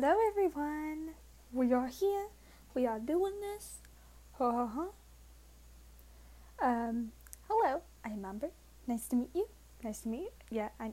Hello, 0.00 0.14
everyone. 0.28 1.14
We 1.52 1.72
are 1.72 1.88
here. 1.88 2.28
We 2.72 2.86
are 2.86 3.00
doing 3.00 3.40
this. 3.40 3.78
Ha 4.34 4.48
ha 4.48 4.66
ha. 4.66 4.86
Um, 6.64 7.10
hello. 7.48 7.82
I'm 8.04 8.24
Amber. 8.24 8.50
Nice 8.86 9.08
to 9.08 9.16
meet 9.16 9.30
you. 9.34 9.48
Nice 9.82 10.02
to 10.02 10.08
meet 10.08 10.20
you. 10.20 10.30
Yeah, 10.50 10.68
I'm. 10.78 10.92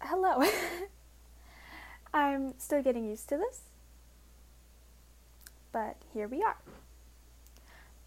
Hello. 0.00 0.42
I'm 2.14 2.54
still 2.56 2.82
getting 2.82 3.04
used 3.04 3.28
to 3.28 3.36
this, 3.36 3.60
but 5.72 5.96
here 6.14 6.26
we 6.26 6.42
are. 6.42 6.56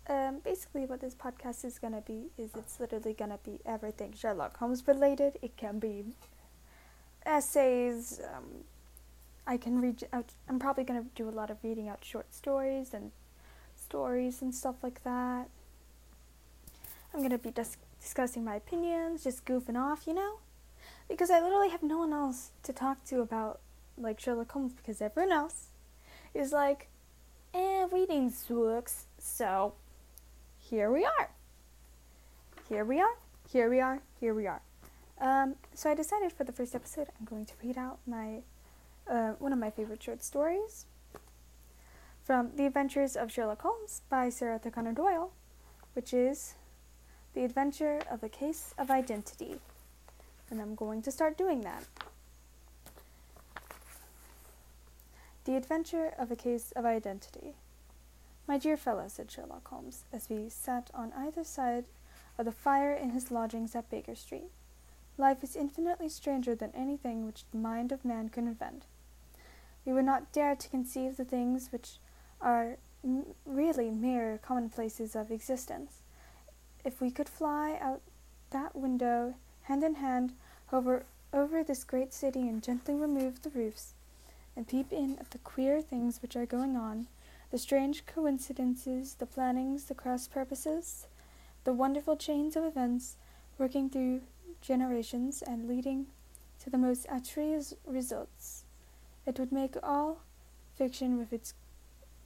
Um, 0.09 0.39
basically, 0.43 0.87
what 0.87 1.01
this 1.01 1.13
podcast 1.13 1.63
is 1.63 1.77
gonna 1.77 2.01
be 2.01 2.31
is 2.39 2.49
it's 2.55 2.79
literally 2.79 3.13
gonna 3.13 3.37
be 3.45 3.59
everything 3.63 4.11
Sherlock 4.17 4.57
Holmes 4.57 4.87
related. 4.87 5.37
It 5.43 5.55
can 5.55 5.77
be 5.77 6.15
essays. 7.25 8.19
Um, 8.35 8.63
I 9.45 9.57
can 9.57 9.81
read 9.81 10.07
out. 10.13 10.33
I'm 10.47 10.59
probably 10.59 10.83
gonna 10.83 11.05
do 11.15 11.27
a 11.27 11.31
lot 11.31 11.49
of 11.49 11.57
reading 11.63 11.89
out 11.89 12.03
short 12.03 12.33
stories 12.33 12.93
and 12.93 13.11
stories 13.75 14.41
and 14.41 14.53
stuff 14.53 14.75
like 14.81 15.03
that. 15.03 15.49
I'm 17.13 17.21
gonna 17.21 17.37
be 17.37 17.51
dis- 17.51 17.77
discussing 18.01 18.43
my 18.43 18.55
opinions, 18.55 19.23
just 19.23 19.45
goofing 19.45 19.77
off, 19.77 20.07
you 20.07 20.13
know, 20.13 20.39
because 21.07 21.29
I 21.29 21.39
literally 21.39 21.69
have 21.69 21.83
no 21.83 21.99
one 21.99 22.13
else 22.13 22.51
to 22.63 22.73
talk 22.73 23.03
to 23.05 23.21
about 23.21 23.59
like 23.97 24.19
Sherlock 24.19 24.51
Holmes 24.51 24.73
because 24.73 25.01
everyone 25.01 25.31
else 25.31 25.67
is 26.33 26.51
like, 26.51 26.87
eh, 27.53 27.85
reading 27.91 28.29
sucks. 28.29 29.05
So 29.19 29.73
here 30.57 30.91
we 30.91 31.05
are. 31.05 31.29
Here 32.67 32.85
we 32.85 32.99
are. 32.99 33.17
Here 33.51 33.69
we 33.69 33.79
are. 33.79 34.01
Here 34.19 34.33
we 34.33 34.47
are. 34.47 34.61
Um, 35.23 35.55
so 35.73 35.89
I 35.89 35.95
decided 35.95 36.33
for 36.33 36.43
the 36.43 36.51
first 36.51 36.75
episode, 36.75 37.07
I'm 37.17 37.25
going 37.25 37.45
to 37.45 37.53
read 37.63 37.77
out 37.77 37.99
my 38.05 38.41
uh, 39.09 39.31
one 39.39 39.53
of 39.53 39.59
my 39.59 39.69
favorite 39.69 40.03
short 40.03 40.21
stories 40.21 40.85
from 42.21 42.51
The 42.57 42.65
Adventures 42.65 43.15
of 43.15 43.31
Sherlock 43.31 43.61
Holmes 43.61 44.01
by 44.09 44.25
Arthur 44.41 44.69
Conan 44.69 44.95
Doyle, 44.95 45.31
which 45.93 46.13
is 46.13 46.55
The 47.33 47.45
Adventure 47.45 48.01
of 48.11 48.21
a 48.21 48.27
Case 48.27 48.75
of 48.77 48.91
Identity. 48.91 49.61
And 50.49 50.59
I'm 50.59 50.75
going 50.75 51.01
to 51.03 51.11
start 51.11 51.37
doing 51.37 51.61
that. 51.61 51.85
The 55.45 55.55
Adventure 55.55 56.13
of 56.19 56.31
a 56.31 56.35
Case 56.35 56.73
of 56.75 56.83
Identity. 56.83 57.55
My 58.45 58.57
dear 58.57 58.75
fellow, 58.75 59.05
said 59.07 59.31
Sherlock 59.31 59.69
Holmes, 59.69 60.03
as 60.11 60.29
we 60.29 60.49
sat 60.49 60.89
on 60.93 61.13
either 61.17 61.45
side 61.45 61.85
of 62.37 62.43
the 62.43 62.51
fire 62.51 62.93
in 62.93 63.11
his 63.11 63.31
lodgings 63.31 63.73
at 63.73 63.89
Baker 63.89 64.15
Street. 64.15 64.51
Life 65.17 65.43
is 65.43 65.55
infinitely 65.55 66.09
stranger 66.09 66.55
than 66.55 66.71
anything 66.75 67.25
which 67.25 67.45
the 67.51 67.57
mind 67.57 67.91
of 67.91 68.03
man 68.03 68.29
can 68.29 68.47
invent. 68.47 68.85
We 69.85 69.93
would 69.93 70.05
not 70.05 70.31
dare 70.31 70.55
to 70.55 70.69
conceive 70.69 71.17
the 71.17 71.25
things 71.25 71.71
which 71.71 71.97
are 72.41 72.77
m- 73.03 73.25
really 73.45 73.91
mere 73.91 74.39
commonplaces 74.41 75.15
of 75.15 75.31
existence. 75.31 76.01
If 76.83 76.99
we 76.99 77.11
could 77.11 77.29
fly 77.29 77.77
out 77.79 78.01
that 78.49 78.75
window, 78.75 79.35
hand 79.63 79.83
in 79.83 79.95
hand, 79.95 80.33
over, 80.71 81.05
over 81.31 81.63
this 81.63 81.83
great 81.83 82.13
city 82.13 82.47
and 82.47 82.63
gently 82.63 82.95
remove 82.95 83.41
the 83.41 83.49
roofs, 83.49 83.93
and 84.55 84.67
peep 84.67 84.91
in 84.91 85.17
at 85.19 85.31
the 85.31 85.37
queer 85.39 85.81
things 85.81 86.21
which 86.21 86.35
are 86.35 86.45
going 86.45 86.75
on, 86.75 87.07
the 87.51 87.57
strange 87.57 88.05
coincidences, 88.05 89.15
the 89.15 89.25
plannings, 89.25 89.85
the 89.85 89.95
cross 89.95 90.27
purposes, 90.27 91.07
the 91.65 91.73
wonderful 91.73 92.15
chains 92.15 92.55
of 92.55 92.63
events 92.63 93.15
working 93.57 93.89
through 93.89 94.21
generations 94.63 95.41
and 95.41 95.67
leading 95.67 96.07
to 96.63 96.69
the 96.69 96.77
most 96.77 97.05
atrocious 97.11 97.73
results. 97.85 98.63
It 99.25 99.37
would 99.37 99.51
make 99.51 99.75
all 99.83 100.21
fiction 100.75 101.17
with 101.17 101.33
its 101.33 101.53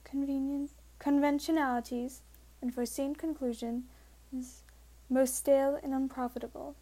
convenient 0.04 0.72
conventionalities 1.00 2.22
and 2.61 2.73
foreseen 2.73 3.16
conclusions 3.16 3.84
most 5.10 5.36
stale 5.36 5.80
and 5.82 5.94
unprofitable. 5.94 6.76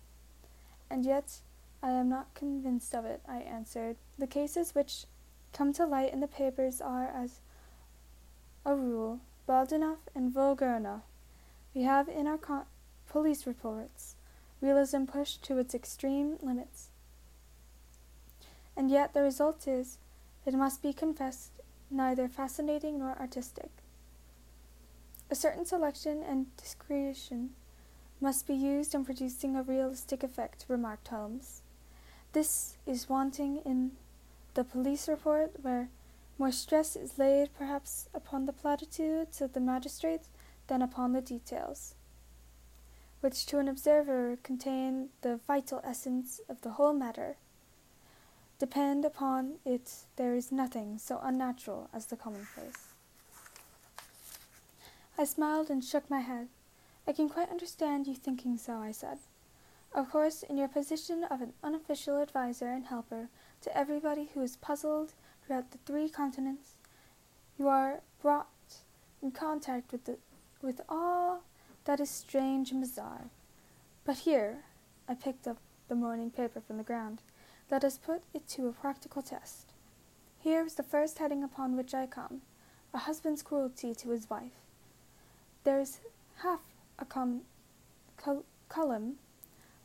And 0.89 1.05
yet 1.05 1.41
I 1.81 1.91
am 1.91 2.09
not 2.09 2.33
convinced 2.33 2.93
of 2.93 3.05
it, 3.05 3.21
I 3.27 3.37
answered. 3.37 3.97
The 4.17 4.27
cases 4.27 4.73
which 4.73 5.05
come 5.53 5.73
to 5.73 5.85
light 5.85 6.13
in 6.13 6.19
the 6.19 6.27
papers 6.27 6.81
are, 6.81 7.07
as 7.07 7.39
a 8.65 8.75
rule, 8.75 9.19
bald 9.45 9.71
enough 9.71 10.09
and 10.15 10.31
vulgar 10.31 10.75
enough. 10.75 11.03
We 11.73 11.83
have 11.83 12.07
in 12.07 12.27
our 12.27 12.65
police 13.07 13.45
reports 13.45 14.14
realism 14.65 15.05
pushed 15.05 15.43
to 15.43 15.59
its 15.59 15.75
extreme 15.75 16.37
limits. 16.41 16.89
And 18.75 18.89
yet 18.89 19.13
the 19.13 19.21
result 19.21 19.67
is, 19.67 19.99
it 20.45 20.55
must 20.55 20.81
be 20.81 20.91
confessed, 20.91 21.61
neither 21.91 22.27
fascinating 22.27 22.99
nor 22.99 23.15
artistic. 23.19 23.69
A 25.29 25.35
certain 25.35 25.65
selection 25.65 26.23
and 26.23 26.55
discretion 26.57 27.51
must 28.19 28.47
be 28.47 28.55
used 28.55 28.95
in 28.95 29.05
producing 29.05 29.55
a 29.55 29.63
realistic 29.63 30.23
effect, 30.23 30.65
remarked 30.67 31.09
Holmes. 31.09 31.61
This 32.33 32.77
is 32.87 33.07
wanting 33.07 33.57
in 33.65 33.91
the 34.55 34.63
police 34.63 35.07
report, 35.07 35.51
where 35.61 35.89
more 36.37 36.51
stress 36.51 36.95
is 36.95 37.19
laid 37.19 37.49
perhaps 37.57 38.09
upon 38.13 38.45
the 38.45 38.53
platitudes 38.53 39.41
of 39.41 39.53
the 39.53 39.59
magistrates 39.59 40.29
than 40.67 40.81
upon 40.81 41.13
the 41.13 41.21
details 41.21 41.95
which 43.25 43.47
to 43.47 43.57
an 43.57 43.67
observer 43.67 44.37
contain 44.43 45.09
the 45.23 45.39
vital 45.47 45.81
essence 45.83 46.39
of 46.47 46.61
the 46.61 46.69
whole 46.69 46.93
matter. 46.93 47.37
Depend 48.59 49.03
upon 49.03 49.55
it, 49.65 50.05
there 50.15 50.35
is 50.35 50.51
nothing 50.51 50.99
so 50.99 51.19
unnatural 51.23 51.89
as 51.91 52.05
the 52.05 52.15
commonplace. 52.15 52.93
I 55.17 55.23
smiled 55.23 55.71
and 55.71 55.83
shook 55.83 56.07
my 56.07 56.19
head. 56.19 56.49
I 57.07 57.13
can 57.13 57.27
quite 57.27 57.49
understand 57.49 58.05
you 58.05 58.13
thinking 58.13 58.59
so, 58.59 58.77
I 58.77 58.91
said. 58.91 59.17
Of 59.91 60.11
course, 60.11 60.43
in 60.43 60.55
your 60.55 60.67
position 60.67 61.23
of 61.23 61.41
an 61.41 61.53
unofficial 61.63 62.21
adviser 62.21 62.67
and 62.67 62.85
helper 62.85 63.29
to 63.61 63.75
everybody 63.75 64.29
who 64.35 64.41
is 64.43 64.55
puzzled 64.57 65.13
throughout 65.47 65.71
the 65.71 65.79
three 65.79 66.09
continents, 66.09 66.75
you 67.57 67.69
are 67.69 68.01
brought 68.21 68.49
in 69.23 69.31
contact 69.31 69.91
with 69.91 70.05
the 70.05 70.19
with 70.61 70.81
all 70.87 71.41
that 71.85 71.99
is 71.99 72.09
strange 72.09 72.71
and 72.71 72.81
bizarre. 72.81 73.29
But 74.03 74.17
here, 74.17 74.63
I 75.07 75.13
picked 75.13 75.47
up 75.47 75.57
the 75.87 75.95
morning 75.95 76.31
paper 76.31 76.59
from 76.59 76.77
the 76.77 76.83
ground. 76.83 77.21
Let 77.69 77.83
us 77.83 77.97
put 77.97 78.21
it 78.33 78.47
to 78.49 78.67
a 78.67 78.71
practical 78.71 79.21
test. 79.21 79.71
Here 80.39 80.65
is 80.65 80.75
the 80.75 80.83
first 80.83 81.19
heading 81.19 81.43
upon 81.43 81.75
which 81.75 81.93
I 81.93 82.05
come 82.05 82.41
a 82.93 82.99
husband's 82.99 83.43
cruelty 83.43 83.93
to 83.93 84.11
his 84.11 84.29
wife. 84.29 84.53
There 85.65 85.79
is 85.79 85.99
half 86.37 86.61
a 86.97 87.03
com- 87.03 87.41
col- 88.15 88.45
column 88.69 89.15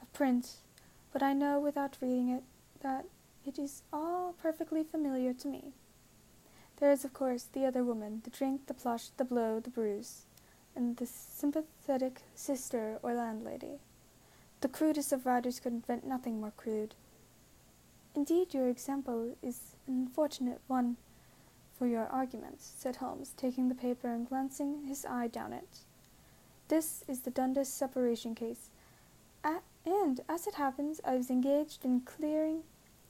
of 0.01 0.13
print, 0.13 0.57
but 1.13 1.23
I 1.23 1.33
know 1.33 1.59
without 1.59 1.99
reading 2.01 2.29
it 2.29 2.45
that 2.83 3.07
it 3.45 3.59
is 3.59 3.83
all 3.93 4.35
perfectly 4.41 4.85
familiar 4.85 5.33
to 5.35 5.49
me. 5.49 5.73
There 6.79 6.93
is, 6.93 7.05
of 7.05 7.13
course, 7.13 7.49
the 7.53 7.67
other 7.67 7.83
woman, 7.83 8.21
the 8.23 8.31
drink, 8.31 8.69
the 8.69 8.75
blush, 8.75 9.09
the 9.17 9.25
blow, 9.25 9.59
the 9.59 9.71
bruise 9.71 10.27
and 10.75 10.97
the 10.97 11.07
sympathetic 11.07 12.23
sister 12.35 12.99
or 13.03 13.15
landlady. 13.15 13.81
The 14.61 14.69
crudest 14.69 15.13
of 15.13 15.27
writers 15.27 15.61
could 15.61 15.73
invent 15.73 16.07
nothing 16.07 16.41
more 16.41 16.53
crude. 16.57 16.95
Indeed, 18.15 18.53
your 18.53 18.69
example 18.69 19.37
is 19.43 19.77
an 19.87 19.95
unfortunate 19.95 20.61
one 20.67 20.97
for 21.79 21.87
your 21.87 22.07
arguments, 22.07 22.73
said 22.77 22.97
Holmes, 22.97 23.33
taking 23.37 23.69
the 23.69 23.75
paper 23.75 24.09
and 24.09 24.29
glancing 24.29 24.85
his 24.85 25.07
eye 25.07 25.29
down 25.29 25.53
it. 25.53 25.79
This 26.69 27.05
is 27.09 27.21
the 27.21 27.31
Dundas 27.31 27.69
separation 27.69 28.35
case, 28.35 28.71
At, 29.43 29.63
and 29.87 30.21
as 30.29 30.47
it 30.47 30.55
happens, 30.55 31.01
I 31.05 31.17
was 31.17 31.31
engaged 31.31 31.85
in 31.85 32.03
clearing 32.03 32.65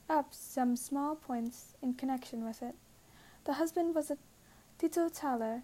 up 0.09 0.29
some 0.31 0.75
small 0.75 1.15
points 1.15 1.73
in 1.81 1.93
connection 1.95 2.45
with 2.45 2.63
it. 2.63 2.75
The 3.43 3.53
husband 3.53 3.93
was 3.93 4.09
a 4.09 4.17
teetotaler 4.77 5.63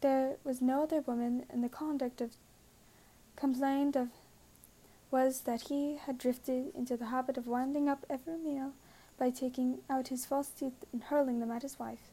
there 0.00 0.36
was 0.44 0.60
no 0.60 0.82
other 0.82 1.00
woman, 1.00 1.44
and 1.50 1.62
the 1.62 1.68
conduct 1.68 2.20
of 2.20 2.32
complained 3.36 3.96
of 3.96 4.08
was 5.10 5.42
that 5.42 5.62
he 5.68 5.96
had 5.96 6.18
drifted 6.18 6.74
into 6.74 6.96
the 6.96 7.06
habit 7.06 7.36
of 7.36 7.46
winding 7.46 7.88
up 7.88 8.04
every 8.10 8.36
meal 8.36 8.72
by 9.18 9.30
taking 9.30 9.78
out 9.88 10.08
his 10.08 10.26
false 10.26 10.48
teeth 10.48 10.84
and 10.92 11.04
hurling 11.04 11.40
them 11.40 11.50
at 11.50 11.62
his 11.62 11.78
wife, 11.78 12.10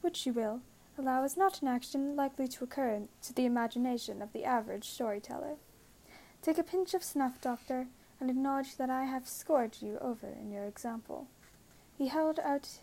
which 0.00 0.24
you 0.26 0.32
will 0.32 0.60
allow 0.98 1.24
is 1.24 1.36
not 1.36 1.60
an 1.62 1.68
action 1.68 2.14
likely 2.14 2.46
to 2.46 2.64
occur 2.64 3.02
to 3.22 3.32
the 3.34 3.46
imagination 3.46 4.22
of 4.22 4.32
the 4.32 4.44
average 4.44 4.88
storyteller. 4.88 5.56
Take 6.42 6.58
a 6.58 6.62
pinch 6.62 6.94
of 6.94 7.02
snuff, 7.02 7.40
doctor, 7.40 7.86
and 8.18 8.30
acknowledge 8.30 8.76
that 8.76 8.90
I 8.90 9.04
have 9.04 9.28
scored 9.28 9.76
you 9.80 9.98
over 10.00 10.28
in 10.28 10.50
your 10.50 10.64
example. 10.64 11.26
He 11.96 12.08
held 12.08 12.38
out 12.40 12.78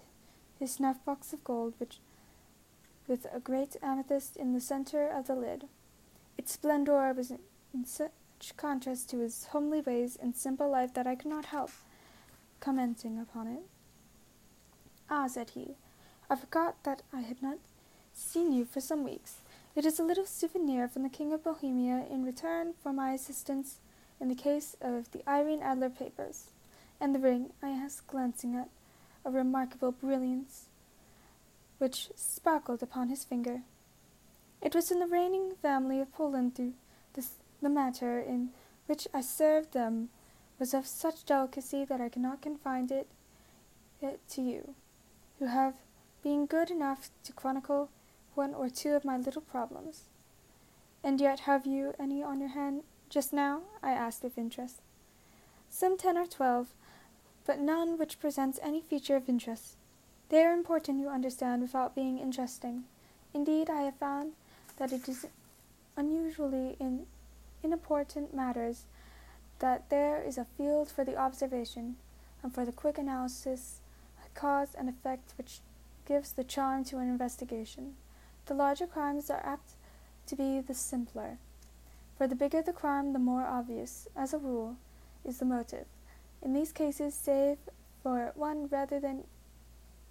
his 0.60 0.74
snuff 0.74 1.04
box 1.06 1.34
of 1.34 1.44
gold, 1.44 1.74
which 1.78 2.00
with 3.08 3.26
a 3.34 3.40
great 3.40 3.76
amethyst 3.82 4.36
in 4.36 4.54
the 4.54 4.62
center 4.62 5.08
of 5.08 5.28
the 5.28 5.36
lid. 5.36 5.68
Its 6.38 6.52
splendor 6.52 7.14
was 7.14 7.32
in 7.32 7.86
such 7.86 8.12
contrast 8.58 9.10
to 9.10 9.20
his 9.20 9.46
homely 9.52 9.82
ways 9.82 10.18
and 10.22 10.36
simple 10.36 10.70
life 10.70 10.94
that 10.94 11.08
I 11.08 11.16
could 11.16 11.30
not 11.30 11.46
help 11.46 11.72
commenting 12.60 13.20
upon 13.20 13.48
it. 13.48 13.64
Ah, 15.10 15.28
said 15.28 15.52
he, 15.52 15.76
I 16.30 16.36
forgot 16.36 16.84
that 16.84 17.02
I 17.14 17.22
had 17.22 17.42
not 17.42 17.60
seen 18.14 18.52
you 18.52 18.66
for 18.66 18.82
some 18.82 19.04
weeks. 19.04 19.38
It 19.76 19.86
is 19.86 20.00
a 20.00 20.04
little 20.04 20.26
souvenir 20.26 20.88
from 20.88 21.04
the 21.04 21.10
King 21.10 21.32
of 21.34 21.44
Bohemia 21.44 22.06
in 22.10 22.26
return 22.26 22.74
for 22.82 22.92
my 22.92 23.14
assistance 23.14 23.80
in 24.20 24.28
the 24.28 24.36
case 24.36 24.76
of 24.82 25.12
the 25.12 25.28
Irene 25.30 25.62
Adler 25.62 25.90
papers. 25.90 26.50
And 27.00 27.14
the 27.14 27.20
ring, 27.20 27.52
I 27.62 27.70
asked, 27.70 28.08
glancing 28.08 28.56
at 28.56 28.70
a 29.24 29.30
remarkable 29.30 29.92
brilliance 29.92 30.67
which 31.78 32.10
sparkled 32.16 32.82
upon 32.82 33.10
his 33.10 33.24
finger. 33.24 33.62
It 34.62 34.74
was 34.74 34.92
in 34.92 35.00
the 35.00 35.08
reigning 35.08 35.54
family 35.62 36.02
of 36.02 36.12
Poland 36.12 36.56
through 36.56 36.74
this, 37.14 37.36
the 37.62 37.70
matter 37.70 38.20
in 38.20 38.50
which 38.88 39.08
I 39.14 39.22
served 39.22 39.74
them 39.74 40.10
was 40.60 40.74
of 40.74 40.88
such 40.88 41.26
delicacy 41.26 41.86
that 41.86 42.02
I 42.02 42.10
cannot 42.10 42.42
confide 42.42 42.92
it, 42.92 43.08
it 44.02 44.20
to 44.30 44.42
you, 44.42 44.74
who 45.40 45.46
have 45.46 45.76
been 46.24 46.46
good 46.46 46.72
enough 46.72 47.10
to 47.24 47.34
chronicle 47.34 47.90
one 48.34 48.54
or 48.54 48.70
two 48.70 48.92
of 48.92 49.06
my 49.06 49.18
little 49.18 49.42
problems. 49.42 50.04
And 51.04 51.22
yet 51.22 51.42
have 51.42 51.66
you 51.66 51.94
any 52.00 52.24
on 52.24 52.40
your 52.40 52.50
hand 52.50 52.84
just 53.10 53.32
now? 53.32 53.62
I 53.84 53.92
asked 53.92 54.24
with 54.24 54.38
interest. 54.38 54.82
Some 55.70 55.98
ten 55.98 56.18
or 56.18 56.26
twelve, 56.26 56.68
but 57.46 57.60
none 57.60 57.98
which 57.98 58.20
presents 58.20 58.60
any 58.64 58.82
feature 58.82 59.16
of 59.16 59.30
interest. 59.30 59.78
They 60.30 60.44
are 60.44 60.54
important, 60.54 61.00
you 61.00 61.10
understand, 61.10 61.62
without 61.62 61.96
being 61.96 62.20
interesting. 62.20 62.84
Indeed, 63.34 63.70
I 63.70 63.84
have 63.84 63.96
found 63.96 64.34
that 64.78 64.92
it 64.92 65.08
is 65.08 65.26
unusually 65.96 66.76
in 66.80 67.06
unimportant 67.64 68.34
matters 68.34 68.84
that 69.60 69.90
there 69.90 70.22
is 70.22 70.38
a 70.38 70.46
field 70.58 70.90
for 70.90 71.04
the 71.04 71.16
observation 71.16 71.96
and 72.44 72.54
for 72.54 72.66
the 72.66 72.72
quick 72.72 72.98
analysis 72.98 73.80
of 74.24 74.34
cause 74.34 74.76
and 74.78 74.88
effect 74.88 75.34
which 75.38 75.60
gives 76.06 76.34
the 76.34 76.44
charm 76.44 76.84
to 76.86 76.98
an 76.98 77.10
investigation. 77.10 77.96
The 78.46 78.54
larger 78.54 78.88
crimes 78.88 79.30
are 79.30 79.42
apt 79.44 79.72
to 80.28 80.36
be 80.36 80.60
the 80.60 80.74
simpler, 80.74 81.38
for 82.18 82.28
the 82.28 82.36
bigger 82.36 82.62
the 82.62 82.74
crime, 82.74 83.14
the 83.14 83.20
more 83.20 83.46
obvious, 83.46 84.08
as 84.16 84.34
a 84.34 84.38
rule, 84.38 84.76
is 85.26 85.40
the 85.40 85.46
motive. 85.46 85.86
In 86.42 86.54
these 86.54 86.72
cases, 86.72 87.14
save 87.14 87.58
for 88.04 88.32
one 88.36 88.68
rather 88.68 89.00
than 89.00 89.24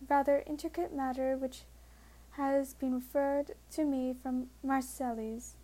rather 0.09 0.43
intricate 0.47 0.95
matter 0.95 1.37
which 1.37 1.63
has 2.33 2.75
been 2.75 2.95
referred 2.95 3.53
to 3.73 3.85
me 3.85 4.15
from 4.23 4.49
Marseilles, 4.63 5.55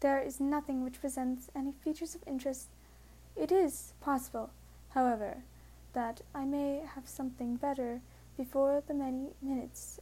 there 0.00 0.20
is 0.20 0.40
nothing 0.40 0.82
which 0.82 1.00
presents 1.00 1.50
any 1.54 1.72
features 1.72 2.14
of 2.14 2.22
interest. 2.26 2.68
It 3.36 3.52
is 3.52 3.92
possible, 4.00 4.50
however, 4.90 5.42
that 5.92 6.20
I 6.34 6.44
may 6.44 6.82
have 6.94 7.08
something 7.08 7.56
better 7.56 8.00
before 8.36 8.82
the 8.86 8.94
many 8.94 9.30
minutes 9.42 10.00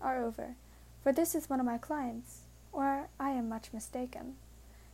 are 0.00 0.22
over, 0.22 0.56
for 1.02 1.12
this 1.12 1.34
is 1.34 1.48
one 1.48 1.60
of 1.60 1.66
my 1.66 1.78
clients, 1.78 2.40
or 2.72 3.08
I 3.18 3.30
am 3.30 3.48
much 3.48 3.72
mistaken. 3.72 4.34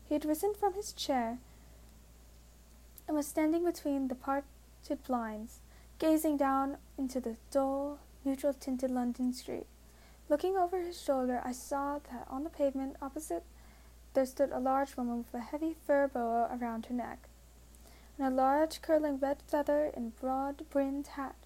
He 0.08 0.14
had 0.14 0.24
risen 0.24 0.54
from 0.54 0.74
his 0.74 0.92
chair 0.92 1.38
and 3.08 3.16
was 3.16 3.26
standing 3.26 3.64
between 3.64 4.08
the 4.08 4.14
parted 4.14 5.02
blinds, 5.06 5.60
gazing 5.98 6.36
down 6.36 6.76
into 6.98 7.20
the 7.20 7.36
dull, 7.50 7.98
neutral 8.24 8.52
tinted 8.52 8.90
London 8.90 9.32
street. 9.32 9.66
Looking 10.28 10.56
over 10.56 10.80
his 10.80 11.00
shoulder, 11.00 11.40
I 11.44 11.52
saw 11.52 11.98
that 12.10 12.26
on 12.28 12.44
the 12.44 12.50
pavement 12.50 12.96
opposite 13.00 13.44
there 14.14 14.26
stood 14.26 14.50
a 14.50 14.58
large 14.58 14.96
woman 14.96 15.18
with 15.18 15.34
a 15.34 15.40
heavy 15.40 15.76
fur 15.86 16.08
boa 16.08 16.48
around 16.58 16.86
her 16.86 16.94
neck, 16.94 17.28
and 18.18 18.26
a 18.26 18.30
large 18.30 18.82
curling 18.82 19.18
red 19.18 19.42
feather 19.46 19.92
in 19.96 20.10
broad 20.20 20.68
brimmed 20.70 21.06
hat, 21.08 21.36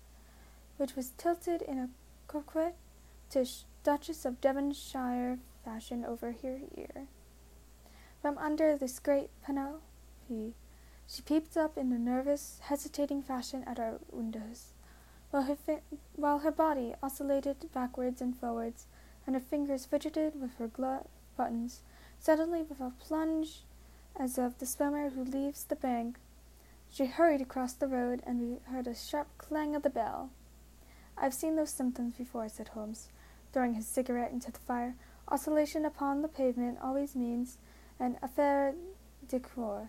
which 0.77 0.97
was 0.97 1.11
tilted 1.19 1.63
in 1.63 1.79
a 1.79 1.91
coquettish 2.29 3.65
Duchess 3.83 4.25
of 4.25 4.41
Devonshire 4.41 5.39
fashion 5.65 6.05
over 6.05 6.33
her 6.43 6.61
ear. 6.77 7.07
From 8.21 8.37
under 8.39 8.77
this 8.77 8.99
great 8.99 9.31
panoply, 9.43 10.55
she 11.13 11.23
peeped 11.23 11.57
up 11.57 11.77
in 11.77 11.93
a 11.93 11.99
nervous, 11.99 12.61
hesitating 12.63 13.21
fashion 13.21 13.65
at 13.67 13.81
our 13.81 13.99
windows, 14.13 14.69
while 15.33 15.43
her, 15.43 15.57
fi- 15.57 15.83
while 16.15 16.39
her 16.39 16.53
body 16.53 16.95
oscillated 17.03 17.57
backwards 17.75 18.21
and 18.21 18.37
forwards, 18.37 18.87
and 19.27 19.35
her 19.35 19.41
fingers 19.41 19.87
fidgeted 19.87 20.41
with 20.41 20.57
her 20.59 20.69
glove 20.69 21.09
buttons. 21.37 21.81
Suddenly, 22.21 22.63
with 22.63 22.81
a 22.81 22.93
plunge 23.01 23.65
as 24.15 24.39
of 24.39 24.59
the 24.59 24.67
swimmer 24.67 25.11
who 25.11 25.25
leaves 25.25 25.65
the 25.65 25.75
bank, 25.75 26.17
she 26.89 27.07
hurried 27.07 27.41
across 27.41 27.73
the 27.73 27.89
road, 27.89 28.23
and 28.25 28.41
we 28.41 28.59
heard 28.73 28.87
a 28.87 28.95
sharp 28.95 29.27
clang 29.37 29.75
of 29.75 29.83
the 29.83 29.91
bell. 29.91 30.31
I've 31.19 31.35
seen 31.35 31.57
those 31.57 31.71
symptoms 31.71 32.15
before, 32.19 32.49
said 32.49 32.69
Holmes, 32.69 33.09
throwing 33.53 33.75
his 33.75 33.87
cigarette 33.87 34.31
into 34.31 34.53
the 34.53 34.61
fire. 34.61 34.95
Oscillation 35.27 35.85
upon 35.85 36.23
the 36.23 36.29
pavement 36.29 36.79
always 36.81 37.17
means 37.17 37.59
an 37.99 38.17
affaire 38.23 38.75
de 39.27 39.41
coeur. 39.41 39.89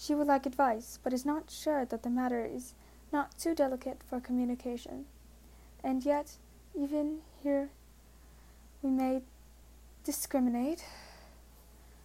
She 0.00 0.14
would 0.14 0.28
like 0.28 0.46
advice, 0.46 1.00
but 1.02 1.12
is 1.12 1.26
not 1.26 1.50
sure 1.50 1.84
that 1.84 2.04
the 2.04 2.08
matter 2.08 2.44
is 2.44 2.74
not 3.12 3.36
too 3.36 3.52
delicate 3.52 4.00
for 4.08 4.20
communication. 4.20 5.06
And 5.82 6.04
yet, 6.04 6.36
even 6.72 7.18
here, 7.42 7.70
we 8.80 8.90
may 8.90 9.22
discriminate. 10.04 10.84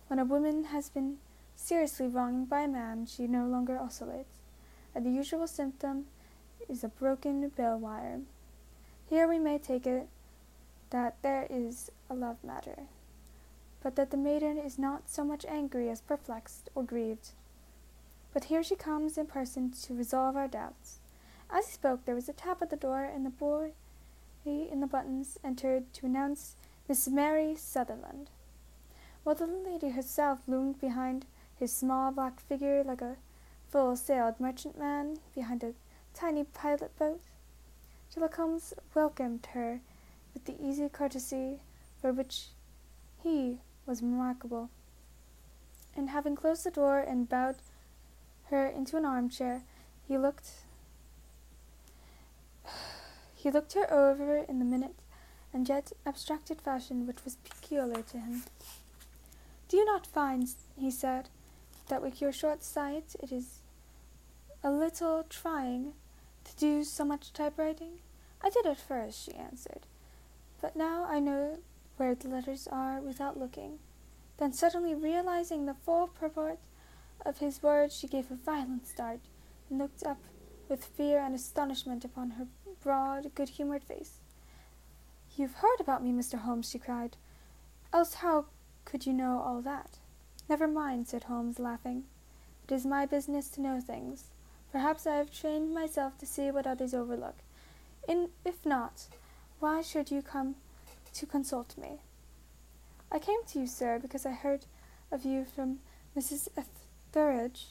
When 0.08 0.18
a 0.18 0.26
woman 0.26 0.66
has 0.66 0.90
been 0.90 1.18
seriously 1.56 2.08
wronged 2.08 2.50
by 2.50 2.62
a 2.62 2.68
man, 2.68 3.06
she 3.06 3.28
no 3.28 3.46
longer 3.46 3.78
oscillates, 3.78 4.40
and 4.96 5.06
the 5.06 5.12
usual 5.12 5.46
symptom 5.46 6.06
is 6.68 6.84
a 6.84 6.88
broken 6.90 7.48
bell 7.50 7.78
wire. 7.78 8.22
Here 9.08 9.28
we 9.28 9.38
may 9.38 9.60
take 9.60 9.86
it 9.86 10.08
that 10.90 11.22
there 11.22 11.46
is 11.48 11.92
a 12.10 12.16
love 12.16 12.44
matter, 12.44 12.88
but 13.84 13.96
that 13.98 14.10
the 14.10 14.18
maiden 14.18 14.58
is 14.58 14.80
not 14.80 15.10
so 15.10 15.24
much 15.24 15.46
angry 15.46 15.92
as 15.92 16.02
perplexed 16.02 16.72
or 16.74 16.82
grieved. 16.82 17.30
But 18.34 18.46
here 18.46 18.64
she 18.64 18.76
comes 18.76 19.18
in 19.18 19.28
person 19.28 19.72
to 19.84 19.94
resolve 19.94 20.36
our 20.36 20.48
doubts. 20.48 21.00
As 21.52 21.68
he 21.68 21.74
spoke, 21.74 22.06
there 22.06 22.16
was 22.16 22.28
a 22.28 22.34
tap 22.34 22.62
at 22.64 22.72
the 22.72 22.76
door, 22.76 23.04
and 23.04 23.26
the 23.26 23.30
boy 23.30 23.74
in 24.46 24.82
the 24.82 24.88
buttons 24.88 25.38
entered 25.44 25.94
to 25.94 26.06
announce 26.06 26.56
Miss 26.90 27.08
Mary 27.08 27.56
Sutherland. 27.56 28.30
While 29.24 29.36
the 29.36 29.46
lady 29.46 29.90
herself 29.90 30.40
loomed 30.48 30.82
behind 30.82 31.26
his 31.58 31.72
small 31.72 32.12
black 32.12 32.42
figure 32.42 32.84
like 32.84 33.02
a 33.02 33.16
full-sailed 33.70 34.40
merchantman 34.40 35.20
behind 35.34 35.64
a 35.64 35.74
tiny 36.14 36.44
pilot 36.44 36.98
boat, 36.98 37.22
Sherlock 38.14 38.36
Holmes 38.36 38.74
welcomed 38.94 39.48
her 39.54 39.80
with 40.34 40.46
the 40.46 40.62
easy 40.62 40.90
courtesy 40.90 41.60
for 42.02 42.12
which 42.12 42.48
he 43.24 43.60
was 43.86 44.02
remarkable. 44.02 44.70
And 45.96 46.10
having 46.10 46.36
closed 46.36 46.66
the 46.66 46.72
door 46.72 47.00
and 47.00 47.30
bowed 47.30 47.58
her 48.50 48.66
into 48.66 48.98
an 48.98 49.06
armchair. 49.06 49.64
He 50.08 50.18
looked 50.18 50.50
he 53.36 53.52
looked 53.52 53.74
her 53.74 53.92
over 53.92 54.38
in 54.38 54.60
the 54.60 54.66
minute 54.66 54.96
and 55.54 55.68
yet 55.68 55.92
abstracted 56.06 56.62
fashion 56.62 57.06
which 57.06 57.24
was 57.24 57.36
peculiar 57.36 58.02
to 58.02 58.18
him. 58.18 58.44
Do 59.68 59.78
you 59.78 59.86
not 59.86 60.08
find, 60.08 60.48
he 60.78 60.92
said, 60.92 61.30
that 61.88 62.02
with 62.02 62.22
your 62.22 62.32
short 62.32 62.64
sight 62.64 63.16
it 63.22 63.32
is 63.32 63.60
a 64.64 64.72
little 64.72 65.26
trying 65.30 65.94
to 66.46 66.56
do 66.56 66.84
so 66.84 67.04
much 67.04 67.34
typewriting? 67.34 68.00
I 68.42 68.50
did 68.50 68.66
at 68.66 68.80
first, 68.80 69.26
she 69.26 69.34
answered, 69.34 69.86
but 70.62 70.76
now 70.76 71.06
I 71.06 71.20
know 71.20 71.60
where 71.98 72.16
the 72.16 72.30
letters 72.30 72.68
are 72.72 73.00
without 73.00 73.40
looking. 73.40 73.80
Then 74.38 74.54
suddenly 74.54 74.96
realizing 74.96 75.66
the 75.66 75.74
full 75.74 76.08
purport 76.08 76.60
of 77.26 77.40
his 77.40 77.64
words, 77.64 77.96
she 77.96 78.08
gave 78.08 78.30
a 78.30 78.36
violent 78.36 78.88
start 78.88 79.20
and 79.70 79.80
looked 79.80 80.04
up 80.04 80.20
with 80.70 80.86
fear 80.86 81.20
and 81.20 81.36
astonishment 81.36 82.04
upon 82.04 82.32
her 82.32 82.48
broad, 82.82 83.34
good 83.36 83.50
humored 83.50 83.84
face. 83.84 84.20
You've 85.36 85.56
heard 85.56 85.80
about 85.80 86.04
me, 86.04 86.12
Mr. 86.12 86.40
Holmes, 86.40 86.70
she 86.70 86.80
cried. 86.80 87.18
Else 87.92 88.16
how 88.16 88.46
could 88.86 89.06
you 89.06 89.14
know 89.14 89.42
all 89.44 89.62
that? 89.62 89.98
Never 90.50 90.68
mind, 90.68 91.08
said 91.08 91.24
Holmes, 91.24 91.60
laughing. 91.60 92.04
It 92.68 92.74
is 92.74 92.86
my 92.86 93.06
business 93.06 93.50
to 93.50 93.62
know 93.62 93.80
things. 93.80 94.26
Perhaps 94.72 95.08
I 95.08 95.16
have 95.16 95.32
trained 95.32 95.74
myself 95.74 96.18
to 96.18 96.26
see 96.26 96.52
what 96.52 96.68
others 96.68 96.94
overlook. 96.94 97.36
In, 98.08 98.30
if 98.44 98.66
not, 98.66 99.08
why 99.60 99.82
should 99.82 100.12
you 100.12 100.22
come 100.22 100.56
to 101.14 101.26
consult 101.26 101.78
me? 101.78 102.02
I 103.12 103.20
came 103.20 103.44
to 103.48 103.60
you, 103.60 103.68
sir, 103.68 104.00
because 104.00 104.26
I 104.26 104.32
heard 104.32 104.66
of 105.12 105.24
you 105.24 105.46
from 105.46 105.80
Mrs. 106.18 106.48
Etheridge, 107.16 107.68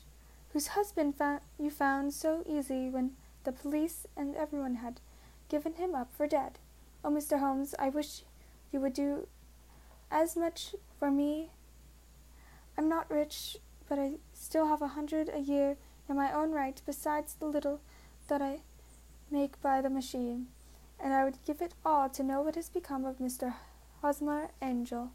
whose 0.52 0.68
husband 0.68 1.14
you 1.58 1.68
found 1.68 2.14
so 2.14 2.44
easy 2.46 2.88
when 2.88 3.16
the 3.42 3.50
police 3.50 4.06
and 4.16 4.36
everyone 4.36 4.76
had 4.76 5.00
given 5.48 5.74
him 5.74 5.96
up 5.96 6.14
for 6.14 6.28
dead. 6.28 6.60
Oh, 7.04 7.10
Mr. 7.10 7.40
Holmes, 7.40 7.74
I 7.76 7.88
wish 7.88 8.22
you 8.70 8.78
would 8.78 8.92
do 8.92 9.26
as 10.12 10.36
much 10.36 10.76
for 10.96 11.10
me. 11.10 11.50
I'm 12.78 12.88
not 12.88 13.10
rich, 13.10 13.56
but 13.88 13.98
I 13.98 14.12
still 14.32 14.68
have 14.68 14.80
a 14.80 14.94
hundred 14.94 15.28
a 15.28 15.40
year 15.40 15.76
in 16.08 16.14
my 16.14 16.32
own 16.32 16.52
right, 16.52 16.80
besides 16.86 17.34
the 17.34 17.46
little 17.46 17.80
that 18.28 18.40
I 18.40 18.60
make 19.28 19.60
by 19.60 19.80
the 19.80 19.90
machine, 19.90 20.46
and 21.00 21.12
I 21.12 21.24
would 21.24 21.44
give 21.44 21.60
it 21.60 21.74
all 21.84 22.08
to 22.10 22.22
know 22.22 22.42
what 22.42 22.54
has 22.54 22.68
become 22.68 23.04
of 23.04 23.18
Mr. 23.18 23.54
Hosmer 24.02 24.50
Angel. 24.62 25.10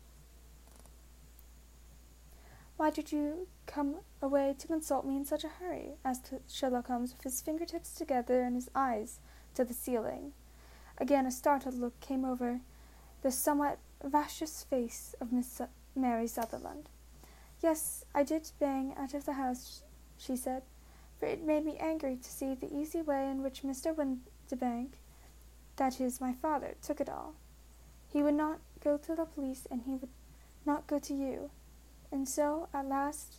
Why 2.78 2.92
did 2.92 3.12
you 3.12 3.48
come 3.66 3.96
away 4.22 4.56
to 4.60 4.68
consult 4.68 5.04
me 5.04 5.16
in 5.16 5.26
such 5.26 5.44
a 5.44 5.48
hurry? 5.48 5.96
asked 6.06 6.32
Sherlock 6.48 6.88
Holmes 6.88 7.12
with 7.12 7.24
his 7.24 7.42
fingertips 7.42 7.96
together 7.96 8.44
and 8.44 8.56
his 8.56 8.70
eyes 8.76 9.20
to 9.56 9.66
the 9.66 9.74
ceiling. 9.74 10.34
Again 11.00 11.26
a 11.26 11.32
startled 11.32 11.74
look 11.74 12.00
came 12.00 12.24
over 12.24 12.62
the 13.24 13.32
somewhat 13.32 13.80
vacuous 14.04 14.64
face 14.64 15.16
of 15.20 15.34
Miss 15.34 15.60
Mary 15.96 16.28
Sutherland. 16.28 16.88
Yes, 17.64 18.06
I 18.14 18.22
did 18.22 18.52
bang 18.60 18.94
out 18.96 19.16
of 19.16 19.26
the 19.26 19.34
house, 19.34 19.82
she 20.16 20.36
said, 20.36 20.62
for 21.20 21.26
it 21.26 21.44
made 21.44 21.66
me 21.66 21.78
angry 21.80 22.16
to 22.16 22.30
see 22.30 22.54
the 22.54 22.72
easy 22.72 23.02
way 23.02 23.28
in 23.28 23.42
which 23.42 23.64
Mr. 23.64 23.92
Windibank, 23.96 24.90
that 25.78 26.00
is, 26.00 26.22
my 26.22 26.34
father, 26.34 26.76
took 26.84 27.02
it 27.02 27.10
all. 27.10 27.34
He 28.08 28.22
would 28.22 28.36
not 28.36 28.60
go 28.84 28.98
to 28.98 29.16
the 29.16 29.26
police, 29.26 29.68
and 29.72 29.82
he 29.82 29.96
would 29.96 30.10
not 30.64 30.86
go 30.86 31.00
to 31.00 31.14
you. 31.16 31.50
And 32.12 32.28
so, 32.28 32.70
at 32.74 32.88
last, 32.88 33.38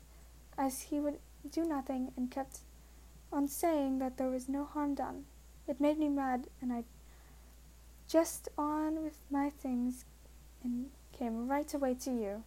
as 0.57 0.83
he 0.83 1.01
would 1.01 1.19
do 1.51 1.65
nothing 1.65 2.13
and 2.17 2.31
kept 2.31 2.61
on 3.33 3.49
saying 3.49 3.99
that 3.99 4.17
there 4.17 4.31
was 4.31 4.49
no 4.49 4.65
harm 4.65 4.95
done, 4.95 5.25
it 5.67 5.81
made 5.81 5.99
me 5.99 6.09
mad, 6.09 6.49
and 6.61 6.73
I 6.73 6.85
just 8.09 8.49
on 8.57 9.03
with 9.03 9.19
my 9.31 9.51
things 9.51 10.05
and 10.65 10.91
came 11.13 11.49
right 11.49 11.73
away 11.75 11.95
to 11.95 12.11
you. 12.11 12.45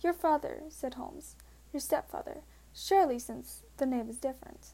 Your 0.00 0.12
father, 0.12 0.62
said 0.68 0.94
Holmes. 0.94 1.36
Your 1.72 1.80
stepfather. 1.80 2.42
Surely, 2.74 3.18
since 3.18 3.62
the 3.76 3.86
name 3.86 4.08
is 4.08 4.18
different. 4.18 4.68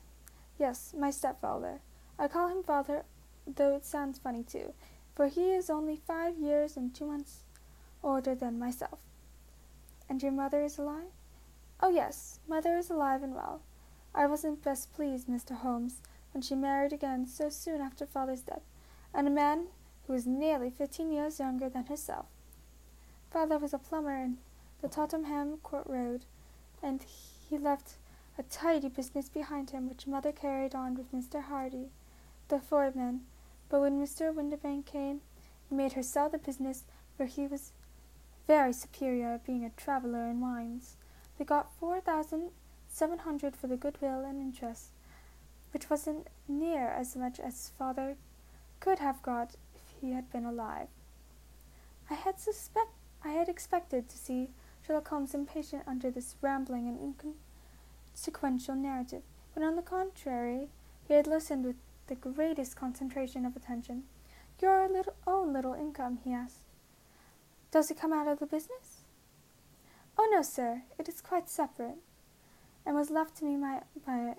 Yes, 0.59 0.94
my 0.97 1.11
stepfather. 1.11 1.80
I 2.18 2.28
call 2.28 2.49
him 2.49 2.62
father, 2.62 3.04
though 3.47 3.75
it 3.75 3.85
sounds 3.85 4.18
funny 4.18 4.42
too, 4.42 4.73
for 5.14 5.26
he 5.28 5.50
is 5.50 5.71
only 5.71 5.97
five 5.97 6.37
years 6.38 6.76
and 6.76 6.94
two 6.94 7.06
months 7.06 7.40
older 8.02 8.35
than 8.35 8.59
myself. 8.59 8.99
And 10.14 10.23
your 10.23 10.30
mother 10.30 10.62
is 10.62 10.78
alive? 10.78 11.11
Oh, 11.80 11.88
yes, 11.88 12.38
mother 12.47 12.76
is 12.76 12.88
alive 12.88 13.25
and 13.25 13.35
well. 13.35 13.62
I 14.14 14.28
wasn't 14.28 14.62
best 14.62 14.94
pleased, 14.94 15.26
Mr. 15.26 15.56
Holmes, 15.56 16.02
when 16.33 16.40
she 16.40 16.54
married 16.54 16.92
again 16.92 17.26
so 17.26 17.49
soon 17.49 17.80
after 17.80 18.06
father's 18.06 18.42
death, 18.42 18.62
and 19.12 19.26
a 19.26 19.30
man 19.33 19.66
who 20.06 20.12
was 20.12 20.25
nearly 20.25 20.71
fifteen 20.71 21.11
years 21.11 21.40
younger 21.40 21.68
than 21.68 21.87
herself. 21.87 22.26
Father 23.33 23.59
was 23.59 23.75
a 23.75 23.78
plumber 23.78 24.14
in 24.14 24.38
the 24.83 24.88
Tottenham 24.88 25.56
Court 25.64 25.88
Road, 25.88 26.26
and 26.80 27.04
he 27.50 27.59
left 27.59 27.94
a 28.38 28.44
tidy 28.44 28.90
business 28.90 29.28
behind 29.28 29.71
him 29.71 29.88
which 29.88 30.06
mother 30.06 30.30
carried 30.30 30.76
on 30.76 30.94
with 30.94 31.11
Mr. 31.11 31.42
Hardy, 31.42 31.88
the 32.47 32.61
foreman. 32.61 33.23
But 33.68 33.80
when 33.80 34.00
Mr. 34.00 34.33
Windibank 34.33 34.87
came, 34.87 35.23
he 35.68 35.75
made 35.75 35.94
her 35.94 36.04
sell 36.04 36.28
the 36.28 36.38
business, 36.38 36.85
for 37.16 37.25
he 37.25 37.49
was 37.49 37.73
very 38.47 38.73
superior 38.73 39.41
being 39.47 39.65
a 39.65 39.71
traveller 39.71 40.27
in 40.27 40.41
wines. 40.41 40.97
They 41.39 41.45
got 41.45 41.75
four 41.79 42.01
thousand 42.01 42.51
seven 42.89 43.19
hundred 43.21 43.57
for 43.57 43.67
the 43.67 43.77
goodwill 43.77 44.25
and 44.25 44.41
interest, 44.41 44.91
which 45.73 45.91
wasn't 45.91 46.29
near 46.47 46.89
as 46.89 47.17
much 47.17 47.41
as 47.41 47.73
father 47.77 48.17
could 48.81 48.99
have 48.99 49.23
got 49.23 49.55
if 49.75 49.83
he 50.01 50.13
had 50.13 50.31
been 50.31 50.45
alive. 50.45 50.89
I 52.11 52.15
had 52.15 52.39
suspect 52.39 52.91
I 53.25 53.31
had 53.31 53.49
expected 53.49 54.09
to 54.09 54.19
see 54.19 54.51
Sherlock 54.87 55.09
Holmes 55.09 55.35
impatient 55.35 55.83
under 55.87 56.11
this 56.11 56.37
rambling 56.43 56.87
and 56.87 57.17
inconsequential 58.15 58.75
narrative, 58.75 59.23
but 59.55 59.63
on 59.63 59.77
the 59.77 59.83
contrary, 59.83 60.69
he 61.09 61.15
had 61.15 61.27
listened 61.27 61.65
with 61.65 61.77
the 62.07 62.15
greatest 62.15 62.77
concentration 62.77 63.47
of 63.47 63.57
attention. 63.57 64.03
Your 64.61 64.87
little, 64.89 65.15
own 65.27 65.55
little 65.55 65.73
income, 65.73 66.19
he 66.23 66.33
asked. 66.33 66.63
Does 67.75 67.90
it 67.90 67.99
come 67.99 68.12
out 68.12 68.28
of 68.28 68.38
the 68.38 68.47
business? 68.47 69.02
Oh 70.16 70.28
no, 70.31 70.43
sir, 70.43 70.83
it 70.97 71.09
is 71.09 71.21
quite 71.21 71.50
separate, 71.50 71.97
and 72.87 72.95
was 72.95 73.11
left 73.11 73.37
to 73.38 73.45
me 73.45 73.57
my, 73.57 73.81
by, 74.07 74.35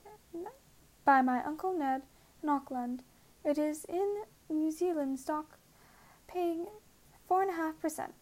by 1.04 1.22
my 1.22 1.44
uncle 1.44 1.78
Ned 1.78 2.04
in 2.42 2.48
Auckland. 2.48 3.04
It 3.44 3.58
is 3.58 3.84
in 3.90 4.24
New 4.50 4.72
Zealand 4.72 5.20
stock, 5.20 5.60
paying 6.30 6.68
four 7.28 7.42
and 7.42 7.52
a 7.52 7.56
half 7.56 7.78
per 7.82 7.90
cent. 7.90 8.14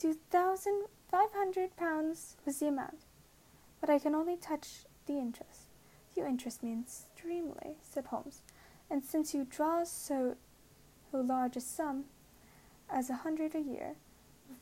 Two 0.00 0.16
thousand 0.28 0.86
Five 1.08 1.32
hundred 1.32 1.76
pounds 1.76 2.36
was 2.44 2.58
the 2.58 2.66
amount, 2.66 3.02
but 3.80 3.88
I 3.88 4.00
can 4.00 4.12
only 4.12 4.36
touch 4.36 4.86
the 5.06 5.18
interest. 5.18 5.68
You 6.16 6.26
interest 6.26 6.64
me 6.64 6.76
extremely, 6.80 7.76
said 7.80 8.06
Holmes, 8.06 8.42
and 8.90 9.04
since 9.04 9.32
you 9.34 9.46
draw 9.48 9.84
so, 9.84 10.34
large 11.12 11.56
a 11.56 11.60
sum 11.60 12.06
as 12.90 13.08
a 13.08 13.22
hundred 13.22 13.54
a 13.54 13.60
year, 13.60 13.94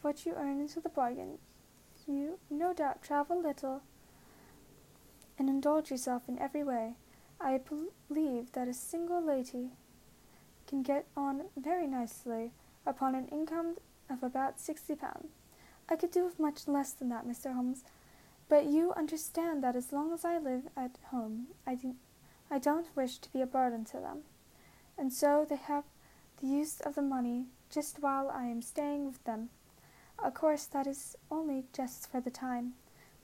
what 0.03 0.27
you 0.27 0.35
earn 0.37 0.61
into 0.61 0.81
the 0.81 0.89
bargain, 0.89 1.39
you 2.07 2.39
no 2.51 2.73
doubt 2.73 3.03
travel 3.03 3.41
little 3.41 3.83
and 5.39 5.49
indulge 5.49 5.91
yourself 5.91 6.23
in 6.29 6.39
every 6.39 6.63
way. 6.63 6.95
I 7.41 7.59
believe 7.59 8.53
that 8.53 8.69
a 8.69 8.75
single 8.75 9.25
lady 9.25 9.71
can 10.67 10.83
get 10.83 11.07
on 11.17 11.45
very 11.57 11.87
nicely 11.87 12.53
upon 12.87 13.15
an 13.15 13.29
income 13.29 13.77
of 14.09 14.23
about 14.23 14.61
sixty 14.61 14.95
pounds. 14.95 15.33
I 15.89 15.97
could 15.97 16.11
do 16.11 16.25
with 16.25 16.39
much 16.39 16.67
less 16.67 16.93
than 16.93 17.09
that, 17.11 17.27
Mr. 17.27 17.55
Holmes, 17.55 17.85
but 18.49 18.67
you 18.67 18.93
understand 18.95 19.63
that 19.63 19.77
as 19.77 19.93
long 19.93 20.13
as 20.13 20.25
I 20.25 20.39
live 20.39 20.65
at 20.77 20.99
home, 21.11 21.49
I, 21.67 21.75
do, 21.75 21.95
I 22.51 22.59
don't 22.59 22.95
wish 22.95 23.19
to 23.19 23.33
be 23.33 23.41
a 23.41 23.47
burden 23.47 23.85
to 23.87 23.99
them. 23.99 24.21
And 24.97 25.13
so 25.13 25.47
they 25.49 25.57
have 25.57 25.85
the 26.41 26.47
use 26.47 26.81
of 26.81 26.95
the 26.95 27.03
money 27.03 27.47
just 27.71 28.01
while 28.01 28.31
I 28.31 28.45
am 28.45 28.63
staying 28.63 29.07
with 29.07 29.23
them. 29.25 29.51
Of 30.23 30.35
course, 30.35 30.65
that 30.67 30.87
is 30.87 31.17
only 31.31 31.65
just 31.73 32.11
for 32.11 32.21
the 32.21 32.31
time. 32.31 32.75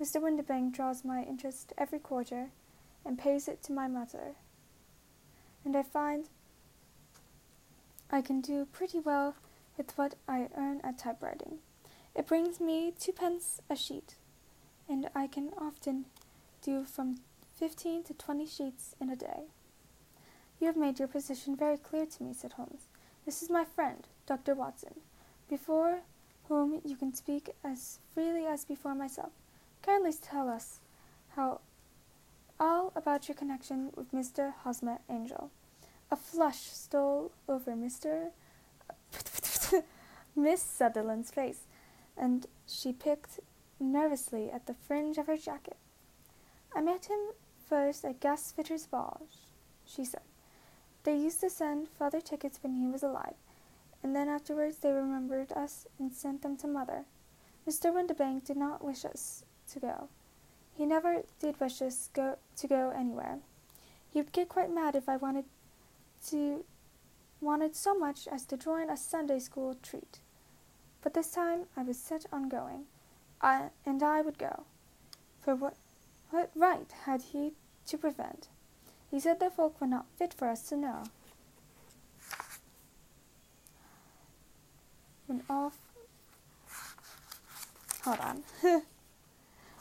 Mr. 0.00 0.20
Windibank 0.20 0.72
draws 0.72 1.04
my 1.04 1.22
interest 1.22 1.72
every 1.76 1.98
quarter 1.98 2.50
and 3.04 3.18
pays 3.18 3.48
it 3.48 3.62
to 3.64 3.72
my 3.72 3.88
mother. 3.88 4.36
And 5.64 5.76
I 5.76 5.82
find 5.82 6.28
I 8.10 8.20
can 8.20 8.40
do 8.40 8.66
pretty 8.66 8.98
well 8.98 9.34
with 9.76 9.96
what 9.96 10.14
I 10.26 10.48
earn 10.56 10.80
at 10.82 10.98
typewriting. 10.98 11.58
It 12.14 12.26
brings 12.26 12.60
me 12.60 12.92
twopence 12.98 13.62
a 13.70 13.76
sheet, 13.76 14.16
and 14.88 15.08
I 15.14 15.26
can 15.26 15.52
often 15.56 16.06
do 16.62 16.84
from 16.84 17.20
fifteen 17.56 18.02
to 18.04 18.14
twenty 18.14 18.46
sheets 18.46 18.96
in 19.00 19.10
a 19.10 19.16
day. 19.16 19.44
You 20.58 20.66
have 20.66 20.76
made 20.76 20.98
your 20.98 21.08
position 21.08 21.56
very 21.56 21.76
clear 21.76 22.04
to 22.04 22.22
me, 22.22 22.34
said 22.34 22.54
Holmes. 22.54 22.86
This 23.24 23.42
is 23.42 23.50
my 23.50 23.64
friend, 23.64 24.06
Dr. 24.26 24.54
Watson, 24.54 25.00
before 25.48 26.00
whom 26.50 26.80
you 26.84 26.96
can 26.96 27.14
speak 27.14 27.50
as 27.62 28.00
freely 28.12 28.44
as 28.44 28.64
before 28.64 28.94
myself. 28.94 29.30
Kindly 29.82 30.12
tell 30.12 30.48
us 30.48 30.80
how 31.36 31.60
all 32.58 32.92
about 32.96 33.28
your 33.28 33.36
connection 33.36 33.92
with 33.94 34.10
Mr. 34.10 34.52
Hosmer 34.64 34.98
Angel. 35.08 35.52
A 36.10 36.16
flush 36.16 36.58
stole 36.58 37.30
over 37.48 37.70
Mr. 37.70 38.30
Miss 40.36 40.60
Sutherland's 40.60 41.30
face 41.30 41.68
and 42.16 42.48
she 42.66 42.92
picked 42.92 43.38
nervously 43.78 44.50
at 44.50 44.66
the 44.66 44.74
fringe 44.74 45.18
of 45.18 45.28
her 45.28 45.36
jacket. 45.36 45.76
I 46.74 46.80
met 46.80 47.06
him 47.06 47.20
first 47.68 48.04
at 48.04 48.18
Gasfitter's 48.18 48.86
ball, 48.86 49.22
she 49.86 50.04
said. 50.04 50.22
They 51.04 51.16
used 51.16 51.40
to 51.42 51.48
send 51.48 51.88
father 51.88 52.20
tickets 52.20 52.58
when 52.60 52.74
he 52.74 52.88
was 52.88 53.04
alive, 53.04 53.36
and 54.02 54.14
then 54.14 54.28
afterwards 54.28 54.78
they 54.78 54.92
remembered 54.92 55.52
us 55.52 55.86
and 55.98 56.12
sent 56.12 56.42
them 56.42 56.56
to 56.58 56.66
mother. 56.66 57.04
Mr. 57.68 57.92
Windibank 57.92 58.44
did 58.44 58.56
not 58.56 58.84
wish 58.84 59.04
us 59.04 59.44
to 59.72 59.80
go. 59.80 60.08
He 60.76 60.86
never 60.86 61.22
did 61.38 61.60
wish 61.60 61.82
us 61.82 62.08
go 62.12 62.38
to 62.56 62.66
go 62.66 62.90
anywhere. 62.90 63.38
He 64.12 64.20
would 64.20 64.32
get 64.32 64.48
quite 64.48 64.72
mad 64.72 64.96
if 64.96 65.08
I 65.08 65.16
wanted 65.16 65.44
to 66.28 66.64
wanted 67.40 67.74
so 67.74 67.94
much 67.94 68.28
as 68.30 68.44
to 68.44 68.56
join 68.56 68.90
a 68.90 68.96
Sunday 68.96 69.38
school 69.38 69.74
treat. 69.82 70.20
But 71.02 71.14
this 71.14 71.30
time 71.30 71.66
I 71.76 71.82
was 71.82 71.98
set 71.98 72.26
on 72.32 72.48
going, 72.48 72.84
I, 73.40 73.70
and 73.86 74.02
I 74.02 74.20
would 74.20 74.38
go. 74.38 74.64
For 75.40 75.54
what, 75.54 75.76
what 76.30 76.50
right 76.54 76.92
had 77.04 77.22
he 77.32 77.54
to 77.86 77.96
prevent? 77.96 78.48
He 79.10 79.18
said 79.18 79.40
the 79.40 79.50
folk 79.50 79.80
were 79.80 79.86
not 79.86 80.06
fit 80.16 80.34
for 80.34 80.48
us 80.48 80.68
to 80.68 80.76
know. 80.76 81.04
When 85.30 85.44
all 85.48 85.72
hold 88.02 88.18
on. 88.18 88.42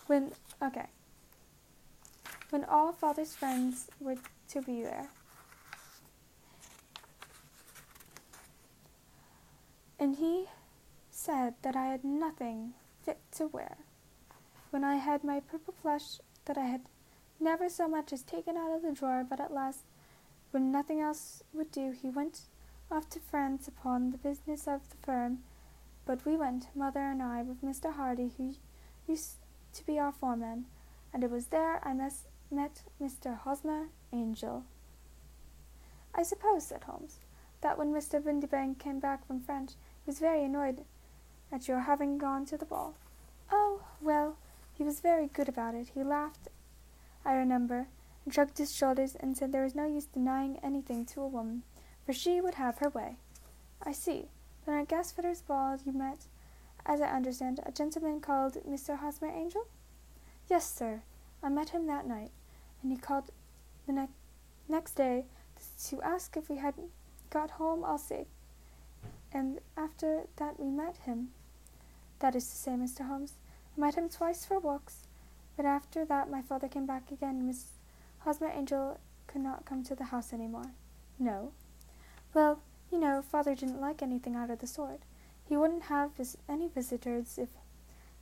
when 0.06 0.32
okay. 0.62 0.86
When 2.52 2.64
all 2.66 2.92
father's 2.92 3.36
friends 3.36 3.88
were 4.00 4.18
to 4.50 4.62
be 4.62 4.84
there. 4.84 5.08
And 9.98 10.18
he 10.18 10.46
said 11.10 11.56
that 11.64 11.76
I 11.76 11.86
had 11.86 12.04
nothing 12.04 12.74
fit 13.04 13.18
to 13.38 13.48
wear. 13.48 13.78
When 14.70 14.84
I 14.84 14.98
had 14.98 15.24
my 15.24 15.40
purple 15.40 15.74
plush 15.82 16.20
that 16.46 16.60
I 16.60 16.66
had 16.66 16.82
never 17.40 17.70
so 17.70 17.88
much 17.88 18.14
as 18.14 18.22
taken 18.22 18.56
out 18.56 18.76
of 18.76 18.84
the 18.84 18.92
drawer, 18.92 19.26
but 19.28 19.40
at 19.40 19.52
last 19.52 19.86
when 20.52 20.72
nothing 20.72 21.02
else 21.02 21.42
would 21.54 21.72
do, 21.72 21.96
he 22.00 22.12
went 22.12 22.42
off 22.92 23.10
to 23.10 23.20
France 23.20 23.68
upon 23.68 24.12
the 24.12 24.18
business 24.18 24.68
of 24.68 24.90
the 24.90 24.98
firm. 24.98 25.40
But 26.06 26.26
we 26.26 26.36
went, 26.36 26.68
mother 26.76 27.02
and 27.02 27.22
I, 27.22 27.44
with 27.44 27.62
Mr. 27.62 27.94
Hardy, 27.94 28.32
who 28.38 28.56
used 29.08 29.36
to 29.74 29.86
be 29.86 30.00
our 30.00 30.12
foreman, 30.12 30.66
and 31.14 31.24
it 31.24 31.30
was 31.30 31.48
there 31.48 31.86
I 31.86 31.94
mes- 31.94 32.26
met 32.50 32.84
Mr. 33.02 33.38
Hosmer 33.38 33.90
Angel. 34.12 34.64
I 36.16 36.24
suppose, 36.24 36.66
said 36.68 36.84
Holmes, 36.86 37.20
that 37.62 37.78
when 37.78 37.94
Mr. 37.94 38.22
Windibank 38.22 38.80
came 38.80 39.00
back 39.00 39.26
from 39.26 39.42
France, 39.42 39.76
he 40.04 40.10
was 40.10 40.20
very 40.20 40.44
annoyed 40.44 40.84
at 41.52 41.68
your 41.68 41.82
having 41.82 42.18
gone 42.18 42.46
to 42.46 42.58
the 42.58 42.66
ball. 42.66 42.96
Oh, 43.52 43.82
well, 44.02 44.38
he 44.74 44.84
was 44.84 45.00
very 45.00 45.28
good 45.28 45.50
about 45.50 45.76
it. 45.76 45.92
He 45.94 46.04
laughed, 46.04 46.48
I 47.26 47.34
remember, 47.34 47.88
and 48.26 48.34
shrugged 48.34 48.58
his 48.58 48.76
shoulders 48.76 49.16
and 49.20 49.38
said 49.38 49.52
there 49.52 49.64
was 49.64 49.76
no 49.76 49.86
use 49.86 50.06
denying 50.06 50.58
anything 50.64 51.06
to 51.08 51.22
a 51.22 51.28
woman, 51.28 51.64
for 52.10 52.14
she 52.14 52.42
would 52.42 52.56
have 52.56 52.80
her 52.80 52.90
way. 52.90 53.18
I 53.84 53.92
see. 53.92 54.30
Then 54.66 54.80
at 54.80 54.88
Gasfitter's 54.88 55.44
ball 55.44 55.78
you 55.86 55.92
met, 55.92 56.26
as 56.84 57.02
I 57.02 57.06
understand, 57.06 57.60
a 57.64 57.72
gentleman 57.72 58.20
called 58.20 58.58
Mr. 58.68 58.98
Hosmer 58.98 59.28
Angel? 59.28 59.68
Yes, 60.50 60.68
sir. 60.68 61.04
I 61.44 61.50
met 61.50 61.70
him 61.70 61.86
that 61.86 62.08
night, 62.08 62.32
and 62.82 62.92
he 62.92 62.98
called 62.98 63.30
the 63.86 63.94
ne- 63.94 64.08
next 64.68 64.94
day 64.94 65.26
to 65.90 66.02
ask 66.02 66.36
if 66.36 66.50
we 66.50 66.56
had 66.56 66.74
got 67.30 67.52
home 67.52 67.84
all 67.84 68.00
safe. 68.00 68.26
And 69.32 69.60
after 69.78 70.24
that 70.38 70.60
we 70.60 70.72
met 70.72 70.98
him. 71.06 71.30
That 72.22 72.36
is 72.36 72.50
to 72.50 72.56
say, 72.56 72.72
Mr. 72.72 73.06
Holmes, 73.06 73.34
I 73.78 73.82
met 73.82 73.94
him 73.94 74.10
twice 74.10 74.46
for 74.46 74.58
walks, 74.58 75.06
but 75.56 75.68
after 75.68 76.06
that 76.06 76.28
my 76.28 76.42
father 76.42 76.68
came 76.68 76.88
back 76.88 77.12
again. 77.12 77.46
Miss 77.46 77.66
Hosmer 78.22 78.50
Angel 78.50 79.00
could 79.28 79.42
not 79.42 79.66
come 79.66 79.84
to 79.84 79.94
the 79.94 80.06
house 80.06 80.34
any 80.34 80.48
more. 80.48 80.72
No. 81.20 81.52
Well, 82.34 82.62
you 82.92 83.00
know, 83.00 83.22
father 83.22 83.56
didn't 83.56 83.82
like 83.82 84.02
anything 84.02 84.36
out 84.36 84.50
of 84.50 84.60
the 84.60 84.68
sort. 84.68 85.02
He 85.48 85.58
wouldn't 85.58 85.84
have 85.84 86.16
vis- 86.16 86.38
any 86.48 86.68
visitors 86.68 87.38
if 87.38 87.50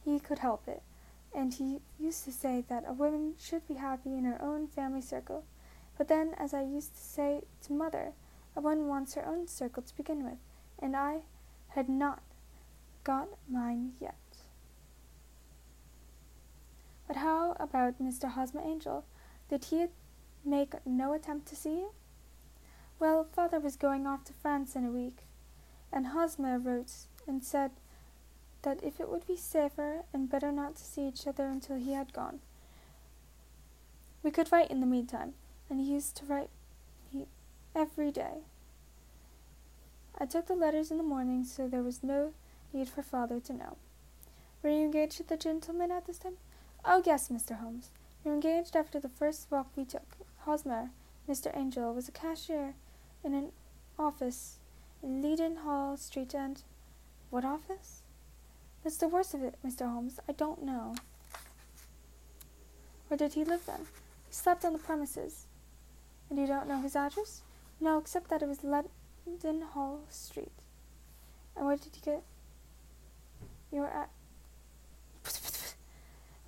he 0.03 0.19
could 0.19 0.39
help 0.39 0.67
it, 0.67 0.81
and 1.35 1.53
he 1.53 1.81
used 1.99 2.23
to 2.23 2.31
say 2.31 2.63
that 2.69 2.85
a 2.87 2.93
woman 2.93 3.35
should 3.37 3.67
be 3.67 3.73
happy 3.75 4.17
in 4.17 4.23
her 4.23 4.41
own 4.41 4.67
family 4.67 5.01
circle. 5.01 5.43
But 5.97 6.07
then, 6.07 6.33
as 6.37 6.53
I 6.53 6.61
used 6.61 6.95
to 6.95 7.01
say 7.01 7.41
to 7.63 7.73
mother, 7.73 8.13
a 8.55 8.61
woman 8.61 8.87
wants 8.87 9.15
her 9.15 9.25
own 9.25 9.47
circle 9.47 9.83
to 9.83 9.97
begin 9.97 10.23
with, 10.23 10.37
and 10.79 10.95
I 10.95 11.23
had 11.69 11.89
not 11.89 12.21
got 13.03 13.27
mine 13.49 13.93
yet. 13.99 14.15
But 17.07 17.17
how 17.17 17.55
about 17.59 18.01
Mr. 18.01 18.29
Hosmer 18.29 18.61
Angel? 18.61 19.05
Did 19.49 19.65
he 19.65 19.87
make 20.43 20.73
no 20.85 21.13
attempt 21.13 21.47
to 21.47 21.55
see 21.55 21.71
you? 21.71 21.91
Well, 22.99 23.27
father 23.31 23.59
was 23.59 23.75
going 23.75 24.07
off 24.07 24.23
to 24.25 24.33
France 24.33 24.75
in 24.75 24.83
a 24.83 24.89
week, 24.89 25.19
and 25.93 26.07
Hosmer 26.07 26.57
wrote 26.57 26.91
and 27.27 27.43
said 27.43 27.71
that 28.63 28.83
if 28.83 28.99
it 28.99 29.07
would 29.07 29.27
be 29.27 29.37
safer 29.37 30.03
and 30.11 30.29
better 30.29 30.51
not 30.51 30.77
to 30.77 30.83
see 30.83 31.07
each 31.07 31.27
other 31.27 31.45
until 31.45 31.77
he 31.77 31.93
had 31.93 32.11
gone, 32.11 32.39
we 34.23 34.31
could 34.31 34.51
write 34.51 34.71
in 34.71 34.79
the 34.79 34.87
meantime, 34.87 35.33
and 35.69 35.79
he 35.79 35.93
used 35.93 36.15
to 36.17 36.25
write 36.25 36.49
he, 37.11 37.27
every 37.75 38.11
day. 38.11 38.41
I 40.17 40.25
took 40.25 40.47
the 40.47 40.55
letters 40.55 40.89
in 40.89 40.97
the 40.97 41.03
morning, 41.03 41.43
so 41.43 41.67
there 41.67 41.83
was 41.83 42.01
no 42.01 42.33
need 42.73 42.89
for 42.89 43.03
father 43.03 43.39
to 43.41 43.53
know. 43.53 43.77
Were 44.63 44.71
you 44.71 44.85
engaged 44.85 45.17
to 45.17 45.23
the 45.23 45.37
gentleman 45.37 45.91
at 45.91 46.07
this 46.07 46.17
time? 46.17 46.37
Oh, 46.83 47.03
yes, 47.05 47.29
Mr. 47.29 47.59
Holmes. 47.59 47.91
We 48.23 48.31
were 48.31 48.35
engaged 48.35 48.75
after 48.75 48.99
the 48.99 49.07
first 49.07 49.51
walk 49.51 49.67
we 49.75 49.85
took. 49.85 50.17
Hosmer, 50.39 50.89
Mr. 51.29 51.55
Angel, 51.55 51.93
was 51.93 52.09
a 52.09 52.11
cashier 52.11 52.73
in 53.23 53.33
an 53.33 53.51
office 53.97 54.57
in 55.03 55.21
Leadenhall 55.21 55.97
Street 55.97 56.33
and 56.33 56.61
what 57.29 57.45
office? 57.45 58.01
That's 58.83 58.97
the 58.97 59.07
worst 59.07 59.33
of 59.33 59.43
it, 59.43 59.55
Mr. 59.65 59.89
Holmes. 59.91 60.19
I 60.29 60.31
don't 60.31 60.63
know. 60.63 60.95
Where 63.07 63.17
did 63.17 63.33
he 63.33 63.43
live 63.43 63.65
then? 63.65 63.87
He 64.27 64.33
slept 64.33 64.63
on 64.65 64.73
the 64.73 64.79
premises. 64.79 65.47
And 66.29 66.37
you 66.39 66.47
don't 66.47 66.67
know 66.67 66.81
his 66.81 66.95
address? 66.95 67.41
No, 67.79 67.97
except 67.97 68.29
that 68.29 68.41
it 68.41 68.47
was 68.47 68.59
Leadenhall 68.59 69.99
Street. 70.09 70.51
And 71.55 71.65
where 71.65 71.77
did 71.77 71.95
you 71.95 72.01
get 72.03 72.23
your 73.71 73.87
at? 73.87 74.09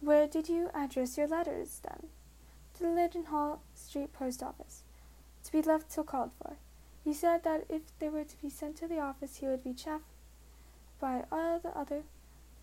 Where 0.01 0.27
did 0.27 0.47
you 0.47 0.69
address 0.73 1.17
your 1.17 1.27
letters, 1.27 1.81
then? 1.83 2.07
To 2.75 2.83
the 2.83 2.89
Leadenhall 2.89 3.59
Street 3.73 4.13
Post 4.13 4.41
Office, 4.41 4.83
to 5.49 5.61
be 5.61 5.61
left 5.61 5.89
till 5.89 6.03
called 6.03 6.31
for. 6.37 6.57
He 7.03 7.13
said 7.13 7.43
that 7.43 7.65
if 7.69 7.81
they 7.99 8.09
were 8.09 8.23
to 8.23 8.41
be 8.41 8.49
sent 8.49 8.77
to 8.77 8.87
the 8.87 8.99
office, 8.99 9.37
he 9.37 9.47
would 9.47 9.63
be 9.63 9.73
chaffed 9.73 10.13
by 10.99 11.23
all 11.31 11.59
the 11.59 11.77
other 11.77 12.03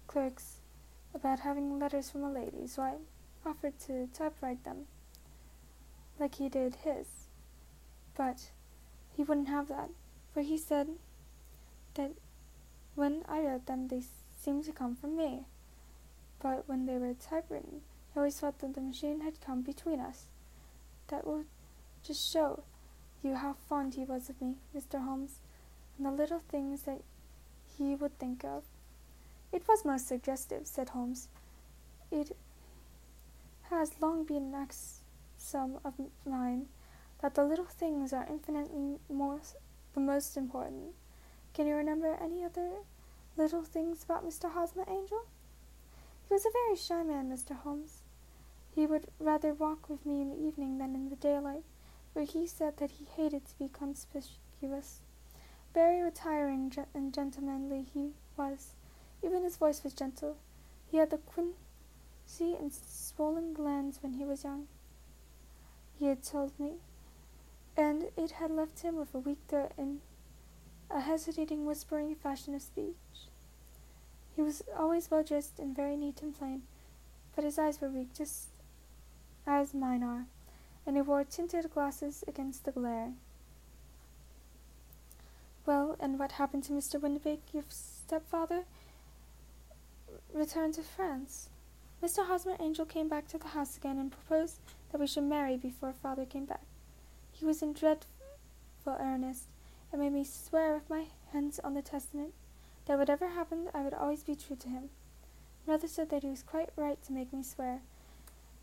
clerks 0.07 0.61
about 1.14 1.40
having 1.40 1.79
letters 1.79 2.11
from 2.11 2.22
a 2.22 2.33
lady, 2.33 2.66
so 2.66 2.83
I 2.83 2.94
offered 3.44 3.79
to 3.87 4.09
typewrite 4.12 4.64
them, 4.64 4.87
like 6.18 6.35
he 6.37 6.49
did 6.49 6.77
his. 6.85 7.07
But 8.16 8.51
he 9.16 9.22
wouldn't 9.22 9.49
have 9.49 9.68
that, 9.68 9.90
for 10.33 10.42
he 10.42 10.59
said 10.59 10.88
that 11.94 12.12
when 12.94 13.25
I 13.29 13.40
wrote 13.40 13.66
them, 13.66 13.88
they 13.88 14.03
seemed 14.38 14.64
to 14.64 14.72
come 14.72 14.94
from 14.94 15.16
me 15.16 15.46
but 16.40 16.68
when 16.68 16.87
they 16.87 16.99
were 16.99 17.14
typewritten, 17.14 17.81
he 18.12 18.18
always 18.18 18.38
felt 18.40 18.59
that 18.59 18.75
the 18.75 18.81
machine 18.81 19.20
had 19.20 19.40
come 19.40 19.62
between 19.62 20.01
us. 20.01 20.27
That 21.09 21.27
will 21.27 21.44
just 22.03 22.31
show 22.31 22.62
you 23.22 23.35
how 23.35 23.57
fond 23.68 23.94
he 23.94 24.05
was 24.05 24.29
of 24.29 24.40
me, 24.40 24.57
Mr. 24.74 25.05
Holmes, 25.05 25.40
and 25.96 26.07
the 26.07 26.11
little 26.11 26.42
things 26.48 26.83
that 26.83 27.02
he 27.76 27.94
would 27.94 28.18
think 28.18 28.44
of. 28.44 28.64
It 29.52 29.66
was 29.68 29.85
most 29.85 30.07
suggestive, 30.07 30.66
said 30.66 30.90
Holmes. 30.90 31.29
It 32.11 32.37
has 33.70 34.00
long 34.00 34.24
been 34.24 34.55
an 34.55 34.55
axiom 34.55 35.79
of 35.85 35.94
mine 36.24 36.66
that 37.20 37.35
the 37.35 37.44
little 37.44 37.64
things 37.64 38.12
are 38.12 38.26
infinitely 38.29 38.98
more 39.09 39.40
the 39.94 40.00
most 40.00 40.37
important. 40.37 40.94
Can 41.55 41.66
you 41.66 41.74
remember 41.74 42.16
any 42.20 42.44
other 42.44 42.70
little 43.37 43.62
things 43.62 44.05
about 44.05 44.26
Mr. 44.26 44.50
Hosmer 44.52 44.85
Angel? 44.88 45.26
He 46.29 46.35
was 46.35 46.44
a 46.44 46.50
very 46.52 46.76
shy 46.76 47.02
man, 47.02 47.31
Mr. 47.31 47.57
Holmes. 47.57 48.02
He 48.74 48.87
would 48.87 49.07
rather 49.18 49.55
walk 49.55 49.88
with 49.88 50.05
me 50.05 50.20
in 50.20 50.29
the 50.29 50.46
evening 50.46 50.79
than 50.79 50.94
in 50.94 51.09
the 51.09 51.16
daylight, 51.16 51.64
for 52.16 52.22
he 52.22 52.46
said 52.46 52.79
that 52.79 52.92
he 52.92 53.05
hated 53.14 53.44
to 53.44 53.59
be 53.59 53.68
conspicuous. 53.68 55.02
Very 55.74 56.00
retiring 56.00 56.72
and 56.94 57.12
gentlemanly 57.12 57.85
he 57.92 58.12
was. 58.38 58.72
Even 59.22 59.42
his 59.42 59.59
voice 59.59 59.85
was 59.85 59.92
gentle. 59.92 60.38
He 60.90 60.96
had 60.96 61.11
the 61.11 61.18
quinsy 61.18 62.59
and 62.59 62.72
swollen 62.72 63.52
glands 63.52 63.98
when 64.00 64.14
he 64.14 64.24
was 64.24 64.44
young, 64.44 64.66
he 65.98 66.07
had 66.07 66.22
told 66.22 66.59
me, 66.59 66.76
and 67.76 68.05
it 68.16 68.31
had 68.31 68.50
left 68.50 68.81
him 68.81 68.96
with 68.96 69.14
a 69.14 69.18
weak 69.18 69.40
throat 69.46 69.72
and 69.76 70.00
a 70.90 71.00
hesitating, 71.00 71.66
whispering 71.66 72.14
fashion 72.14 72.55
of 72.55 72.62
speech. 72.62 72.96
He 74.35 74.40
was 74.40 74.62
always 74.74 75.11
well 75.11 75.22
dressed 75.22 75.59
and 75.59 75.76
very 75.76 75.98
neat 75.98 76.22
and 76.22 76.35
plain, 76.35 76.62
but 77.35 77.44
his 77.44 77.59
eyes 77.59 77.79
were 77.79 77.90
weak, 77.90 78.14
just 78.14 78.48
as 79.46 79.74
mine 79.74 80.02
are, 80.02 80.24
and 80.87 80.96
he 80.96 81.03
wore 81.03 81.25
tinted 81.25 81.70
glasses 81.70 82.22
against 82.29 82.64
the 82.64 82.72
glare. 82.72 83.12
Well, 85.66 85.96
and 85.99 86.18
what 86.18 86.33
happened 86.33 86.62
to 86.64 86.72
Mr. 86.72 87.01
Windibank, 87.01 87.40
your 87.53 87.64
stepfather? 87.68 88.64
Returned 90.33 90.75
to 90.75 90.83
France. 90.83 91.49
Mr. 92.03 92.27
Hosmer 92.27 92.57
Angel 92.61 92.85
came 92.85 93.09
back 93.09 93.27
to 93.29 93.38
the 93.38 93.49
house 93.49 93.77
again 93.77 93.99
and 93.99 94.12
proposed 94.12 94.61
that 94.92 95.01
we 95.01 95.07
should 95.07 95.25
marry 95.25 95.57
before 95.57 95.92
father 95.92 96.25
came 96.25 96.44
back. 96.44 96.62
He 97.33 97.44
was 97.44 97.62
in 97.62 97.72
dreadful 97.72 98.07
earnest, 98.87 99.49
and 99.90 100.01
made 100.01 100.12
me 100.12 100.25
swear 100.25 100.75
with 100.75 100.88
my 100.88 101.07
hands 101.33 101.59
on 101.64 101.75
the 101.75 101.83
testament 101.83 102.33
that 102.87 102.99
whatever 102.99 103.29
happened, 103.29 103.68
I 103.75 103.83
would 103.83 103.94
always 103.94 104.22
be 104.22 104.37
true 104.37 104.57
to 104.57 104.68
him. 104.68 104.90
Mother 105.66 105.88
said 105.88 106.11
that 106.11 106.22
he 106.22 106.29
was 106.29 106.42
quite 106.42 106.70
right 106.77 107.03
to 107.05 107.12
make 107.12 107.33
me 107.33 107.42
swear, 107.42 107.81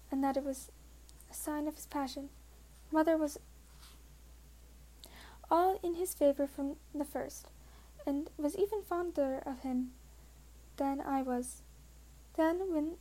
and 0.09 0.23
that 0.23 0.37
it 0.37 0.43
was 0.43 0.71
a 1.33 1.35
sign 1.35 1.67
of 1.67 1.75
his 1.75 1.87
passion. 1.87 2.29
Mother 2.91 3.17
was 3.17 3.39
all 5.49 5.79
in 5.83 5.95
his 5.95 6.13
favor 6.13 6.47
from 6.47 6.75
the 6.93 7.05
first, 7.05 7.47
and 8.05 8.29
was 8.37 8.55
even 8.55 8.81
fonder 8.81 9.41
of 9.45 9.61
him 9.61 9.91
than 10.77 11.01
I 11.01 11.21
was. 11.21 11.61
Then, 12.37 12.73
when 12.73 12.97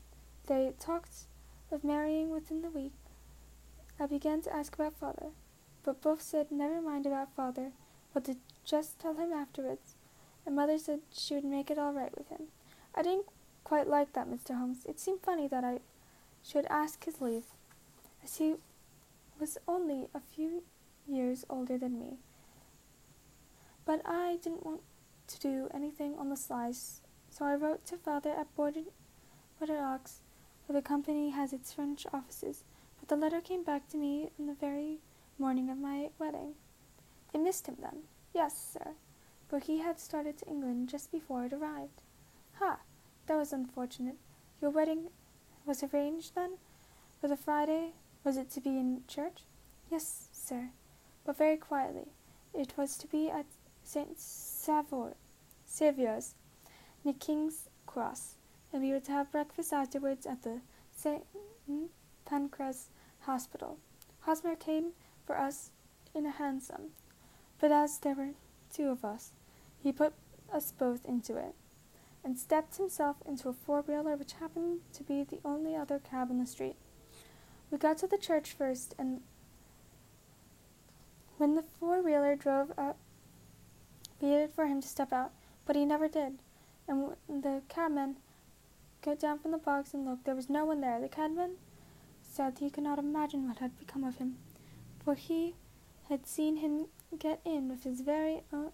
they 0.46 0.72
talked 0.80 1.26
of 1.70 1.84
marrying 1.84 2.30
within 2.30 2.62
the 2.62 2.70
week, 2.70 2.92
I 4.00 4.06
began 4.06 4.42
to 4.42 4.54
ask 4.54 4.74
about 4.74 4.98
father, 4.98 5.28
but 5.84 6.02
both 6.02 6.22
said 6.22 6.50
never 6.50 6.80
mind 6.80 7.06
about 7.06 7.34
father, 7.36 7.72
but 8.12 8.24
to 8.24 8.36
just 8.64 8.98
tell 8.98 9.14
him 9.14 9.32
afterwards 9.32 9.94
and 10.44 10.56
mother 10.56 10.78
said 10.78 11.00
she 11.12 11.34
would 11.34 11.44
make 11.44 11.70
it 11.70 11.78
all 11.78 11.92
right 11.92 12.16
with 12.16 12.28
him. 12.28 12.48
I 12.94 13.02
didn't 13.02 13.26
quite 13.64 13.86
like 13.86 14.12
that, 14.12 14.28
Mr. 14.28 14.56
Holmes. 14.56 14.84
It 14.88 14.98
seemed 14.98 15.20
funny 15.20 15.46
that 15.48 15.64
I 15.64 15.78
should 16.42 16.66
ask 16.68 17.04
his 17.04 17.20
leave, 17.20 17.44
as 18.22 18.36
he 18.36 18.54
was 19.38 19.58
only 19.66 20.08
a 20.14 20.20
few 20.20 20.62
years 21.06 21.44
older 21.50 21.76
than 21.76 21.98
me. 21.98 22.18
But 23.84 24.02
I 24.04 24.38
didn't 24.42 24.64
want 24.64 24.80
to 25.28 25.40
do 25.40 25.68
anything 25.74 26.16
on 26.18 26.28
the 26.28 26.36
sly, 26.36 26.72
so 27.30 27.44
I 27.44 27.54
wrote 27.54 27.84
to 27.86 27.96
father 27.96 28.30
at 28.30 28.54
Bordeaux, 28.54 28.92
where 29.58 30.06
the 30.68 30.82
company 30.82 31.30
has 31.30 31.52
its 31.52 31.72
French 31.72 32.06
offices, 32.12 32.64
but 33.00 33.08
the 33.08 33.16
letter 33.16 33.40
came 33.40 33.64
back 33.64 33.88
to 33.88 33.96
me 33.96 34.30
on 34.38 34.46
the 34.46 34.54
very 34.54 34.98
morning 35.38 35.70
of 35.70 35.78
my 35.78 36.10
wedding. 36.18 36.54
It 37.34 37.40
missed 37.40 37.66
him 37.66 37.76
then. 37.80 38.04
Yes, 38.34 38.56
sir, 38.72 38.92
for 39.48 39.58
he 39.58 39.78
had 39.78 39.98
started 39.98 40.38
to 40.38 40.46
England 40.46 40.88
just 40.88 41.10
before 41.10 41.44
it 41.44 41.52
arrived. 41.52 42.02
Ha! 42.58 42.78
That 43.26 43.36
was 43.36 43.52
unfortunate. 43.52 44.16
Your 44.60 44.70
wedding 44.70 45.08
was 45.66 45.82
arranged 45.82 46.34
then? 46.34 46.58
For 47.20 47.28
the 47.28 47.36
Friday? 47.36 47.92
Was 48.24 48.36
it 48.36 48.50
to 48.50 48.60
be 48.60 48.70
in 48.70 49.02
church? 49.08 49.42
Yes, 49.90 50.28
sir, 50.32 50.70
but 51.24 51.36
very 51.36 51.56
quietly. 51.56 52.08
It 52.54 52.74
was 52.76 52.96
to 52.98 53.08
be 53.08 53.28
at 53.28 53.46
St. 53.82 54.18
Savoy, 54.18 55.12
Saviour's, 55.66 56.34
near 57.04 57.14
King's 57.14 57.68
Cross, 57.84 58.36
and 58.72 58.82
we 58.82 58.92
were 58.92 59.00
to 59.00 59.12
have 59.12 59.32
breakfast 59.32 59.72
afterwards 59.72 60.24
at 60.24 60.44
the 60.44 60.60
St. 60.94 61.24
Pancras 62.24 62.90
Hospital. 63.22 63.78
Hosmer 64.20 64.54
came 64.54 64.92
for 65.26 65.36
us 65.36 65.70
in 66.14 66.24
a 66.24 66.30
hansom, 66.30 66.92
but 67.58 67.72
as 67.72 67.98
there 67.98 68.14
were 68.14 68.34
two 68.72 68.88
of 68.88 69.04
us, 69.04 69.32
he 69.82 69.90
put 69.90 70.12
us 70.52 70.70
both 70.70 71.04
into 71.06 71.36
it, 71.36 71.54
and 72.22 72.38
stepped 72.38 72.76
himself 72.76 73.16
into 73.26 73.48
a 73.48 73.52
four 73.52 73.82
wheeler 73.82 74.14
which 74.16 74.34
happened 74.34 74.80
to 74.92 75.02
be 75.02 75.24
the 75.24 75.40
only 75.44 75.74
other 75.74 75.98
cab 75.98 76.30
in 76.30 76.38
the 76.38 76.46
street. 76.46 76.76
We 77.72 77.78
got 77.78 77.96
to 77.98 78.06
the 78.06 78.18
church 78.18 78.52
first, 78.52 78.94
and 78.98 79.22
when 81.38 81.54
the 81.54 81.62
four 81.62 82.02
wheeler 82.02 82.36
drove 82.36 82.70
up, 82.76 82.98
we 84.20 84.28
waited 84.28 84.50
for 84.50 84.66
him 84.66 84.82
to 84.82 84.86
step 84.86 85.10
out, 85.10 85.32
but 85.64 85.74
he 85.74 85.86
never 85.86 86.06
did. 86.06 86.34
And 86.86 87.16
the 87.26 87.62
cabman 87.70 88.16
got 89.00 89.18
down 89.18 89.38
from 89.38 89.52
the 89.52 89.58
box 89.58 89.94
and 89.94 90.04
looked, 90.04 90.26
there 90.26 90.34
was 90.34 90.50
no 90.50 90.66
one 90.66 90.82
there. 90.82 91.00
The 91.00 91.08
cabman 91.08 91.52
said 92.22 92.58
he 92.58 92.68
could 92.68 92.84
not 92.84 92.98
imagine 92.98 93.48
what 93.48 93.58
had 93.58 93.78
become 93.78 94.04
of 94.04 94.18
him, 94.18 94.36
for 95.02 95.14
he 95.14 95.54
had 96.10 96.26
seen 96.26 96.56
him 96.56 96.88
get 97.18 97.40
in 97.42 97.70
with 97.70 97.84
his 97.84 98.02
very 98.02 98.42
own 98.52 98.72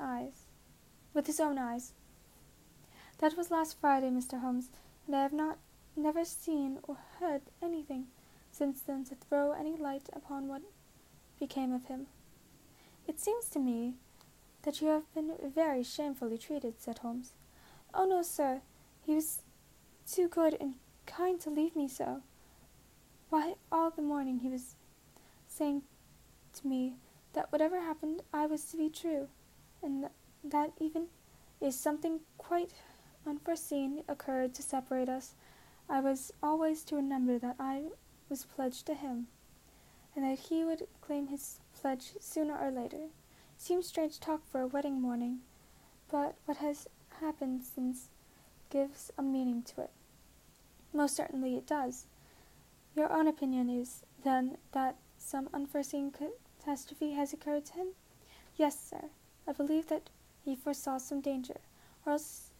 eyes, 0.00 0.46
with 1.14 1.28
his 1.28 1.38
own 1.38 1.58
eyes. 1.58 1.92
That 3.18 3.36
was 3.36 3.52
last 3.52 3.80
Friday, 3.80 4.10
Mr. 4.10 4.40
Holmes, 4.40 4.68
and 5.06 5.14
I 5.14 5.22
have 5.22 5.32
not 5.32 5.58
never 5.96 6.24
seen 6.24 6.78
or 6.82 6.96
heard 7.18 7.42
anything 7.62 8.06
since 8.50 8.80
then 8.80 9.04
to 9.04 9.14
throw 9.14 9.52
any 9.52 9.76
light 9.76 10.08
upon 10.12 10.48
what 10.48 10.62
became 11.38 11.72
of 11.72 11.86
him. 11.86 12.06
It 13.06 13.18
seems 13.18 13.48
to 13.50 13.58
me 13.58 13.94
that 14.62 14.80
you 14.80 14.88
have 14.88 15.12
been 15.14 15.32
very 15.54 15.82
shamefully 15.82 16.38
treated, 16.38 16.74
said 16.78 16.98
Holmes. 16.98 17.32
Oh, 17.94 18.04
no, 18.04 18.22
sir. 18.22 18.60
He 19.04 19.14
was 19.14 19.40
too 20.10 20.28
good 20.28 20.56
and 20.60 20.74
kind 21.06 21.40
to 21.40 21.50
leave 21.50 21.74
me 21.74 21.88
so. 21.88 22.22
Why, 23.30 23.54
all 23.72 23.90
the 23.90 24.02
morning 24.02 24.40
he 24.40 24.48
was 24.48 24.74
saying 25.46 25.82
to 26.54 26.66
me 26.66 26.94
that 27.32 27.50
whatever 27.52 27.80
happened, 27.80 28.22
I 28.32 28.46
was 28.46 28.64
to 28.66 28.76
be 28.76 28.88
true, 28.88 29.28
and 29.82 30.08
that 30.44 30.72
even 30.78 31.06
if 31.60 31.74
something 31.74 32.20
quite 32.38 32.72
unforeseen 33.26 34.02
occurred 34.08 34.54
to 34.54 34.62
separate 34.62 35.08
us, 35.08 35.34
I 35.90 35.98
was 35.98 36.32
always 36.40 36.84
to 36.84 36.94
remember 36.94 37.36
that 37.40 37.56
I 37.58 37.86
was 38.28 38.44
pledged 38.44 38.86
to 38.86 38.94
him, 38.94 39.26
and 40.14 40.24
that 40.24 40.38
he 40.38 40.64
would 40.64 40.86
claim 41.00 41.26
his 41.26 41.58
pledge 41.74 42.12
sooner 42.20 42.56
or 42.56 42.70
later. 42.70 43.08
Seems 43.58 43.88
strange 43.88 44.20
talk 44.20 44.46
for 44.46 44.60
a 44.60 44.68
wedding 44.68 45.02
morning, 45.02 45.40
but 46.08 46.36
what 46.44 46.58
has 46.58 46.86
happened 47.20 47.64
since 47.64 48.08
gives 48.70 49.10
a 49.18 49.22
meaning 49.22 49.64
to 49.64 49.80
it. 49.82 49.90
Most 50.92 51.16
certainly 51.16 51.56
it 51.56 51.66
does. 51.66 52.06
Your 52.94 53.12
own 53.12 53.26
opinion 53.26 53.68
is, 53.68 54.04
then, 54.22 54.58
that 54.70 54.94
some 55.18 55.48
unforeseen 55.52 56.12
catastrophe 56.12 57.14
has 57.14 57.32
occurred 57.32 57.64
to 57.66 57.72
him? 57.72 57.88
Yes, 58.56 58.78
sir. 58.78 59.10
I 59.44 59.52
believe 59.52 59.88
that 59.88 60.08
he 60.44 60.54
foresaw 60.54 60.98
some 60.98 61.20
danger, 61.20 61.60
or 62.06 62.12
else 62.12 62.50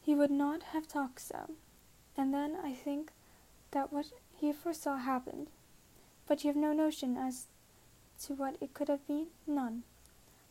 he 0.00 0.14
would 0.14 0.30
not 0.30 0.62
have 0.72 0.88
talked 0.88 1.20
so. 1.20 1.50
And 2.16 2.32
then 2.32 2.56
I 2.62 2.72
think 2.72 3.10
that 3.70 3.92
what 3.92 4.06
he 4.36 4.52
foresaw 4.52 4.96
happened. 4.96 5.48
But 6.26 6.44
you 6.44 6.48
have 6.48 6.56
no 6.56 6.72
notion 6.72 7.16
as 7.16 7.46
to 8.24 8.34
what 8.34 8.56
it 8.60 8.74
could 8.74 8.88
have 8.88 9.06
been? 9.06 9.26
None. 9.46 9.82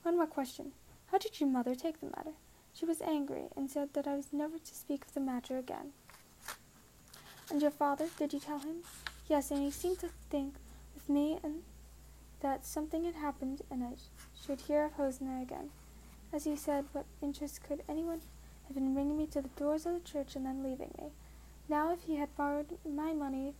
One 0.03 0.17
more 0.17 0.27
question. 0.27 0.71
How 1.11 1.17
did 1.17 1.39
your 1.39 1.49
mother 1.49 1.75
take 1.75 1.99
the 1.99 2.07
matter? 2.07 2.31
She 2.73 2.85
was 2.85 3.01
angry, 3.01 3.43
and 3.55 3.69
said 3.69 3.93
that 3.93 4.07
I 4.07 4.15
was 4.15 4.31
never 4.31 4.57
to 4.57 4.75
speak 4.75 5.05
of 5.05 5.13
the 5.13 5.19
matter 5.19 5.57
again. 5.57 5.91
And 7.49 7.61
your 7.61 7.71
father, 7.71 8.07
did 8.17 8.33
you 8.33 8.39
tell 8.39 8.59
him? 8.59 8.77
Yes, 9.27 9.51
and 9.51 9.61
he 9.61 9.71
seemed 9.71 9.99
to 9.99 10.09
think 10.29 10.55
with 10.95 11.09
me 11.09 11.37
and 11.43 11.63
that 12.41 12.65
something 12.65 13.03
had 13.03 13.15
happened, 13.15 13.61
and 13.69 13.83
I 13.83 13.91
should 14.45 14.61
hear 14.61 14.85
of 14.85 14.93
Hosmer 14.93 15.41
again. 15.41 15.69
As 16.33 16.45
he 16.45 16.55
said, 16.55 16.85
what 16.93 17.05
interest 17.21 17.61
could 17.63 17.83
anyone 17.89 18.21
have 18.67 18.77
in 18.77 18.93
bringing 18.93 19.17
me 19.17 19.27
to 19.27 19.41
the 19.41 19.49
doors 19.49 19.85
of 19.85 19.93
the 19.93 19.99
church 19.99 20.35
and 20.35 20.45
then 20.45 20.63
leaving 20.63 20.91
me? 20.97 21.11
Now, 21.71 21.93
if 21.93 22.01
he 22.01 22.17
had 22.17 22.35
borrowed 22.35 22.77
my 22.85 23.13
money, 23.13 23.55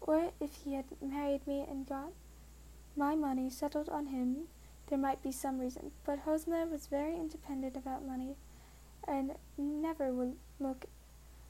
or 0.00 0.32
if 0.40 0.54
he 0.64 0.72
had 0.72 0.86
married 1.02 1.46
me 1.46 1.60
and 1.60 1.86
got 1.86 2.14
my 2.96 3.14
money 3.14 3.50
settled 3.50 3.90
on 3.90 4.06
him, 4.06 4.48
there 4.86 4.96
might 4.96 5.22
be 5.22 5.30
some 5.30 5.58
reason, 5.58 5.92
but 6.06 6.20
Hosmer 6.20 6.64
was 6.64 6.86
very 6.86 7.14
independent 7.14 7.76
about 7.76 8.02
money, 8.02 8.36
and 9.06 9.36
never 9.58 10.10
would 10.10 10.36
look 10.58 10.86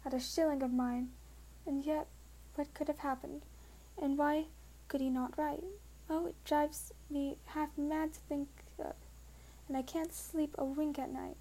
at 0.05 0.13
a 0.13 0.19
shilling 0.19 0.65
of 0.65 0.73
mine. 0.73 1.11
And 1.65 1.87
yet, 1.87 2.09
what 2.57 2.75
could 2.75 2.89
have 2.89 2.99
happened? 2.99 3.43
And 3.97 4.19
why 4.19 4.47
could 4.89 5.01
he 5.01 5.11
not 5.11 5.39
write? 5.39 5.63
Oh, 6.11 6.27
it 6.27 6.45
drives 6.45 6.93
me 7.09 7.37
half 7.55 7.79
mad 7.79 8.15
to 8.15 8.21
think 8.29 8.49
of, 8.81 8.97
and 9.69 9.77
I 9.77 9.83
can't 9.83 10.13
sleep 10.13 10.57
a 10.59 10.65
wink 10.65 10.99
at 10.99 11.13
night. 11.13 11.37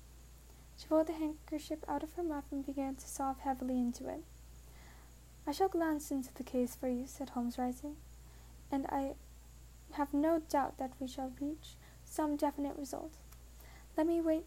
She 0.78 0.86
pulled 0.86 1.08
the 1.08 1.14
handkerchief 1.14 1.80
out 1.88 2.04
of 2.04 2.14
her 2.14 2.24
muff 2.24 2.44
and 2.52 2.64
began 2.64 2.98
to 2.98 3.08
sob 3.08 3.40
heavily 3.40 3.80
into 3.80 4.08
it. 4.08 4.24
I 5.50 5.52
shall 5.52 5.68
glance 5.68 6.12
into 6.12 6.32
the 6.32 6.44
case 6.44 6.76
for 6.76 6.88
you, 6.88 7.08
said 7.08 7.32
Holmes, 7.32 7.58
rising, 7.58 7.96
and 8.72 8.86
I 8.86 9.14
have 9.94 10.14
no 10.14 10.44
doubt 10.48 10.78
that 10.78 10.92
we 11.00 11.08
shall 11.08 11.34
reach 11.42 11.76
some 12.06 12.36
definite 12.36 12.78
result. 12.78 13.14
Let 13.98 14.06
me 14.06 14.22
wait 14.22 14.46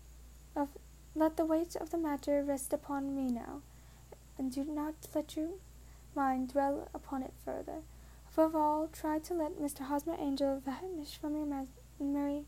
of 0.54 0.68
let 1.16 1.36
the 1.36 1.44
weight 1.44 1.74
of 1.74 1.90
the 1.90 1.98
matter 1.98 2.44
rest 2.44 2.72
upon 2.72 3.16
me 3.16 3.32
now, 3.32 3.62
and 4.38 4.52
do 4.52 4.62
not 4.62 4.94
let 5.12 5.34
your 5.34 5.48
mind 6.14 6.52
dwell 6.52 6.88
upon 6.94 7.24
it 7.24 7.34
further. 7.44 7.82
Above 8.32 8.54
all, 8.54 8.86
try 8.86 9.18
to 9.18 9.34
let 9.34 9.58
Mr. 9.58 9.80
Hosmer 9.80 10.14
Angel 10.20 10.62
vanish 10.64 11.18
from 11.20 11.34
your 11.34 11.66
memory 11.98 12.44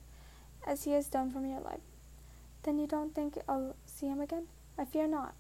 as 0.65 0.85
he 0.85 0.93
has 0.93 1.09
done 1.09 1.33
from 1.33 1.45
your 1.45 1.61
life. 1.61 1.91
Then 2.63 2.79
you 2.79 2.87
don't 2.87 3.17
think 3.17 3.37
I'll 3.49 3.75
see 3.85 4.07
him 4.07 4.21
again? 4.21 4.47
I 4.79 4.85
fear 4.85 5.09
not. 5.09 5.35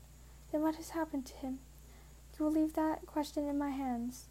Then 0.51 0.63
what 0.63 0.75
has 0.75 0.91
happened 0.91 1.27
to 1.27 1.35
him? 1.35 1.61
You 2.39 2.45
will 2.45 2.53
leave 2.53 2.75
that 2.75 3.07
question 3.07 3.49
in 3.49 3.59
my 3.59 3.71
hands. 3.71 4.27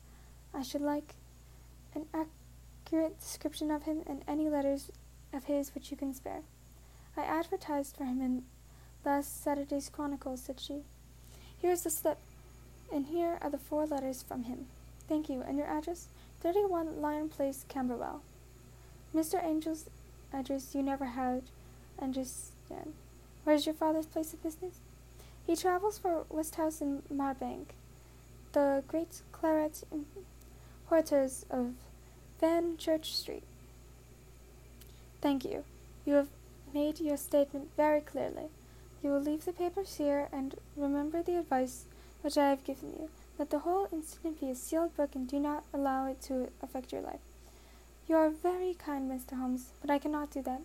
I 0.54 0.62
should 0.62 0.82
like 0.82 1.16
an 1.96 2.06
accurate 2.14 3.20
description 3.20 3.72
of 3.72 3.84
him 3.84 4.02
and 4.06 4.24
any 4.28 4.50
letters 4.50 4.92
of 5.32 5.46
his 5.46 5.74
which 5.74 5.90
you 5.90 5.98
can 5.98 6.14
spare. 6.14 6.42
I 7.16 7.22
advertised 7.24 7.96
for 7.96 8.06
him 8.06 8.22
in 8.22 8.44
last 9.06 9.44
Saturday's 9.44 9.90
Chronicle, 9.90 10.38
said 10.38 10.60
she. 10.60 10.82
Here 11.62 11.72
is 11.72 11.84
the 11.84 11.90
slip, 11.90 12.18
and 12.92 13.06
here 13.06 13.38
are 13.42 13.50
the 13.50 13.58
four 13.58 13.86
letters 13.86 14.22
from 14.22 14.44
him. 14.44 14.68
Thank 15.08 15.30
you, 15.30 15.42
and 15.42 15.58
your 15.58 15.68
address? 15.68 16.08
31 16.42 17.02
Lyon 17.02 17.30
Place, 17.30 17.66
Camberwell. 17.70 18.22
Mr. 19.16 19.42
Angel's 19.42 19.90
address 20.34 20.76
you 20.76 20.82
never 20.82 21.06
had 21.06 21.44
understand. 22.02 22.94
Where 23.44 23.56
is 23.56 23.66
your 23.66 23.76
father's 23.76 24.06
place 24.06 24.34
of 24.34 24.44
business? 24.44 24.80
He 25.46 25.56
travels 25.56 25.98
for 25.98 26.26
Westhouse 26.30 26.82
and 26.82 27.04
Marbank, 27.10 27.68
the 28.54 28.84
great 28.88 29.22
claret 29.32 29.84
importers 29.92 31.46
of 31.50 31.74
Fenchurch 32.40 33.06
Street. 33.06 33.44
Thank 35.22 35.44
you. 35.44 35.64
You 36.06 36.14
have 36.16 36.28
made 36.74 37.00
your 37.00 37.18
statement 37.18 37.70
very 37.76 38.02
clearly. 38.02 38.50
You 39.04 39.12
will 39.12 39.22
leave 39.22 39.46
the 39.46 39.54
papers 39.54 39.96
here 39.96 40.30
and 40.32 40.56
remember 40.78 41.22
the 41.22 41.38
advice 41.38 41.86
which 42.22 42.38
I 42.38 42.50
have 42.50 42.64
given 42.64 42.90
you. 42.90 43.10
Let 43.40 43.50
the 43.50 43.60
whole 43.60 43.88
incident 43.92 44.40
be 44.40 44.50
a 44.50 44.56
sealed 44.56 44.96
book 44.96 45.16
and 45.16 45.28
do 45.28 45.40
not 45.40 45.66
allow 45.74 46.08
it 46.08 46.22
to 46.24 46.50
affect 46.62 46.92
your 46.92 47.02
life. 47.02 47.20
You 48.08 48.16
are 48.18 48.30
very 48.30 48.76
kind, 48.76 49.10
Mr. 49.10 49.38
Holmes, 49.38 49.70
but 49.82 49.90
I 49.90 49.98
cannot 49.98 50.32
do 50.32 50.42
that. 50.44 50.62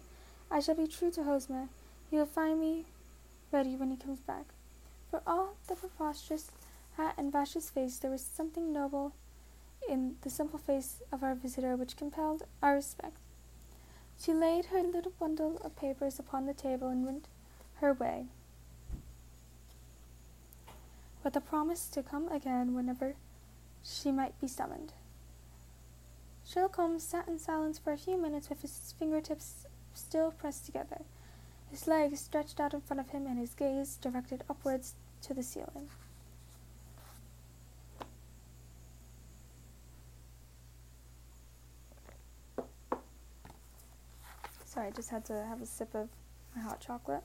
I 0.51 0.61
shall 0.61 0.75
be 0.75 0.87
true 0.87 1.11
to 1.13 1.25
Hosmer. 1.25 1.69
He 2.11 2.17
will 2.17 2.27
find 2.27 2.61
me 2.61 2.85
ready 3.51 3.77
when 3.77 3.91
he 3.91 3.97
comes 3.97 4.21
back. 4.21 4.45
For 5.11 5.23
all 5.27 5.57
the 5.69 5.75
preposterous 5.75 6.51
hat 6.99 7.15
and 7.17 7.33
Vash's 7.33 7.71
face, 7.71 7.97
there 7.97 8.11
was 8.11 8.21
something 8.23 8.73
noble 8.73 9.15
in 9.89 10.17
the 10.23 10.29
simple 10.29 10.59
face 10.59 11.01
of 11.11 11.23
our 11.23 11.35
visitor 11.35 11.77
which 11.77 11.97
compelled 11.97 12.43
our 12.63 12.75
respect. 12.75 13.17
She 14.21 14.35
laid 14.35 14.67
her 14.67 14.83
little 14.83 15.13
bundle 15.19 15.59
of 15.65 15.77
papers 15.77 16.19
upon 16.19 16.45
the 16.45 16.53
table 16.53 16.89
and 16.89 17.07
went 17.07 17.29
her 17.77 17.93
way, 17.93 18.27
with 21.23 21.37
a 21.37 21.41
promise 21.41 21.87
to 21.89 22.03
come 22.03 22.29
again 22.29 22.75
whenever 22.75 23.15
she 23.85 24.11
might 24.11 24.39
be 24.41 24.49
summoned. 24.49 24.93
Sherlock 26.45 26.77
Holmes 26.77 27.05
sat 27.05 27.29
in 27.29 27.39
silence 27.39 27.79
for 27.79 27.93
a 27.93 27.99
few 27.99 28.19
minutes 28.19 28.49
with 28.51 28.63
his 28.63 28.93
fingertips 28.99 29.67
still 29.95 30.33
pressed 30.33 30.67
together, 30.67 31.03
his 31.71 31.87
legs 31.87 32.21
stretched 32.21 32.59
out 32.59 32.75
in 32.75 32.81
front 32.81 33.01
of 33.01 33.11
him, 33.11 33.27
and 33.27 33.39
his 33.39 33.55
gaze 33.55 33.97
directed 33.97 34.43
upwards 34.49 34.95
to 35.23 35.35
the 35.35 35.43
ceiling. 35.43 35.89
Sorry, 44.65 44.78
I 44.89 44.91
just 44.91 45.11
had 45.11 45.27
to 45.27 45.45
have 45.45 45.61
a 45.61 45.67
sip 45.67 45.95
of 45.95 46.09
my 46.57 46.63
hot 46.63 46.81
chocolate. 46.81 47.23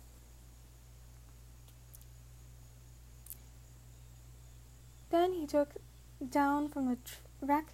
Then 5.09 5.31
he 5.31 5.47
took 5.47 5.69
down 6.29 6.67
from 6.67 6.89
the 6.89 6.97
rack 7.41 7.67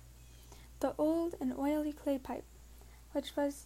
the 0.79 0.93
old 0.99 1.33
and 1.41 1.57
oily 1.57 1.91
clay 1.91 2.19
pipe, 2.19 2.43
which 3.13 3.35
was 3.35 3.65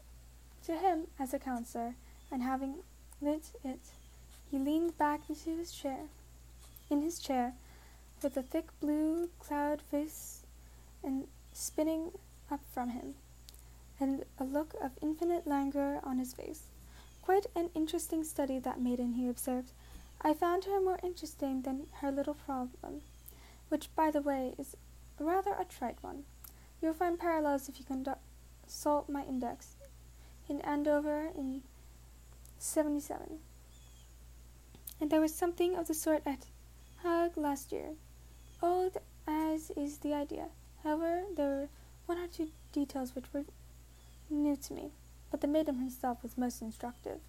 to 0.66 0.78
him 0.78 1.08
as 1.20 1.34
a 1.34 1.40
counselor, 1.40 1.96
and 2.32 2.42
having 2.42 2.76
lit 3.22 3.52
it, 3.66 3.82
he 4.50 4.58
leaned 4.58 4.98
back 4.98 5.20
into 5.28 5.50
his 5.58 5.74
chair, 5.74 6.06
in 6.90 7.02
his 7.02 7.20
chair, 7.20 7.54
with 8.22 8.38
a 8.38 8.44
thick 8.44 8.68
blue 8.80 9.30
cloud 9.40 9.82
face 9.82 10.44
and 11.04 11.28
spinning 11.52 12.14
up 12.50 12.62
from 12.74 12.92
him 12.92 13.16
and 14.00 14.26
a 14.40 14.44
look 14.44 14.74
of 14.82 14.92
infinite 15.02 15.48
languor 15.48 16.00
on 16.04 16.20
his 16.20 16.34
face. 16.34 16.64
Quite 17.22 17.46
an 17.56 17.70
interesting 17.74 18.24
study, 18.24 18.60
that 18.60 18.82
maiden, 18.82 19.14
he 19.14 19.30
observed. 19.30 19.72
I 20.22 20.34
found 20.34 20.66
her 20.66 20.80
more 20.80 21.00
interesting 21.04 21.62
than 21.62 21.88
her 22.02 22.12
little 22.12 22.34
problem, 22.34 23.02
which, 23.70 23.94
by 23.96 24.12
the 24.12 24.22
way, 24.22 24.56
is 24.58 24.76
rather 25.20 25.52
a 25.52 25.66
trite 25.66 26.02
one. 26.02 26.24
You'll 26.82 26.94
find 26.94 27.20
parallels 27.20 27.70
if 27.70 27.80
you 27.80 27.86
consult 27.86 29.10
my 29.10 29.24
index. 29.24 29.76
In 30.50 30.60
Andover 30.62 31.30
in 31.36 31.64
77. 32.60 33.40
And 35.00 35.10
there 35.10 35.22
was 35.22 35.34
something 35.34 35.76
of 35.76 35.88
the 35.88 35.94
sort 35.94 36.22
at 36.26 36.48
Hague 37.04 37.38
last 37.38 37.72
year. 37.72 37.96
Old 38.62 38.98
as 39.28 39.72
is 39.72 40.00
the 40.00 40.14
idea. 40.14 40.48
However, 40.84 41.24
there 41.36 41.50
were 41.50 41.70
one 42.06 42.18
or 42.18 42.28
two 42.28 42.50
details 42.72 43.16
which 43.16 43.32
were 43.34 43.46
new 44.30 44.56
to 44.56 44.74
me, 44.74 44.92
but 45.32 45.42
the 45.42 45.48
maiden 45.48 45.76
herself 45.80 46.24
was 46.24 46.38
most 46.38 46.62
instructive. 46.62 47.20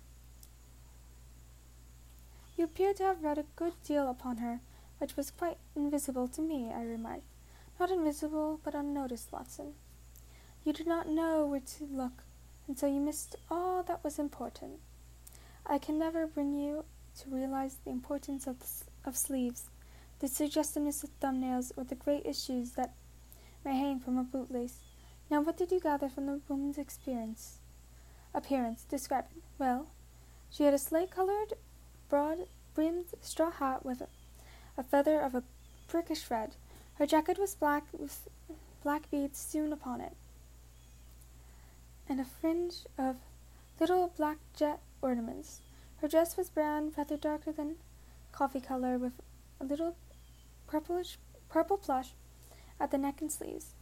You 2.56 2.64
appear 2.64 2.94
to 2.94 3.02
have 3.02 3.24
read 3.24 3.38
a 3.38 3.46
good 3.56 3.74
deal 3.84 4.08
upon 4.08 4.36
her, 4.36 4.60
which 4.98 5.16
was 5.16 5.30
quite 5.30 5.58
invisible 5.74 6.28
to 6.28 6.40
me, 6.40 6.70
I 6.72 6.82
remarked. 6.82 7.24
Not 7.80 7.90
invisible, 7.90 8.60
but 8.62 8.74
unnoticed, 8.74 9.32
Watson. 9.32 9.74
You 10.64 10.72
did 10.72 10.86
not 10.86 11.08
know 11.08 11.44
where 11.44 11.60
to 11.60 11.84
look, 11.84 12.22
and 12.68 12.78
so 12.78 12.86
you 12.86 13.00
missed 13.00 13.36
all 13.50 13.82
that 13.82 14.04
was 14.04 14.18
important. 14.18 14.80
I 15.66 15.78
can 15.78 15.98
never 15.98 16.26
bring 16.26 16.54
you 16.54 16.84
to 17.20 17.30
realize 17.30 17.76
the 17.84 17.90
importance 17.90 18.46
of, 18.46 18.60
the, 18.60 18.68
of 19.04 19.16
sleeves, 19.16 19.64
the 20.20 20.28
suggestiveness 20.28 21.02
of 21.02 21.10
thumbnails, 21.20 21.72
or 21.76 21.84
the 21.84 21.94
great 21.94 22.24
issues 22.24 22.72
that 22.72 22.94
may 23.64 23.76
hang 23.76 23.98
from 23.98 24.16
a 24.16 24.24
bootlace. 24.24 24.78
Now, 25.30 25.40
what 25.40 25.56
did 25.56 25.72
you 25.72 25.80
gather 25.80 26.08
from 26.08 26.26
the 26.26 26.40
woman's 26.48 26.78
experience? 26.78 27.58
Appearance. 28.34 28.84
Describe 28.84 29.24
it. 29.34 29.42
Well, 29.58 29.88
she 30.50 30.64
had 30.64 30.74
a 30.74 30.78
slate-colored, 30.78 31.54
broad-brimmed 32.08 33.06
straw 33.20 33.50
hat 33.50 33.84
with 33.84 34.00
a, 34.00 34.08
a 34.76 34.82
feather 34.82 35.20
of 35.20 35.34
a 35.34 35.42
prickish 35.88 36.30
red. 36.30 36.56
Her 36.94 37.06
jacket 37.06 37.38
was 37.38 37.54
black 37.54 37.84
with 37.92 38.28
black 38.82 39.10
beads 39.10 39.38
sewn 39.38 39.72
upon 39.72 40.00
it, 40.00 40.12
and 42.08 42.20
a 42.20 42.24
fringe 42.24 42.84
of 42.98 43.16
little 43.80 44.12
black 44.16 44.36
jet 44.54 44.80
ornaments. 45.02 45.60
Her 46.00 46.08
dress 46.08 46.36
was 46.36 46.50
brown, 46.50 46.92
rather 46.96 47.16
darker 47.16 47.50
than 47.50 47.76
coffee 48.30 48.60
color, 48.60 48.98
with 48.98 49.14
a 49.60 49.64
little 49.64 49.96
purplish 50.66 51.18
purple 51.48 51.78
plush 51.78 52.10
at 52.78 52.90
the 52.90 52.98
neck 52.98 53.20
and 53.20 53.32
sleeves. 53.32 53.73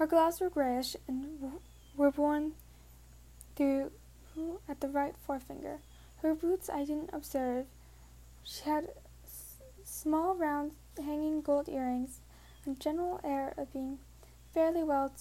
Her 0.00 0.06
gloves 0.06 0.40
were 0.40 0.48
grayish 0.48 0.96
and 1.06 1.60
were 1.94 2.08
worn 2.08 2.52
through 3.54 3.90
at 4.66 4.80
the 4.80 4.88
right 4.88 5.14
forefinger. 5.26 5.80
Her 6.22 6.34
boots 6.34 6.70
I 6.70 6.86
didn't 6.86 7.10
observe. 7.12 7.66
She 8.42 8.64
had 8.64 8.92
small, 9.84 10.34
round, 10.34 10.72
hanging 10.96 11.42
gold 11.42 11.68
earrings, 11.68 12.22
and 12.64 12.80
general 12.80 13.20
air 13.22 13.52
of 13.58 13.74
being 13.74 13.98
fairly 14.54 14.82
well 14.82 15.12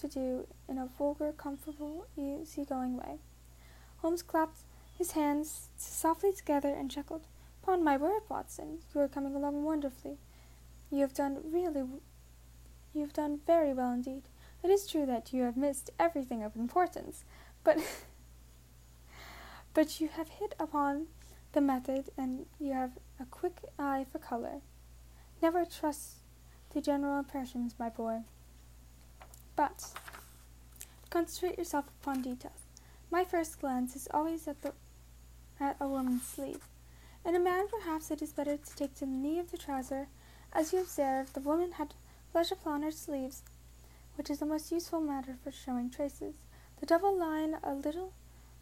to 0.00 0.08
do 0.08 0.48
in 0.68 0.78
a 0.78 0.88
vulgar, 0.98 1.30
comfortable, 1.30 2.08
easy-going 2.16 2.96
way. 2.96 3.20
Holmes 3.98 4.24
clapped 4.24 4.62
his 4.98 5.12
hands 5.12 5.68
softly 5.76 6.32
together 6.32 6.74
and 6.74 6.90
chuckled. 6.90 7.28
Upon 7.62 7.84
my 7.84 7.96
word, 7.96 8.22
Watson, 8.28 8.80
you 8.92 9.00
are 9.00 9.06
coming 9.06 9.36
along 9.36 9.62
wonderfully. 9.62 10.18
You 10.90 11.02
have 11.02 11.14
done 11.14 11.38
really 11.52 11.84
you 12.94 13.00
have 13.02 13.12
done 13.12 13.40
very 13.46 13.74
well 13.74 13.92
indeed. 13.92 14.22
It 14.62 14.70
is 14.70 14.86
true 14.86 15.04
that 15.06 15.32
you 15.32 15.42
have 15.42 15.56
missed 15.56 15.90
everything 15.98 16.42
of 16.42 16.56
importance, 16.56 17.24
but 17.62 17.78
but 19.74 20.00
you 20.00 20.08
have 20.08 20.28
hit 20.28 20.54
upon 20.58 21.08
the 21.52 21.60
method 21.60 22.10
and 22.16 22.46
you 22.58 22.72
have 22.72 22.92
a 23.20 23.24
quick 23.26 23.58
eye 23.78 24.06
for 24.10 24.18
color. 24.18 24.60
Never 25.42 25.64
trust 25.64 26.18
the 26.72 26.80
general 26.80 27.18
impressions, 27.18 27.74
my 27.78 27.88
boy. 27.88 28.20
But 29.56 29.92
concentrate 31.10 31.58
yourself 31.58 31.86
upon 32.00 32.22
details. 32.22 32.66
My 33.10 33.24
first 33.24 33.60
glance 33.60 33.94
is 33.94 34.08
always 34.12 34.48
at 34.48 34.62
the 34.62 34.72
at 35.60 35.76
a 35.80 35.86
woman's 35.86 36.26
sleeve. 36.26 36.66
In 37.24 37.34
a 37.34 37.40
man, 37.40 37.66
perhaps 37.68 38.10
it 38.10 38.20
is 38.20 38.32
better 38.32 38.56
to 38.56 38.76
take 38.76 38.94
to 38.94 39.00
the 39.00 39.06
knee 39.06 39.38
of 39.38 39.50
the 39.50 39.58
trouser. 39.58 40.08
As 40.52 40.72
you 40.72 40.80
observe, 40.80 41.32
the 41.32 41.40
woman 41.40 41.72
had 41.72 41.94
flesh 42.34 42.50
upon 42.50 42.82
her 42.82 42.90
sleeves, 42.90 43.44
which 44.16 44.28
is 44.28 44.40
the 44.40 44.44
most 44.44 44.72
useful 44.72 45.00
matter 45.00 45.36
for 45.44 45.52
showing 45.52 45.88
traces. 45.88 46.34
The 46.80 46.86
double 46.86 47.16
line 47.16 47.58
a 47.62 47.72
little 47.72 48.12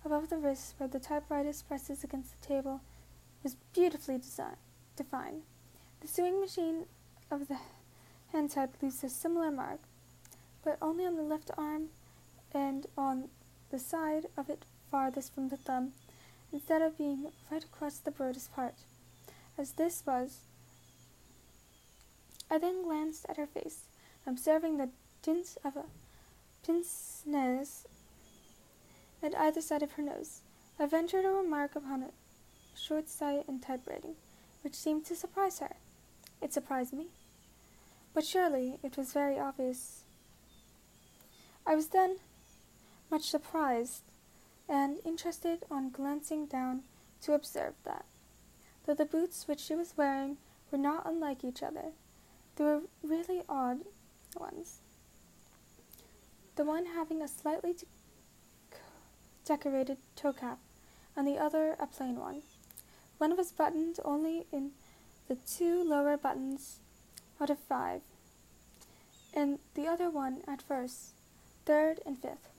above 0.05 0.29
the 0.29 0.37
wrist 0.37 0.75
where 0.77 0.91
the 0.91 1.01
typewriter 1.01 1.55
presses 1.67 2.05
against 2.05 2.39
the 2.39 2.47
table 2.47 2.83
was 3.43 3.57
beautifully 3.73 4.21
defined. 4.95 5.43
The 6.03 6.07
sewing 6.07 6.39
machine 6.39 6.85
of 7.31 7.49
the 7.49 7.57
hand 8.31 8.51
type 8.51 8.75
leaves 8.83 9.03
a 9.05 9.09
similar 9.09 9.51
mark, 9.51 9.81
but 10.63 10.77
only 10.83 11.07
on 11.07 11.17
the 11.17 11.23
left 11.23 11.51
arm 11.57 11.87
and 12.53 12.87
on 12.99 13.31
the 13.71 13.79
side 13.79 14.27
of 14.37 14.51
it 14.51 14.67
farthest 14.91 15.35
from 15.35 15.49
the 15.49 15.57
thumb, 15.57 15.93
instead 16.53 16.83
of 16.83 16.99
being 16.99 17.33
right 17.51 17.65
across 17.65 17.97
the 17.97 18.11
broadest 18.11 18.55
part, 18.55 18.75
as 19.57 19.73
this 19.73 20.03
was 20.07 20.41
I 22.53 22.59
then 22.59 22.83
glanced 22.83 23.25
at 23.31 23.39
her 23.39 23.47
face, 23.47 23.85
observing 24.27 24.77
the 24.77 24.91
tint 25.23 25.57
of 25.65 25.75
a 25.75 25.87
pince 26.63 27.23
nez 27.25 27.87
at 29.23 29.35
either 29.35 29.63
side 29.63 29.83
of 29.83 29.93
her 29.93 30.03
nose. 30.03 30.43
I 30.79 30.85
ventured 30.85 31.25
a 31.25 31.31
remark 31.31 31.75
upon 31.75 32.03
a 32.03 32.11
short 32.79 33.09
sight 33.09 33.47
in 33.49 33.61
typewriting, 33.61 34.17
which 34.61 34.75
seemed 34.75 35.07
to 35.07 35.17
surprise 35.17 35.61
her. 35.61 35.77
It 36.43 36.53
surprised 36.53 36.93
me. 36.93 37.07
But 38.13 38.27
surely 38.27 38.79
it 38.83 38.99
was 38.99 39.15
very 39.15 39.39
obvious. 39.39 40.03
I 41.67 41.75
was 41.75 41.87
then 41.87 42.19
much 43.11 43.31
surprised 43.31 44.03
and 44.69 44.99
interested 45.07 45.65
on 45.71 45.89
glancing 45.89 46.45
down 46.45 46.83
to 47.23 47.33
observe 47.33 47.73
that, 47.85 48.05
though 48.85 48.93
the 48.93 49.07
boots 49.07 49.49
which 49.49 49.61
she 49.61 49.75
was 49.75 49.97
wearing 49.97 50.37
were 50.71 50.77
not 50.77 51.07
unlike 51.07 51.45
each 51.45 51.63
other, 51.63 51.93
were 52.63 52.81
really 53.03 53.43
odd 53.49 53.81
ones. 54.37 54.81
The 56.57 56.65
one 56.65 56.87
having 56.87 57.23
a 57.23 57.29
slightly 57.29 57.73
de- 57.73 57.87
decorated 59.45 59.99
toe 60.17 60.33
cap, 60.33 60.59
and 61.17 61.27
the 61.27 61.39
other 61.39 61.77
a 61.79 61.87
plain 61.87 62.19
one. 62.19 62.43
One 63.19 63.37
was 63.37 63.53
buttoned 63.53 63.99
only 64.05 64.47
in 64.53 64.73
the 65.29 65.37
two 65.37 65.83
lower 65.83 66.17
buttons 66.17 66.81
out 67.41 67.51
of 67.51 67.59
five, 67.59 68.03
and 69.33 69.59
the 69.75 69.87
other 69.87 70.11
one 70.11 70.43
at 70.47 70.61
first, 70.61 71.15
third, 71.65 72.01
and 72.05 72.21
fifth. 72.21 72.51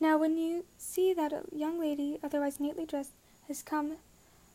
Now, 0.00 0.18
when 0.18 0.36
you 0.36 0.64
see 0.78 1.12
that 1.14 1.32
a 1.32 1.44
young 1.52 1.78
lady, 1.78 2.18
otherwise 2.22 2.60
neatly 2.60 2.86
dressed, 2.86 3.12
has 3.48 3.62
come 3.62 3.96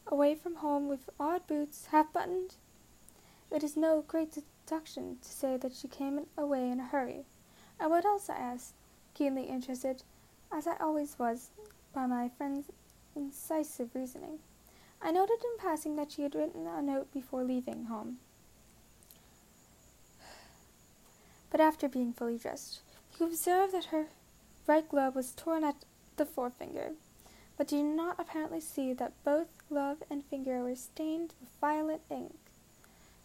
away 0.08 0.36
from 0.36 0.56
home 0.56 0.88
with 0.88 1.10
odd 1.20 1.48
boots, 1.48 1.88
half 1.92 2.12
buttoned, 2.14 2.56
it 3.52 3.64
is 3.64 3.78
no 3.78 4.04
great 4.08 4.32
deduction 4.34 5.18
to 5.22 5.30
say 5.30 5.58
that 5.58 5.74
she 5.74 5.88
came 5.88 6.26
away 6.38 6.70
in 6.70 6.80
a 6.80 6.86
hurry. 6.86 7.26
And 7.80 7.90
what 7.90 8.06
else? 8.06 8.30
I 8.30 8.36
asked, 8.36 8.74
keenly 9.14 9.44
interested, 9.44 10.04
as 10.52 10.68
I 10.68 10.76
always 10.78 11.18
was, 11.18 11.50
by 11.94 12.06
my 12.06 12.30
friend's 12.38 12.68
incisive 13.16 13.90
reasoning. 13.94 14.40
I 15.02 15.12
noted 15.12 15.40
in 15.44 15.60
passing 15.60 15.96
that 15.96 16.12
she 16.12 16.24
had 16.24 16.36
written 16.36 16.68
a 16.68 16.82
note 16.82 17.14
before 17.14 17.44
leaving 17.44 17.86
home. 17.86 18.18
But 21.50 21.62
after 21.62 21.88
being 21.88 22.14
fully 22.14 22.38
dressed, 22.38 22.82
you 23.20 23.28
observed 23.28 23.74
that 23.74 23.86
her 23.86 24.08
right 24.68 24.88
glove 24.88 25.16
was 25.16 25.32
torn 25.32 25.64
at 25.64 25.86
the 26.18 26.26
forefinger, 26.26 26.92
but 27.58 27.68
did 27.68 27.86
not 27.86 28.20
apparently 28.20 28.60
see 28.60 28.94
that 28.94 29.24
both 29.24 29.48
glove 29.70 30.04
and 30.10 30.26
finger 30.26 30.64
were 30.64 30.76
stained 30.76 31.34
with 31.40 31.50
violet 31.62 32.02
ink. 32.12 32.36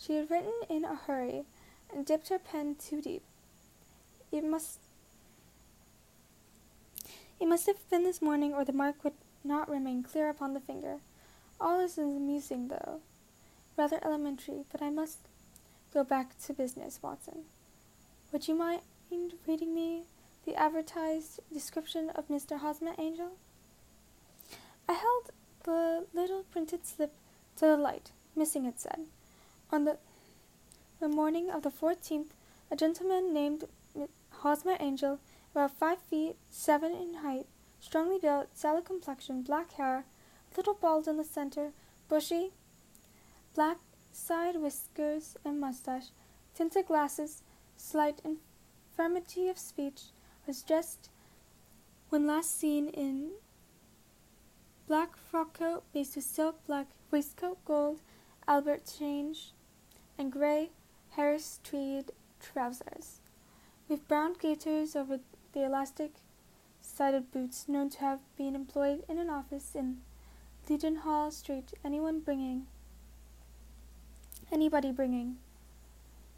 She 0.04 0.16
had 0.16 0.30
written 0.30 0.52
in 0.68 0.84
a 0.84 0.96
hurry 0.96 1.44
and 1.94 2.04
dipped 2.04 2.28
her 2.28 2.38
pen 2.38 2.74
too 2.74 3.00
deep. 3.00 3.22
It 4.32 4.42
must 4.42 4.80
it 7.38 7.46
must 7.46 7.66
have 7.66 7.88
been 7.90 8.02
this 8.02 8.22
morning, 8.22 8.52
or 8.52 8.64
the 8.64 8.72
mark 8.72 9.04
would 9.04 9.14
not 9.44 9.68
remain 9.68 10.02
clear 10.02 10.28
upon 10.28 10.54
the 10.54 10.60
finger. 10.60 10.98
All 11.60 11.78
this 11.78 11.98
is 11.98 12.16
amusing, 12.16 12.68
though. 12.68 13.00
Rather 13.76 13.98
elementary, 14.04 14.64
but 14.70 14.82
I 14.82 14.90
must 14.90 15.18
go 15.92 16.04
back 16.04 16.38
to 16.46 16.52
business, 16.52 17.00
Watson. 17.02 17.44
Would 18.32 18.48
you 18.48 18.54
mind 18.54 18.82
reading 19.46 19.74
me 19.74 20.04
the 20.46 20.54
advertised 20.54 21.40
description 21.52 22.10
of 22.10 22.28
Mr. 22.28 22.58
Hosmer 22.58 22.94
Angel? 22.98 23.32
I 24.88 24.92
held 24.94 25.30
the 25.64 26.06
little 26.12 26.44
printed 26.44 26.86
slip 26.86 27.12
to 27.56 27.66
the 27.66 27.76
light. 27.76 28.12
Missing 28.34 28.66
it 28.66 28.80
said, 28.80 29.06
On 29.72 29.84
the, 29.84 29.96
the 31.00 31.08
morning 31.08 31.50
of 31.50 31.62
the 31.62 31.70
14th, 31.70 32.32
a 32.70 32.76
gentleman 32.76 33.32
named 33.32 33.64
Hosmer 34.28 34.76
Angel, 34.78 35.18
about 35.52 35.70
five 35.70 35.98
feet 35.98 36.36
seven 36.50 36.92
in 36.92 37.14
height, 37.14 37.46
strongly 37.80 38.18
built, 38.18 38.48
sallow 38.52 38.82
complexion, 38.82 39.40
black 39.40 39.72
hair, 39.72 40.04
a 40.52 40.56
little 40.58 40.74
bald 40.74 41.08
in 41.08 41.16
the 41.16 41.24
center, 41.24 41.72
bushy, 42.06 42.50
black 43.54 43.78
side 44.12 44.56
whiskers 44.56 45.38
and 45.42 45.58
mustache, 45.58 46.08
tinted 46.54 46.86
glasses, 46.86 47.42
slight 47.78 48.20
infirmity 48.26 49.48
of 49.48 49.56
speech, 49.56 50.02
was 50.46 50.62
dressed 50.62 51.08
when 52.10 52.26
last 52.26 52.60
seen 52.60 52.88
in 52.88 53.30
black 54.86 55.16
frock 55.16 55.58
coat 55.58 55.82
based 55.94 56.14
with 56.16 56.26
silk, 56.26 56.56
black 56.66 56.88
waistcoat, 57.10 57.56
gold, 57.64 58.00
Albert 58.46 58.82
change, 58.98 59.52
and 60.18 60.32
gray 60.32 60.70
Harris 61.10 61.60
tweed 61.62 62.12
trousers, 62.40 63.20
with 63.88 64.06
brown 64.08 64.34
gaiters 64.34 64.96
over 64.96 65.20
the 65.52 65.64
elastic 65.64 66.12
sided 66.80 67.30
boots 67.32 67.68
known 67.68 67.90
to 67.90 68.00
have 68.00 68.20
been 68.36 68.54
employed 68.54 69.04
in 69.08 69.18
an 69.18 69.30
office 69.30 69.74
in 69.74 69.98
Leadenhall 70.68 71.32
Street. 71.32 71.72
Anyone 71.84 72.20
bringing 72.20 72.66
anybody 74.50 74.92
bringing 74.92 75.36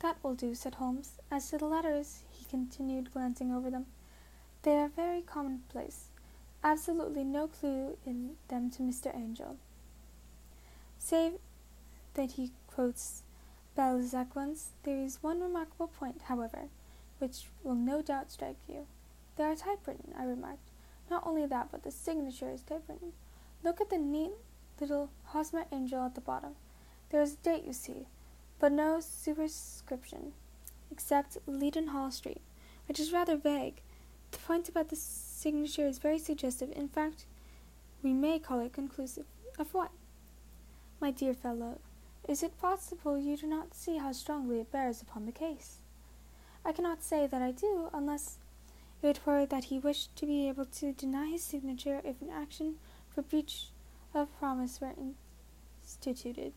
that 0.00 0.22
will 0.22 0.34
do, 0.34 0.54
said 0.54 0.74
Holmes. 0.74 1.18
As 1.30 1.48
to 1.50 1.58
the 1.58 1.64
letters, 1.64 2.24
he 2.30 2.44
continued, 2.44 3.12
glancing 3.12 3.52
over 3.52 3.70
them, 3.70 3.87
they 4.62 4.76
are 4.76 4.88
very 4.88 5.22
commonplace. 5.22 6.08
Absolutely 6.62 7.24
no 7.24 7.46
clue 7.46 7.96
in 8.06 8.37
them 8.48 8.70
to 8.70 8.82
Mr. 8.82 9.14
Angel. 9.14 9.56
Save 10.98 11.34
that 12.14 12.32
he 12.32 12.52
quotes 12.66 13.23
Balzac 13.76 14.37
once, 14.37 14.70
there 14.84 14.98
is 14.98 15.22
one 15.22 15.40
remarkable 15.40 15.88
point, 15.88 16.22
however, 16.26 16.68
which 17.18 17.48
will 17.62 17.74
no 17.74 18.02
doubt 18.02 18.30
strike 18.30 18.58
you. 18.68 18.87
They 19.37 19.44
are 19.44 19.56
typewritten, 19.56 20.14
I 20.16 20.24
remarked. 20.24 20.70
Not 21.10 21.26
only 21.26 21.44
that, 21.46 21.68
but 21.72 21.82
the 21.82 21.90
signature 21.90 22.50
is 22.50 22.62
typewritten. 22.62 23.12
Look 23.64 23.80
at 23.80 23.90
the 23.90 23.98
neat 23.98 24.32
little 24.80 25.10
Hosmer 25.26 25.64
Angel 25.72 26.04
at 26.04 26.14
the 26.14 26.20
bottom. 26.20 26.54
There 27.10 27.20
is 27.20 27.34
a 27.34 27.37
date, 27.37 27.64
you 27.64 27.72
see, 27.72 28.06
but 28.58 28.72
no 28.72 29.00
superscription, 29.00 30.32
except 30.90 31.38
Leadenhall 31.46 32.12
Street, 32.12 32.40
which 32.87 33.00
is 33.00 33.12
rather 33.12 33.37
vague. 33.37 33.82
The 34.30 34.38
point 34.38 34.68
about 34.68 34.88
the 34.88 34.96
signature 34.96 35.87
is 35.87 35.98
very 35.98 36.18
suggestive. 36.18 36.72
In 36.74 36.88
fact, 36.88 37.24
we 38.02 38.12
may 38.12 38.38
call 38.38 38.60
it 38.60 38.72
conclusive. 38.72 39.26
Of 39.58 39.74
what? 39.74 39.90
My 41.00 41.10
dear 41.10 41.34
fellow, 41.34 41.78
is 42.28 42.42
it 42.42 42.60
possible 42.60 43.18
you 43.18 43.37
do 43.37 43.46
not 43.46 43.74
see 43.74 43.98
how 43.98 44.12
strongly 44.12 44.60
it 44.60 44.72
bears 44.72 45.02
upon 45.02 45.26
the 45.26 45.32
case? 45.32 45.78
I 46.64 46.72
cannot 46.72 47.02
say 47.02 47.26
that 47.26 47.42
I 47.42 47.50
do, 47.50 47.90
unless 47.92 48.38
it 49.02 49.20
were 49.26 49.44
that 49.44 49.64
he 49.64 49.78
wished 49.78 50.16
to 50.16 50.26
be 50.26 50.48
able 50.48 50.64
to 50.64 50.92
deny 50.92 51.26
his 51.28 51.42
signature 51.42 52.00
if 52.04 52.22
an 52.22 52.30
action 52.30 52.76
for 53.10 53.20
breach 53.20 53.66
of 54.14 54.37
promise 54.38 54.80
were 54.80 54.94
instituted. 55.82 56.54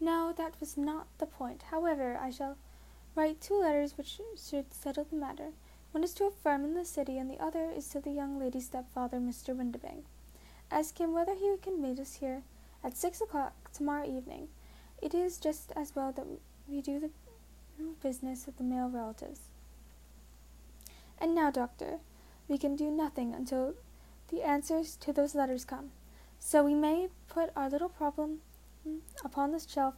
No, 0.00 0.32
that 0.36 0.58
was 0.58 0.76
not 0.76 1.06
the 1.18 1.26
point. 1.26 1.64
However, 1.70 2.18
I 2.20 2.30
shall 2.30 2.56
write 3.14 3.40
two 3.40 3.60
letters 3.60 3.96
which 3.96 4.20
should 4.36 4.74
settle 4.74 5.04
the 5.04 5.16
matter. 5.16 5.52
One 5.92 6.02
is 6.02 6.14
to 6.14 6.24
a 6.24 6.30
firm 6.30 6.64
in 6.64 6.74
the 6.74 6.84
city, 6.84 7.18
and 7.18 7.30
the 7.30 7.42
other 7.42 7.70
is 7.70 7.88
to 7.90 8.00
the 8.00 8.10
young 8.10 8.38
lady's 8.38 8.66
stepfather, 8.66 9.18
Mr. 9.18 9.56
Windibank. 9.56 10.02
Ask 10.70 10.98
him 11.00 11.12
whether 11.12 11.34
he 11.34 11.56
can 11.62 11.80
meet 11.80 11.98
us 11.98 12.14
here 12.14 12.42
at 12.82 12.96
six 12.96 13.20
o'clock 13.20 13.72
tomorrow 13.72 14.04
evening. 14.04 14.48
It 15.00 15.14
is 15.14 15.38
just 15.38 15.72
as 15.76 15.94
well 15.94 16.12
that 16.12 16.26
we 16.68 16.80
do 16.80 17.00
the 17.00 17.10
business 18.02 18.48
of 18.48 18.56
the 18.56 18.64
male 18.64 18.88
relatives. 18.88 19.40
And 21.20 21.34
now, 21.34 21.50
doctor, 21.50 21.98
we 22.48 22.58
can 22.58 22.76
do 22.76 22.90
nothing 22.90 23.34
until 23.34 23.74
the 24.28 24.42
answers 24.42 24.96
to 24.96 25.12
those 25.12 25.34
letters 25.34 25.64
come. 25.64 25.90
So 26.38 26.62
we 26.62 26.74
may 26.74 27.08
put 27.28 27.50
our 27.56 27.68
little 27.68 27.88
problem 27.88 28.38
mm, 28.86 28.98
upon 29.24 29.52
the 29.52 29.60
shelf 29.60 29.94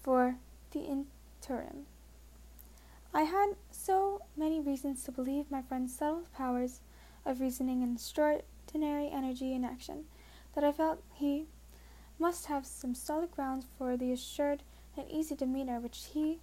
for 0.00 0.36
the 0.72 0.80
interim. 0.80 1.86
I 3.12 3.22
had 3.22 3.54
so 3.70 4.22
many 4.36 4.60
reasons 4.60 5.02
to 5.04 5.12
believe 5.12 5.50
my 5.50 5.62
friend's 5.62 5.94
subtle 5.94 6.24
powers 6.34 6.80
of 7.24 7.40
reasoning 7.40 7.82
and 7.82 7.96
extraordinary 7.96 9.08
energy 9.10 9.54
in 9.54 9.64
action 9.64 10.04
that 10.54 10.64
I 10.64 10.72
felt 10.72 11.02
he 11.14 11.46
must 12.18 12.46
have 12.46 12.66
some 12.66 12.94
solid 12.94 13.30
grounds 13.30 13.66
for 13.76 13.96
the 13.96 14.12
assured 14.12 14.62
and 14.96 15.10
easy 15.10 15.34
demeanor 15.34 15.80
which 15.80 16.10
he 16.14 16.38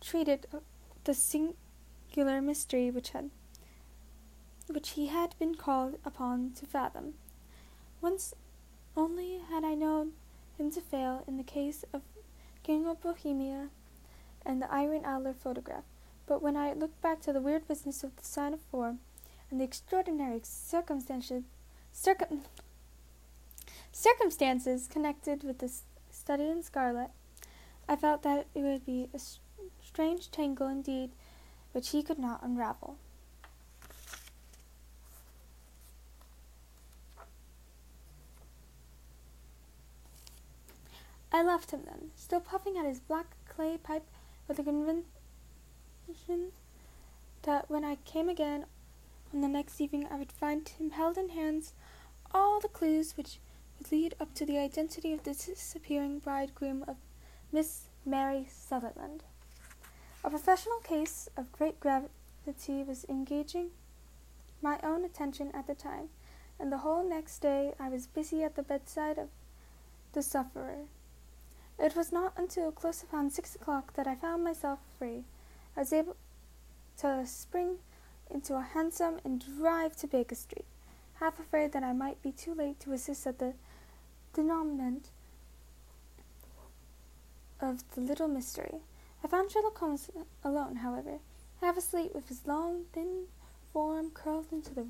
treated 0.00 0.46
uh, 0.52 0.58
the 1.04 1.14
singular 1.14 2.40
mystery 2.40 2.90
which 2.90 3.10
had 3.10 3.30
which 4.68 4.90
he 4.90 5.06
had 5.06 5.34
been 5.38 5.54
called 5.54 5.96
upon 6.04 6.50
to 6.52 6.66
fathom. 6.66 7.14
Once 8.00 8.34
only 8.96 9.38
had 9.38 9.64
I 9.64 9.74
known 9.74 10.12
him 10.58 10.70
to 10.72 10.80
fail 10.80 11.22
in 11.26 11.36
the 11.36 11.44
case 11.44 11.84
of 11.92 12.02
King 12.62 12.86
of 12.86 13.00
Bohemia 13.00 13.68
and 14.44 14.60
the 14.60 14.72
Irene 14.72 15.04
Adler 15.04 15.34
photograph, 15.34 15.84
but 16.26 16.42
when 16.42 16.56
I 16.56 16.72
looked 16.72 17.00
back 17.00 17.20
to 17.22 17.32
the 17.32 17.40
weird 17.40 17.68
business 17.68 18.02
of 18.02 18.16
the 18.16 18.24
sign 18.24 18.52
of 18.54 18.60
four 18.60 18.96
and 19.50 19.60
the 19.60 19.64
extraordinary 19.64 20.40
circumstances, 20.42 21.44
circum, 21.92 22.42
circumstances 23.96 24.86
connected 24.86 25.42
with 25.42 25.58
the 25.58 25.72
study 26.10 26.48
in 26.48 26.62
scarlet, 26.62 27.08
I 27.88 27.96
felt 27.96 28.22
that 28.24 28.46
it 28.54 28.60
would 28.60 28.84
be 28.84 29.08
a 29.14 29.18
strange 29.82 30.30
tangle 30.30 30.68
indeed 30.68 31.12
which 31.72 31.90
he 31.90 32.02
could 32.02 32.18
not 32.18 32.42
unravel. 32.42 32.98
I 41.32 41.42
left 41.42 41.70
him 41.70 41.80
then, 41.86 42.10
still 42.14 42.40
puffing 42.40 42.76
at 42.76 42.84
his 42.84 43.00
black 43.00 43.34
clay 43.48 43.78
pipe 43.82 44.06
with 44.46 44.58
the 44.58 44.62
conviction 44.62 45.04
that 47.42 47.70
when 47.70 47.84
I 47.84 47.96
came 48.04 48.28
again 48.28 48.66
on 49.32 49.40
the 49.40 49.48
next 49.48 49.80
evening 49.80 50.06
I 50.10 50.16
would 50.16 50.32
find 50.32 50.68
him 50.68 50.90
held 50.90 51.16
in 51.16 51.30
hands 51.30 51.72
all 52.32 52.60
the 52.60 52.68
clues 52.68 53.16
which 53.16 53.38
lead 53.90 54.14
up 54.20 54.34
to 54.34 54.46
the 54.46 54.58
identity 54.58 55.12
of 55.12 55.22
the 55.22 55.32
disappearing 55.32 56.18
bridegroom 56.18 56.84
of 56.88 56.96
Miss 57.52 57.88
Mary 58.04 58.46
Sutherland. 58.50 59.24
A 60.24 60.30
professional 60.30 60.78
case 60.80 61.28
of 61.36 61.52
great 61.52 61.78
gravity 61.78 62.82
was 62.82 63.06
engaging 63.08 63.70
my 64.62 64.78
own 64.82 65.04
attention 65.04 65.50
at 65.54 65.66
the 65.66 65.74
time, 65.74 66.08
and 66.58 66.72
the 66.72 66.78
whole 66.78 67.08
next 67.08 67.38
day 67.38 67.74
I 67.78 67.88
was 67.88 68.06
busy 68.06 68.42
at 68.42 68.56
the 68.56 68.62
bedside 68.62 69.18
of 69.18 69.28
the 70.12 70.22
sufferer. 70.22 70.86
It 71.78 71.94
was 71.94 72.10
not 72.10 72.32
until 72.36 72.72
close 72.72 73.02
upon 73.02 73.30
six 73.30 73.54
o'clock 73.54 73.92
that 73.94 74.06
I 74.06 74.14
found 74.14 74.42
myself 74.42 74.80
free. 74.98 75.24
I 75.76 75.80
was 75.80 75.92
able 75.92 76.16
to 76.98 77.26
spring 77.26 77.78
into 78.30 78.56
a 78.56 78.62
hansom 78.62 79.20
and 79.24 79.44
drive 79.58 79.94
to 79.96 80.06
Baker 80.06 80.34
Street, 80.34 80.64
half 81.20 81.38
afraid 81.38 81.72
that 81.72 81.84
I 81.84 81.92
might 81.92 82.22
be 82.22 82.32
too 82.32 82.54
late 82.54 82.80
to 82.80 82.92
assist 82.92 83.26
at 83.26 83.38
the 83.38 83.52
denouement 84.36 85.08
of 87.58 87.82
the 87.94 88.02
little 88.02 88.28
mystery. 88.28 88.80
I 89.24 89.28
found 89.28 89.50
Sherlock 89.50 89.78
Holmes 89.78 90.10
alone, 90.44 90.76
however, 90.76 91.20
half 91.62 91.78
asleep 91.78 92.14
with 92.14 92.28
his 92.28 92.46
long, 92.46 92.84
thin 92.92 93.24
form 93.72 94.10
curled 94.10 94.52
into 94.52 94.74
the 94.74 94.86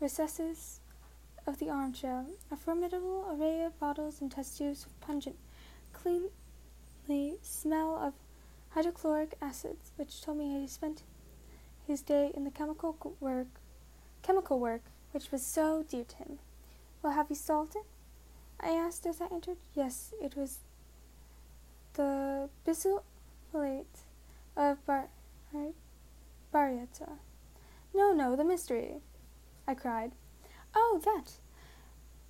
recesses 0.00 0.80
of 1.46 1.58
the 1.58 1.68
armchair, 1.68 2.24
a 2.50 2.56
formidable 2.56 3.26
array 3.30 3.62
of 3.64 3.78
bottles 3.78 4.22
and 4.22 4.30
test 4.30 4.56
tubes 4.56 4.86
with 4.86 4.98
pungent, 5.02 5.36
cleanly 5.92 7.38
smell 7.42 7.96
of 7.96 8.14
hydrochloric 8.70 9.34
acids, 9.42 9.92
which 9.96 10.22
told 10.22 10.38
me 10.38 10.54
he 10.54 10.60
had 10.62 10.70
spent 10.70 11.02
his 11.86 12.00
day 12.00 12.32
in 12.34 12.44
the 12.44 12.50
chemical 12.50 12.96
work, 13.20 13.46
chemical 14.22 14.58
work 14.58 14.82
which 15.12 15.30
was 15.30 15.44
so 15.44 15.84
dear 15.88 16.04
to 16.04 16.16
him. 16.16 16.38
Well, 17.02 17.12
have 17.12 17.28
you 17.28 17.36
solved 17.36 17.76
it? 17.76 17.84
I 18.64 18.70
asked 18.70 19.04
as 19.04 19.20
I 19.20 19.26
entered. 19.26 19.58
Yes, 19.74 20.14
it 20.22 20.36
was 20.36 20.60
the 21.92 22.48
bisulfite 22.66 24.04
of 24.56 24.84
Bar- 24.86 25.10
Baryta. 26.52 27.18
No, 27.94 28.12
no, 28.12 28.34
the 28.34 28.44
mystery, 28.44 29.02
I 29.68 29.74
cried. 29.74 30.12
Oh, 30.74 31.00
that! 31.04 31.34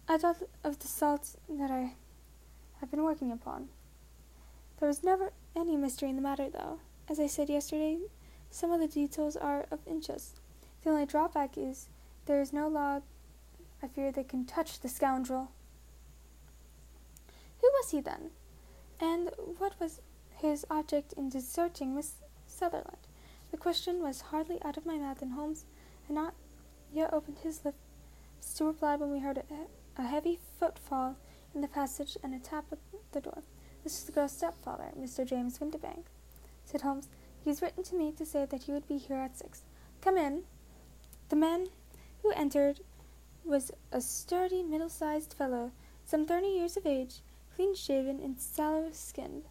I 0.08 0.18
thought 0.18 0.42
of 0.64 0.80
the 0.80 0.88
salts 0.88 1.36
that 1.48 1.70
I 1.70 1.92
have 2.80 2.90
been 2.90 3.04
working 3.04 3.30
upon. 3.30 3.68
There 4.80 4.88
was 4.88 5.04
never 5.04 5.32
any 5.54 5.76
mystery 5.76 6.10
in 6.10 6.16
the 6.16 6.22
matter, 6.22 6.50
though. 6.50 6.80
As 7.08 7.20
I 7.20 7.28
said 7.28 7.48
yesterday, 7.48 8.00
some 8.50 8.72
of 8.72 8.80
the 8.80 8.88
details 8.88 9.36
are 9.36 9.66
of 9.70 9.86
interest. 9.86 10.40
The 10.82 10.90
only 10.90 11.06
drawback 11.06 11.56
is 11.56 11.88
there 12.26 12.40
is 12.40 12.52
no 12.52 12.66
law 12.66 13.00
I 13.82 13.86
fear 13.88 14.10
that 14.12 14.28
can 14.28 14.44
touch 14.44 14.80
the 14.80 14.88
scoundrel. 14.88 15.50
Who 17.64 17.70
was 17.78 17.92
he 17.92 18.02
then? 18.02 18.30
And 19.00 19.30
what 19.56 19.80
was 19.80 20.02
his 20.36 20.66
object 20.68 21.14
in 21.14 21.30
deserting 21.30 21.94
Miss 21.94 22.16
Sutherland? 22.46 23.08
The 23.50 23.56
question 23.56 24.02
was 24.02 24.20
hardly 24.20 24.62
out 24.62 24.76
of 24.76 24.84
my 24.84 24.98
mouth, 24.98 25.22
and 25.22 25.32
Holmes 25.32 25.64
had 26.06 26.14
not 26.14 26.34
yet 26.92 27.10
opened 27.10 27.38
his 27.38 27.64
lips 27.64 28.52
to 28.56 28.66
reply 28.66 28.96
when 28.96 29.10
we 29.10 29.20
heard 29.20 29.38
a, 29.38 29.44
a 29.96 30.04
heavy 30.04 30.40
footfall 30.60 31.16
in 31.54 31.62
the 31.62 31.68
passage 31.68 32.18
and 32.22 32.34
a 32.34 32.38
tap 32.38 32.66
at 32.70 32.80
the 33.12 33.22
door. 33.22 33.42
This 33.82 33.96
is 33.96 34.04
the 34.04 34.12
girl's 34.12 34.32
stepfather, 34.32 34.92
Mr. 35.00 35.26
James 35.26 35.58
Windibank, 35.58 36.04
said 36.66 36.82
Holmes. 36.82 37.08
He 37.42 37.48
has 37.48 37.62
written 37.62 37.82
to 37.84 37.94
me 37.94 38.12
to 38.12 38.26
say 38.26 38.44
that 38.44 38.64
he 38.64 38.72
would 38.72 38.86
be 38.86 38.98
here 38.98 39.16
at 39.16 39.38
six. 39.38 39.62
Come 40.02 40.18
in. 40.18 40.42
The 41.30 41.36
man 41.36 41.68
who 42.20 42.30
entered 42.32 42.80
was 43.42 43.70
a 43.90 44.02
sturdy, 44.02 44.62
middle 44.62 44.90
sized 44.90 45.32
fellow, 45.32 45.72
some 46.04 46.26
thirty 46.26 46.48
years 46.48 46.76
of 46.76 46.84
age, 46.84 47.20
clean 47.54 47.74
shaven 47.74 48.20
and 48.20 48.40
sallow 48.40 48.88
skinned, 48.92 49.44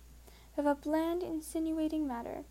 of 0.57 0.65
a 0.65 0.75
bland, 0.75 1.23
insinuating 1.23 2.07
manner, 2.07 2.43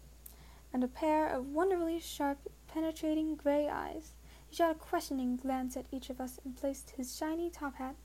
and 0.72 0.82
a 0.82 0.88
pair 0.88 1.28
of 1.28 1.48
wonderfully 1.48 2.00
sharp, 2.00 2.38
penetrating 2.68 3.34
gray 3.34 3.68
eyes. 3.68 4.14
He 4.48 4.56
shot 4.56 4.70
a 4.70 4.74
questioning 4.74 5.36
glance 5.36 5.76
at 5.76 5.86
each 5.92 6.10
of 6.10 6.20
us 6.20 6.40
and 6.44 6.56
placed 6.56 6.90
his 6.90 7.16
shiny 7.16 7.50
top 7.50 7.76
hat 7.76 7.96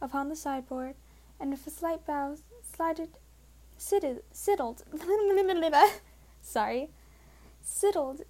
upon 0.00 0.28
the 0.28 0.36
sideboard, 0.36 0.94
and 1.40 1.50
with 1.50 1.66
a 1.66 1.70
slight 1.70 2.04
bow 2.06 2.36
slided, 2.62 3.18
sitted, 3.78 4.22
siddled, 4.32 4.82
sorry, 6.40 6.88
sidled 7.62 8.22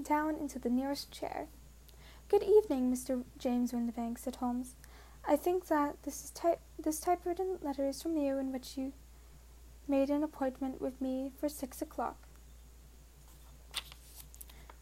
down 0.00 0.36
into 0.36 0.58
the 0.58 0.70
nearest 0.70 1.10
chair. 1.10 1.48
Good 2.28 2.42
evening, 2.42 2.90
Mr. 2.90 3.24
James 3.38 3.72
Windibank, 3.72 4.18
said 4.18 4.36
Holmes. 4.36 4.74
I 5.26 5.36
think 5.36 5.68
that 5.68 6.02
this 6.02 6.24
is 6.24 6.30
type 6.30 6.60
this 6.78 6.98
typewritten 6.98 7.58
letter 7.62 7.86
is 7.86 8.02
from 8.02 8.16
you 8.16 8.38
in 8.38 8.52
which 8.52 8.76
you 8.76 8.92
made 9.86 10.10
an 10.10 10.22
appointment 10.22 10.80
with 10.80 11.00
me 11.00 11.30
for 11.38 11.48
six 11.48 11.80
o'clock. 11.80 12.16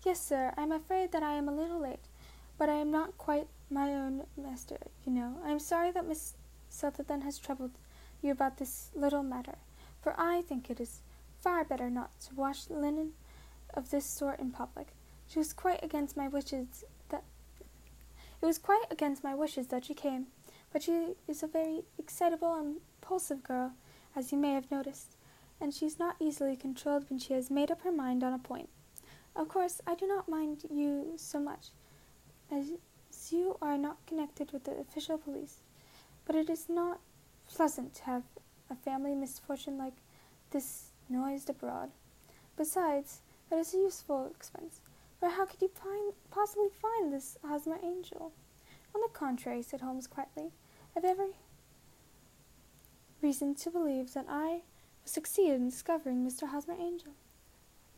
Yes, 0.04 0.20
sir. 0.20 0.54
I 0.56 0.62
am 0.62 0.72
afraid 0.72 1.12
that 1.12 1.22
I 1.22 1.34
am 1.34 1.48
a 1.48 1.54
little 1.54 1.78
late, 1.78 2.08
but 2.56 2.70
I 2.70 2.76
am 2.76 2.90
not 2.90 3.18
quite 3.18 3.48
my 3.70 3.90
own 3.92 4.24
master, 4.36 4.78
you 5.04 5.12
know. 5.12 5.36
I 5.44 5.50
am 5.50 5.58
sorry 5.58 5.90
that 5.90 6.08
Miss 6.08 6.34
Sutherland 6.70 7.22
has 7.24 7.38
troubled 7.38 7.72
you 8.22 8.32
about 8.32 8.56
this 8.56 8.90
little 8.94 9.22
matter, 9.22 9.58
for 10.00 10.14
I 10.18 10.42
think 10.42 10.70
it 10.70 10.80
is 10.80 11.02
far 11.40 11.64
better 11.64 11.90
not 11.90 12.18
to 12.20 12.34
wash 12.34 12.70
linen 12.70 13.12
of 13.74 13.90
this 13.90 14.06
sort 14.06 14.40
in 14.40 14.50
public. 14.50 14.88
She 15.28 15.38
was 15.38 15.52
quite 15.52 15.84
against 15.84 16.16
my 16.16 16.28
wishes 16.28 16.84
it 18.42 18.46
was 18.46 18.58
quite 18.58 18.84
against 18.90 19.24
my 19.24 19.34
wishes 19.34 19.66
that 19.68 19.84
she 19.84 19.94
came, 19.94 20.26
but 20.72 20.82
she 20.82 21.14
is 21.28 21.42
a 21.42 21.46
very 21.46 21.82
excitable 21.98 22.54
and 22.54 22.76
impulsive 23.02 23.42
girl, 23.42 23.72
as 24.16 24.32
you 24.32 24.38
may 24.38 24.54
have 24.54 24.70
noticed, 24.70 25.16
and 25.60 25.74
she 25.74 25.86
is 25.86 25.98
not 25.98 26.16
easily 26.20 26.56
controlled 26.56 27.08
when 27.10 27.18
she 27.18 27.34
has 27.34 27.50
made 27.50 27.70
up 27.70 27.82
her 27.82 27.92
mind 27.92 28.24
on 28.24 28.32
a 28.32 28.38
point. 28.38 28.68
Of 29.36 29.48
course, 29.48 29.80
I 29.86 29.94
do 29.94 30.06
not 30.06 30.28
mind 30.28 30.64
you 30.70 31.12
so 31.16 31.38
much, 31.38 31.68
as 32.50 32.72
you 33.30 33.56
are 33.60 33.78
not 33.78 34.04
connected 34.06 34.52
with 34.52 34.64
the 34.64 34.72
official 34.72 35.18
police, 35.18 35.58
but 36.24 36.34
it 36.34 36.50
is 36.50 36.68
not 36.68 37.00
pleasant 37.48 37.94
to 37.94 38.04
have 38.04 38.22
a 38.70 38.74
family 38.74 39.14
misfortune 39.14 39.76
like 39.76 39.94
this 40.50 40.90
noised 41.08 41.50
abroad. 41.50 41.90
Besides, 42.56 43.20
it 43.50 43.56
is 43.56 43.74
a 43.74 43.78
useful 43.78 44.26
expense. 44.26 44.80
But 45.20 45.32
how 45.32 45.44
could 45.44 45.60
you 45.60 45.68
find, 45.68 46.14
possibly 46.30 46.68
find 46.70 47.12
this 47.12 47.36
Hosmer 47.44 47.78
Angel? 47.82 48.32
On 48.94 49.00
the 49.02 49.08
contrary, 49.12 49.62
said 49.62 49.82
Holmes 49.82 50.06
quietly, 50.06 50.52
I've 50.96 51.04
every 51.04 51.36
reason 53.22 53.54
to 53.56 53.70
believe 53.70 54.14
that 54.14 54.26
I 54.28 54.48
will 54.48 54.62
succeed 55.04 55.52
in 55.52 55.68
discovering 55.68 56.26
Mr. 56.26 56.48
Hosmer 56.48 56.74
Angel. 56.78 57.12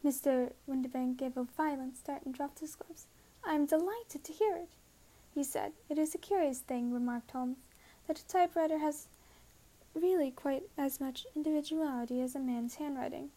Mr. 0.05 0.53
Windibank 0.69 1.17
gave 1.17 1.37
a 1.37 1.45
violent 1.45 1.97
start 1.97 2.23
and 2.25 2.35
dropped 2.35 2.59
his 2.59 2.75
gloves. 2.75 3.07
I 3.45 3.55
am 3.55 3.67
delighted 3.67 4.25
to 4.25 4.33
hear 4.33 4.57
it, 4.57 4.71
he 5.33 5.45
said. 5.45 5.73
It 5.89 5.99
is 5.99 6.15
a 6.15 6.19
curious 6.19 6.59
thing, 6.59 6.93
remarked 6.93 7.31
Holmes, 7.31 7.67
that 8.09 8.19
a 8.19 8.27
typewriter 8.27 8.79
has 8.79 9.07
really 9.95 10.33
quite 10.33 10.65
as 10.77 11.01
much 11.01 11.27
individuality 11.37 12.21
as 12.21 12.35
a 12.35 12.41
man's 12.41 12.77
handwriting, 12.77 13.31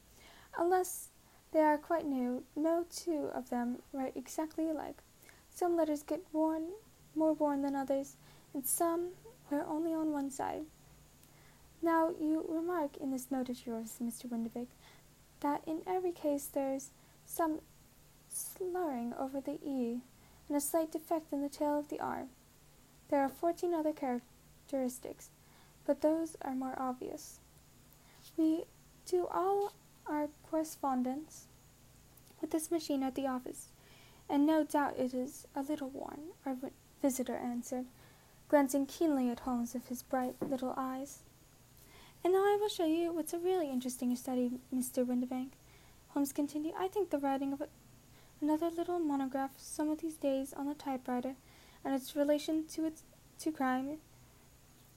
unless 0.57 1.09
they 1.51 1.61
are 1.61 1.77
quite 1.77 2.05
new. 2.05 2.43
No 2.55 2.85
two 2.89 3.29
of 3.33 3.49
them 3.49 3.77
write 3.93 4.15
exactly 4.15 4.69
alike. 4.69 5.01
Some 5.49 5.77
letters 5.77 6.03
get 6.03 6.21
worn, 6.33 6.71
more 7.15 7.33
worn 7.33 7.61
than 7.61 7.75
others, 7.75 8.17
and 8.53 8.65
some 8.65 9.11
wear 9.49 9.65
only 9.65 9.93
on 9.93 10.11
one 10.11 10.29
side. 10.29 10.63
Now, 11.81 12.09
you 12.09 12.45
remark 12.49 12.97
in 12.97 13.11
this 13.11 13.29
note 13.29 13.49
of 13.49 13.65
yours, 13.65 13.99
Mr. 14.01 14.25
Windibank, 14.25 14.67
that 15.41 15.61
in 15.67 15.81
every 15.85 16.11
case 16.11 16.45
there's 16.45 16.91
some 17.25 17.59
slurring 18.27 19.13
over 19.17 19.39
the 19.39 19.59
E 19.63 20.01
and 20.47 20.57
a 20.57 20.61
slight 20.61 20.91
defect 20.91 21.31
in 21.31 21.41
the 21.41 21.49
tail 21.49 21.79
of 21.79 21.89
the 21.89 21.99
R. 21.99 22.25
There 23.09 23.21
are 23.21 23.29
fourteen 23.29 23.73
other 23.73 23.93
characteristics, 23.93 25.29
but 25.85 26.01
those 26.01 26.35
are 26.41 26.55
more 26.55 26.75
obvious. 26.77 27.39
We 28.35 28.65
do 29.05 29.27
all 29.31 29.73
our 30.07 30.29
correspondence 30.49 31.45
with 32.41 32.51
this 32.51 32.71
machine 32.71 33.03
at 33.03 33.15
the 33.15 33.27
office, 33.27 33.69
and 34.29 34.45
no 34.45 34.63
doubt 34.63 34.97
it 34.97 35.13
is 35.13 35.47
a 35.55 35.61
little 35.61 35.89
worn, 35.89 36.19
our 36.45 36.55
visitor 37.01 37.35
answered, 37.35 37.85
glancing 38.49 38.85
keenly 38.85 39.29
at 39.29 39.41
Holmes 39.41 39.73
with 39.73 39.87
his 39.87 40.03
bright 40.03 40.35
little 40.41 40.73
eyes. 40.77 41.19
And 42.23 42.33
now 42.33 42.39
I 42.39 42.57
will 42.59 42.69
show 42.69 42.85
you 42.85 43.13
what's 43.13 43.33
a 43.33 43.39
really 43.39 43.69
interesting 43.69 44.15
study, 44.15 44.51
Mr. 44.73 45.05
Windibank. 45.05 45.51
Holmes 46.09 46.33
continued, 46.33 46.73
I 46.79 46.87
think 46.87 47.09
the 47.09 47.19
writing 47.19 47.53
of 47.53 47.61
another 48.41 48.69
little 48.69 48.99
monograph 48.99 49.51
some 49.57 49.89
of 49.89 50.01
these 50.01 50.17
days 50.17 50.53
on 50.53 50.67
the 50.67 50.73
typewriter 50.73 51.35
and 51.83 51.93
its 51.93 52.15
relation 52.15 52.65
to 52.67 52.85
its 52.85 53.03
to 53.39 53.51
crime. 53.51 53.97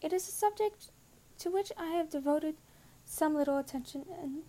It 0.01 0.13
is 0.13 0.29
a 0.29 0.33
subject 0.33 0.91
to 1.39 1.51
which 1.51 1.73
I 1.77 1.89
have 1.89 2.09
devoted 2.09 2.57
some 3.05 3.35
little 3.35 3.59
attention 3.59 4.07
and 4.23 4.43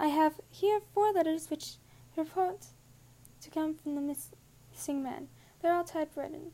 I 0.00 0.08
have 0.08 0.40
here 0.48 0.80
four 0.94 1.12
letters 1.12 1.50
which 1.50 1.74
report 2.16 2.66
to 3.40 3.50
come 3.50 3.74
from 3.74 3.96
the 3.96 4.00
missing 4.00 5.02
man. 5.02 5.26
They're 5.60 5.74
all 5.74 5.82
typewritten. 5.82 6.52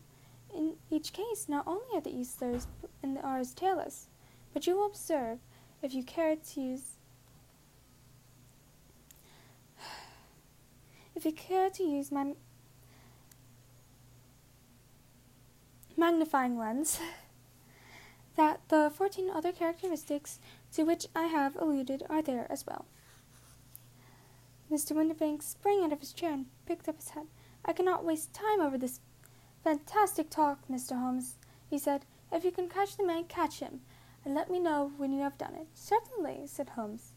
In 0.55 0.76
each 0.90 1.12
case, 1.12 1.47
not 1.47 1.66
only 1.66 1.84
are 1.95 2.01
the 2.01 2.16
E's 2.16 2.32
slurs 2.32 2.66
and 3.03 3.14
the 3.14 3.20
R's 3.20 3.55
tailless, 3.55 4.07
but 4.55 4.66
you 4.66 4.76
will 4.76 4.86
observe, 4.86 5.40
if 5.82 5.92
you 5.92 6.03
care 6.03 6.36
to 6.36 6.61
use 6.61 6.92
if 11.14 11.26
you 11.26 11.32
care 11.32 11.68
to 11.68 11.82
use 11.82 12.11
my 12.11 12.32
magnifying 15.99 16.57
lens, 16.57 16.99
that 18.36 18.61
the 18.68 18.90
14 18.95 19.28
other 19.28 19.53
characteristics 19.53 20.38
to 20.72 20.84
which 20.84 21.09
I 21.14 21.24
have 21.24 21.57
alluded 21.57 22.05
are 22.09 22.22
there 22.22 22.47
as 22.51 22.66
well. 22.66 22.86
Mr. 24.74 24.90
Windibank 24.90 25.40
sprang 25.40 25.84
out 25.84 25.92
of 25.92 26.00
his 26.00 26.12
chair 26.12 26.32
and 26.32 26.46
picked 26.66 26.88
up 26.88 26.96
his 26.96 27.10
hat. 27.10 27.26
I 27.64 27.72
cannot 27.72 28.04
waste 28.04 28.34
time 28.34 28.60
over 28.60 28.76
this 28.76 28.98
fantastic 29.62 30.30
talk, 30.30 30.66
Mr. 30.68 30.98
Holmes, 30.98 31.36
he 31.70 31.78
said. 31.78 32.04
If 32.32 32.44
you 32.44 32.50
can 32.50 32.68
catch 32.68 32.96
the 32.96 33.06
man, 33.06 33.24
catch 33.24 33.60
him, 33.60 33.82
and 34.24 34.34
let 34.34 34.50
me 34.50 34.58
know 34.58 34.90
when 34.96 35.12
you 35.12 35.22
have 35.22 35.38
done 35.38 35.54
it. 35.54 35.68
Certainly, 35.74 36.48
said 36.48 36.70
Holmes. 36.70 37.12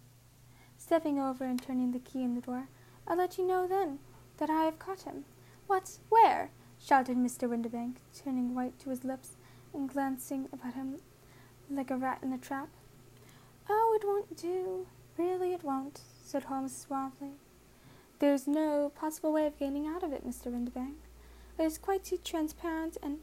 stepping 0.78 1.20
over 1.20 1.46
and 1.46 1.60
turning 1.60 1.94
the 1.94 2.00
key 2.00 2.22
in 2.22 2.36
the 2.36 2.42
door. 2.42 2.68
I'll 3.08 3.18
let 3.18 3.40
you 3.40 3.48
know 3.48 3.66
then 3.68 3.98
that 4.38 4.52
I 4.52 4.66
have 4.66 4.78
caught 4.78 5.02
him. 5.02 5.26
What? 5.66 5.98
Where? 6.10 6.52
shouted 6.80 7.18
Mr. 7.18 7.50
Windibank, 7.50 7.96
turning 8.14 8.54
white 8.54 8.78
to 8.82 8.92
his 8.92 9.04
lips 9.04 9.32
and 9.74 9.90
glancing 9.90 10.48
about 10.54 10.76
him 10.76 11.00
like 11.72 11.90
a 11.90 11.98
rat 11.98 12.20
in 12.22 12.32
a 12.34 12.38
trap. 12.38 12.70
Oh, 13.68 13.98
it 14.00 14.06
won't 14.06 14.38
do. 14.38 14.86
Really, 15.18 15.54
it 15.54 15.64
won't, 15.64 16.02
said 16.24 16.44
Holmes 16.44 16.86
suavely. 16.88 17.32
There's 18.20 18.48
no 18.48 18.92
possible 18.96 19.32
way 19.32 19.46
of 19.46 19.60
getting 19.60 19.88
out 19.88 20.02
of 20.02 20.12
it, 20.12 20.28
Mr. 20.28 20.52
Windibank. 20.52 20.96
It 21.60 21.64
is 21.64 21.78
quite 21.78 22.04
too 22.04 22.18
transparent, 22.18 22.98
and 23.04 23.20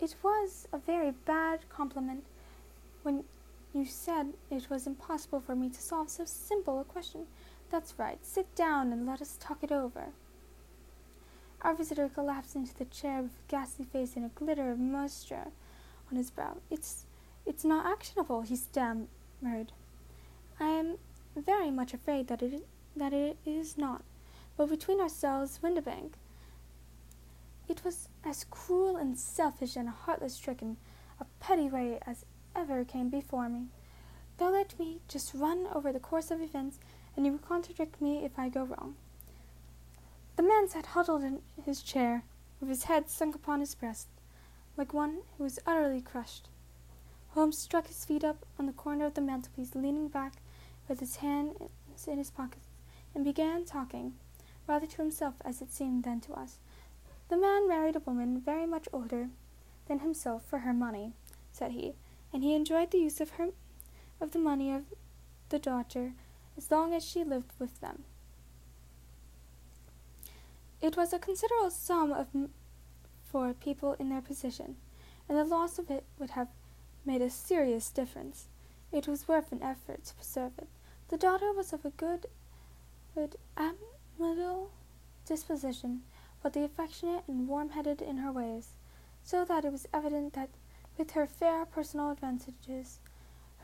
it 0.00 0.16
was 0.22 0.66
a 0.72 0.78
very 0.78 1.10
bad 1.10 1.68
compliment 1.68 2.24
when 3.02 3.24
you 3.74 3.84
said 3.84 4.32
it 4.50 4.70
was 4.70 4.86
impossible 4.86 5.40
for 5.40 5.54
me 5.54 5.68
to 5.68 5.80
solve 5.80 6.08
so 6.08 6.24
simple 6.24 6.80
a 6.80 6.84
question. 6.84 7.26
That's 7.70 7.98
right. 7.98 8.24
Sit 8.24 8.54
down 8.54 8.92
and 8.92 9.06
let 9.06 9.20
us 9.20 9.36
talk 9.38 9.62
it 9.62 9.72
over. 9.72 10.06
Our 11.60 11.74
visitor 11.74 12.08
collapsed 12.08 12.56
into 12.56 12.74
the 12.74 12.86
chair 12.86 13.20
with 13.20 13.32
a 13.32 13.50
ghastly 13.50 13.84
face 13.84 14.16
and 14.16 14.24
a 14.24 14.30
glitter 14.30 14.70
of 14.70 14.78
moisture 14.78 15.48
on 16.10 16.16
his 16.16 16.30
brow. 16.30 16.58
It's 16.70 17.04
it's 17.44 17.64
not 17.64 17.86
actionable, 17.86 18.42
he 18.42 18.56
stammered. 18.56 19.72
I 20.60 20.68
am 20.68 20.98
very 21.34 21.70
much 21.70 21.94
afraid 21.94 22.28
that 22.28 22.42
it 22.42 22.64
that 22.98 23.12
it 23.12 23.36
is 23.46 23.78
not. 23.78 24.02
But 24.56 24.70
between 24.70 25.00
ourselves, 25.00 25.60
Windibank, 25.62 26.12
it 27.68 27.84
was 27.84 28.08
as 28.24 28.44
cruel 28.50 28.96
and 28.96 29.18
selfish 29.18 29.76
and 29.76 29.88
heartless 29.88 30.38
trick 30.38 30.62
in 30.62 30.76
a 31.20 31.26
petty 31.40 31.68
way 31.68 31.98
as 32.06 32.24
ever 32.54 32.84
came 32.84 33.08
before 33.08 33.48
me. 33.48 33.66
They'll 34.36 34.52
let 34.52 34.78
me 34.78 35.00
just 35.08 35.34
run 35.34 35.66
over 35.74 35.92
the 35.92 36.00
course 36.00 36.30
of 36.30 36.40
events, 36.40 36.78
and 37.16 37.26
you 37.26 37.32
will 37.32 37.38
contradict 37.38 38.00
me 38.00 38.24
if 38.24 38.38
I 38.38 38.48
go 38.48 38.64
wrong. 38.64 38.94
The 40.36 40.42
man 40.44 40.68
sat 40.68 40.86
huddled 40.86 41.24
in 41.24 41.40
his 41.64 41.82
chair, 41.82 42.22
with 42.60 42.68
his 42.68 42.84
head 42.84 43.10
sunk 43.10 43.34
upon 43.34 43.60
his 43.60 43.74
breast, 43.74 44.06
like 44.76 44.94
one 44.94 45.18
who 45.36 45.44
was 45.44 45.58
utterly 45.66 46.00
crushed. 46.00 46.48
Holmes 47.30 47.58
struck 47.58 47.88
his 47.88 48.04
feet 48.04 48.22
up 48.22 48.46
on 48.58 48.66
the 48.66 48.72
corner 48.72 49.06
of 49.06 49.14
the 49.14 49.20
mantelpiece, 49.20 49.74
leaning 49.74 50.08
back 50.08 50.34
with 50.88 51.00
his 51.00 51.16
hands 51.16 51.58
in 52.06 52.18
his 52.18 52.30
pockets, 52.30 52.67
and 53.14 53.24
began 53.24 53.64
talking, 53.64 54.14
rather 54.66 54.86
to 54.86 54.96
himself 54.98 55.34
as 55.44 55.60
it 55.60 55.72
seemed 55.72 56.04
than 56.04 56.20
to 56.20 56.32
us. 56.32 56.58
The 57.28 57.36
man 57.36 57.68
married 57.68 57.96
a 57.96 58.00
woman 58.00 58.40
very 58.40 58.66
much 58.66 58.88
older 58.92 59.28
than 59.86 60.00
himself 60.00 60.44
for 60.44 60.60
her 60.60 60.72
money, 60.72 61.12
said 61.52 61.72
he, 61.72 61.94
and 62.32 62.42
he 62.42 62.54
enjoyed 62.54 62.90
the 62.90 62.98
use 62.98 63.20
of 63.20 63.30
her 63.30 63.48
of 64.20 64.32
the 64.32 64.38
money 64.38 64.72
of 64.72 64.82
the 65.48 65.58
daughter 65.58 66.12
as 66.56 66.70
long 66.70 66.92
as 66.92 67.04
she 67.04 67.22
lived 67.24 67.52
with 67.58 67.80
them. 67.80 68.04
It 70.80 70.96
was 70.96 71.12
a 71.12 71.18
considerable 71.18 71.70
sum 71.70 72.12
of 72.12 72.28
m- 72.34 72.50
for 73.24 73.52
people 73.52 73.94
in 73.94 74.08
their 74.08 74.20
position, 74.20 74.76
and 75.28 75.36
the 75.36 75.44
loss 75.44 75.78
of 75.78 75.90
it 75.90 76.04
would 76.18 76.30
have 76.30 76.48
made 77.04 77.22
a 77.22 77.30
serious 77.30 77.90
difference. 77.90 78.46
It 78.92 79.06
was 79.06 79.28
worth 79.28 79.52
an 79.52 79.62
effort 79.62 80.04
to 80.04 80.14
preserve 80.14 80.52
it. 80.58 80.68
The 81.08 81.16
daughter 81.16 81.52
was 81.52 81.72
of 81.72 81.84
a 81.84 81.90
good, 81.90 82.26
good, 83.18 83.34
amiable 83.58 84.70
disposition, 85.26 86.02
but 86.40 86.52
the 86.52 86.62
affectionate 86.62 87.24
and 87.26 87.48
warm-headed 87.48 88.00
in 88.00 88.18
her 88.18 88.30
ways, 88.30 88.76
so 89.24 89.44
that 89.44 89.64
it 89.64 89.72
was 89.72 89.88
evident 89.92 90.34
that, 90.34 90.50
with 90.96 91.10
her 91.10 91.26
fair 91.26 91.66
personal 91.66 92.12
advantages, 92.12 93.00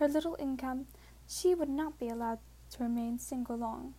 her 0.01 0.09
little 0.09 0.37
income, 0.41 0.87
she 1.29 1.55
would 1.55 1.69
not 1.69 2.01
be 2.01 2.09
allowed 2.09 2.41
to 2.69 2.83
remain 2.83 3.17
single 3.17 3.57
long. 3.57 3.95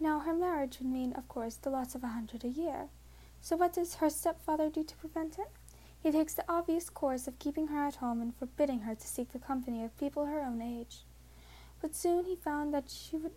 Now, 0.00 0.18
her 0.18 0.34
marriage 0.34 0.78
would 0.80 0.90
mean, 0.90 1.12
of 1.12 1.28
course, 1.28 1.54
the 1.54 1.70
loss 1.70 1.94
of 1.94 2.02
a 2.02 2.08
hundred 2.08 2.42
a 2.42 2.48
year. 2.48 2.88
So, 3.40 3.54
what 3.56 3.74
does 3.74 3.96
her 3.96 4.10
stepfather 4.10 4.68
do 4.68 4.82
to 4.82 4.96
prevent 4.96 5.38
it? 5.38 5.52
He 6.02 6.10
takes 6.10 6.34
the 6.34 6.44
obvious 6.48 6.90
course 6.90 7.28
of 7.28 7.38
keeping 7.38 7.68
her 7.68 7.86
at 7.86 7.96
home 7.96 8.20
and 8.20 8.34
forbidding 8.34 8.80
her 8.80 8.96
to 8.96 9.06
seek 9.06 9.30
the 9.30 9.38
company 9.38 9.84
of 9.84 9.96
people 9.96 10.26
her 10.26 10.40
own 10.40 10.60
age. 10.60 11.04
But 11.80 11.94
soon 11.94 12.24
he 12.24 12.34
found 12.34 12.74
that 12.74 12.90
she 12.90 13.16
would 13.16 13.32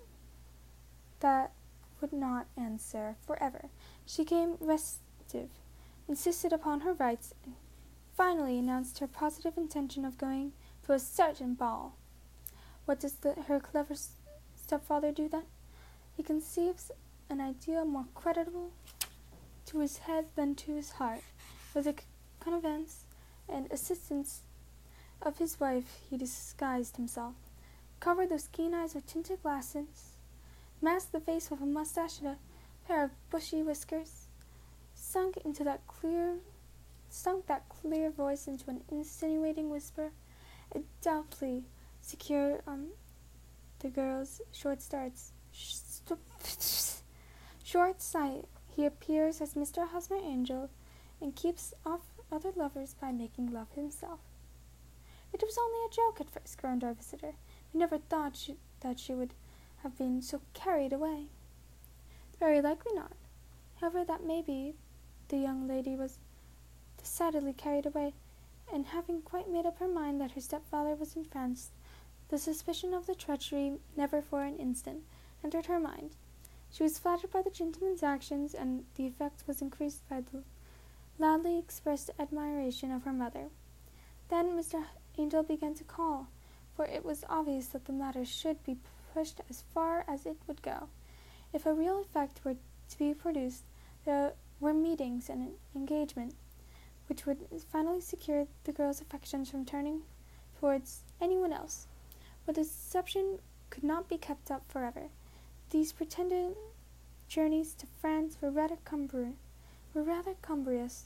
that 1.26 1.52
would 2.00 2.14
not 2.14 2.46
answer 2.56 3.16
forever. 3.26 3.70
She 4.06 4.24
came 4.24 4.58
restive, 4.60 5.50
insisted 6.08 6.54
upon 6.54 6.82
her 6.82 6.94
rights, 6.94 7.34
and 7.44 7.56
finally 8.16 8.60
announced 8.60 9.00
her 9.00 9.08
positive 9.08 9.58
intention 9.58 10.06
of 10.06 10.20
going 10.20 10.52
to 10.86 10.94
a 10.94 11.00
certain 11.00 11.56
ball. 11.56 11.96
What 12.86 13.00
does 13.00 13.14
the, 13.14 13.34
her 13.48 13.60
clever 13.60 13.96
stepfather 14.56 15.12
do 15.12 15.28
then? 15.28 15.46
He 16.16 16.22
conceives 16.22 16.92
an 17.28 17.42
idea 17.42 17.84
more 17.86 18.06
creditable 18.14 18.74
to 19.66 19.80
his 19.80 19.98
head 19.98 20.26
than 20.36 20.54
to 20.54 20.76
his 20.76 20.92
heart. 20.92 21.22
With 21.74 21.86
the 21.86 21.96
connivance 22.40 23.06
and 23.50 23.66
assistance 23.72 24.42
of 25.24 25.40
his 25.40 25.60
wife, 25.60 26.02
he 26.08 26.18
disguised 26.18 26.98
himself, 26.98 27.34
covered 28.00 28.30
those 28.30 28.48
keen 28.52 28.76
eyes 28.76 28.94
with 28.94 29.08
tinted 29.08 29.42
glasses, 29.42 30.15
masked 30.86 31.12
the 31.14 31.20
face 31.20 31.50
with 31.50 31.62
a 31.62 31.66
mustache 31.66 32.20
and 32.20 32.28
a 32.28 32.38
pair 32.88 33.04
of 33.04 33.10
bushy 33.32 33.64
whiskers, 33.64 34.28
sunk 34.94 35.36
into 35.44 35.64
that 35.64 35.82
clear, 35.88 36.36
sunk 37.10 37.48
that 37.48 37.68
clear 37.70 38.12
voice 38.12 38.48
into 38.48 38.70
an 38.70 38.82
insinuating 38.92 39.72
whisper, 39.72 40.12
and 40.72 40.84
doubtfully 41.02 41.64
secured 42.02 42.62
um, 42.68 42.90
the 43.80 43.90
girl's 43.90 44.42
short 44.52 44.80
starts 44.80 45.32
Short 47.64 48.00
sight, 48.00 48.46
he 48.70 48.86
appears 48.86 49.42
as 49.42 49.56
Mr. 49.56 49.88
Hosmer 49.88 50.18
Angel 50.18 50.70
and 51.20 51.36
keeps 51.36 51.74
off 51.84 52.02
other 52.32 52.52
lovers 52.56 52.94
by 53.02 53.12
making 53.12 53.52
love 53.52 53.72
himself. 53.74 54.20
It 55.34 55.42
was 55.42 55.58
only 55.58 55.80
a 55.88 55.96
joke 55.96 56.22
at 56.22 56.30
first, 56.30 56.60
groaned 56.60 56.84
our 56.84 56.94
visitor. 56.94 57.34
We 57.74 57.80
never 57.80 57.98
thought 57.98 58.36
she, 58.36 58.58
that 58.82 59.00
she 59.00 59.16
would 59.16 59.34
have 59.86 60.00
been 60.00 60.20
so 60.20 60.42
carried 60.56 60.92
away. 60.92 61.28
Very 62.40 62.60
likely 62.60 62.92
not. 62.96 63.12
However 63.80 64.04
that 64.04 64.26
may 64.26 64.42
be, 64.42 64.74
the 65.28 65.38
young 65.38 65.68
lady 65.68 65.96
was 65.96 66.18
decidedly 66.98 67.54
carried 67.54 67.86
away, 67.86 68.16
and 68.74 68.88
having 68.88 69.22
quite 69.22 69.48
made 69.48 69.68
up 69.68 69.78
her 69.78 69.88
mind 69.88 70.20
that 70.20 70.32
her 70.32 70.42
stepfather 70.42 70.96
was 70.96 71.16
in 71.16 71.24
France, 71.24 71.70
the 72.30 72.40
suspicion 72.40 72.96
of 72.96 73.06
the 73.06 73.14
treachery 73.14 73.74
never 73.96 74.24
for 74.24 74.42
an 74.42 74.58
instant 74.58 75.04
entered 75.44 75.68
her 75.68 75.80
mind. 75.80 76.16
She 76.72 76.82
was 76.82 76.98
flattered 76.98 77.30
by 77.30 77.44
the 77.44 77.52
gentleman's 77.52 78.02
actions, 78.02 78.56
and 78.56 78.86
the 78.96 79.06
effect 79.06 79.44
was 79.46 79.62
increased 79.62 80.10
by 80.10 80.22
the 80.22 80.42
loudly 81.20 81.60
expressed 81.60 82.10
admiration 82.18 82.92
of 82.92 83.04
her 83.04 83.14
mother. 83.14 83.50
Then 84.30 84.58
Mr. 84.58 84.84
Angel 85.20 85.44
began 85.44 85.76
to 85.76 85.84
call, 85.84 86.30
for 86.76 86.86
it 86.86 87.06
was 87.06 87.24
obvious 87.30 87.68
that 87.68 87.86
the 87.86 87.94
matter 87.94 88.26
should 88.26 88.64
be 88.64 88.78
pushed 89.16 89.40
as 89.50 89.64
far 89.74 90.04
as 90.10 90.26
it 90.26 90.36
would 90.46 90.62
go. 90.62 90.90
If 91.54 91.66
a 91.66 91.74
real 91.74 92.02
effect 92.02 92.42
were 92.44 92.58
to 92.90 92.98
be 93.00 93.14
produced, 93.14 93.64
there 94.04 94.34
were 94.60 94.74
meetings 94.74 95.30
and 95.30 95.42
an 95.42 95.54
engagement 95.74 96.36
which 97.08 97.26
would 97.26 97.48
finally 97.72 98.02
secure 98.02 98.46
the 98.66 98.74
girl's 98.74 99.00
affections 99.00 99.50
from 99.50 99.64
turning 99.64 100.02
towards 100.60 101.04
anyone 101.22 101.54
else. 101.54 101.88
But 102.46 102.56
the 102.56 102.64
deception 102.64 103.40
could 103.70 103.84
not 103.84 104.10
be 104.10 104.18
kept 104.18 104.52
up 104.52 104.64
forever. 104.68 105.04
These 105.70 105.94
pretended 105.94 106.56
journeys 107.30 107.74
to 107.76 107.88
France 108.02 108.38
were 108.42 108.52
rather, 108.52 108.78
cumbr- 108.86 109.34
were 109.94 110.04
rather 110.04 110.36
cumbrous. 110.42 111.06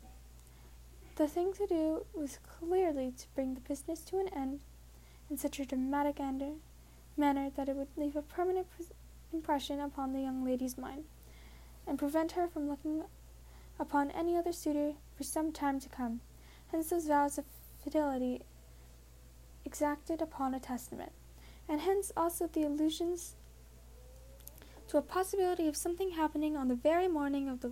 The 1.16 1.28
thing 1.28 1.53
to 1.53 1.68
do 1.68 2.05
was 2.14 2.39
clearly 2.60 3.12
to 3.12 3.28
bring 3.36 3.53
the 3.53 3.62
business 3.62 3.99
to 4.05 4.20
an 4.20 4.30
end 4.30 4.62
in 5.30 5.38
such 5.38 5.60
a 5.60 5.66
dramatic 5.66 6.20
ender, 6.20 6.53
manner 7.20 7.51
that 7.55 7.70
it 7.70 7.76
would 7.76 7.89
leave 7.95 8.15
a 8.15 8.22
permanent 8.22 8.67
impression 9.32 9.80
upon 9.80 10.13
the 10.13 10.22
young 10.22 10.43
lady's 10.43 10.78
mind, 10.78 11.03
and 11.86 11.99
prevent 11.99 12.32
her 12.32 12.47
from 12.47 12.70
looking 12.70 13.03
upon 13.80 14.09
any 14.11 14.36
other 14.36 14.51
suitor 14.51 14.93
for 15.15 15.24
some 15.24 15.51
time 15.51 15.80
to 15.80 15.89
come. 15.89 16.22
Hence 16.72 16.89
those 16.89 17.07
vows 17.07 17.38
of 17.38 17.45
fidelity 17.84 18.41
exacted 19.65 20.22
upon 20.22 20.53
a 20.53 20.59
testament, 20.59 21.11
and 21.67 21.82
hence 21.82 22.11
also 22.15 22.47
the 22.47 22.63
allusions 22.63 23.36
to 24.88 24.97
a 24.97 25.01
possibility 25.01 25.67
of 25.67 25.76
something 25.76 26.11
happening 26.11 26.57
on 26.57 26.67
the 26.67 26.76
very 26.76 27.07
morning 27.07 27.47
of 27.47 27.61
the 27.61 27.72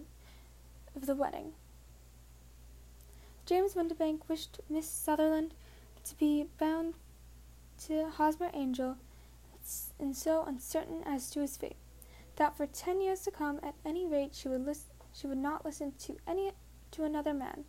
of 0.95 1.05
the 1.05 1.15
wedding. 1.15 1.53
James 3.45 3.75
Windibank 3.75 4.27
wished 4.27 4.59
Miss 4.69 4.89
Sutherland 4.89 5.53
to 6.03 6.15
be 6.15 6.47
bound 6.59 6.95
to 7.85 8.09
Hosmer 8.09 8.49
Angel 8.53 8.97
and 9.99 10.15
so 10.15 10.43
uncertain 10.43 11.03
as 11.05 11.29
to 11.31 11.41
his 11.41 11.57
fate, 11.57 11.77
that 12.35 12.55
for 12.55 12.67
ten 12.67 13.01
years 13.01 13.21
to 13.21 13.31
come, 13.31 13.59
at 13.63 13.75
any 13.85 14.05
rate, 14.05 14.35
she 14.35 14.47
would 14.47 14.65
listen, 14.65 14.91
she 15.13 15.27
would 15.27 15.37
not 15.37 15.65
listen 15.65 15.93
to 15.99 16.17
any 16.27 16.51
to 16.91 17.03
another 17.03 17.33
man. 17.33 17.65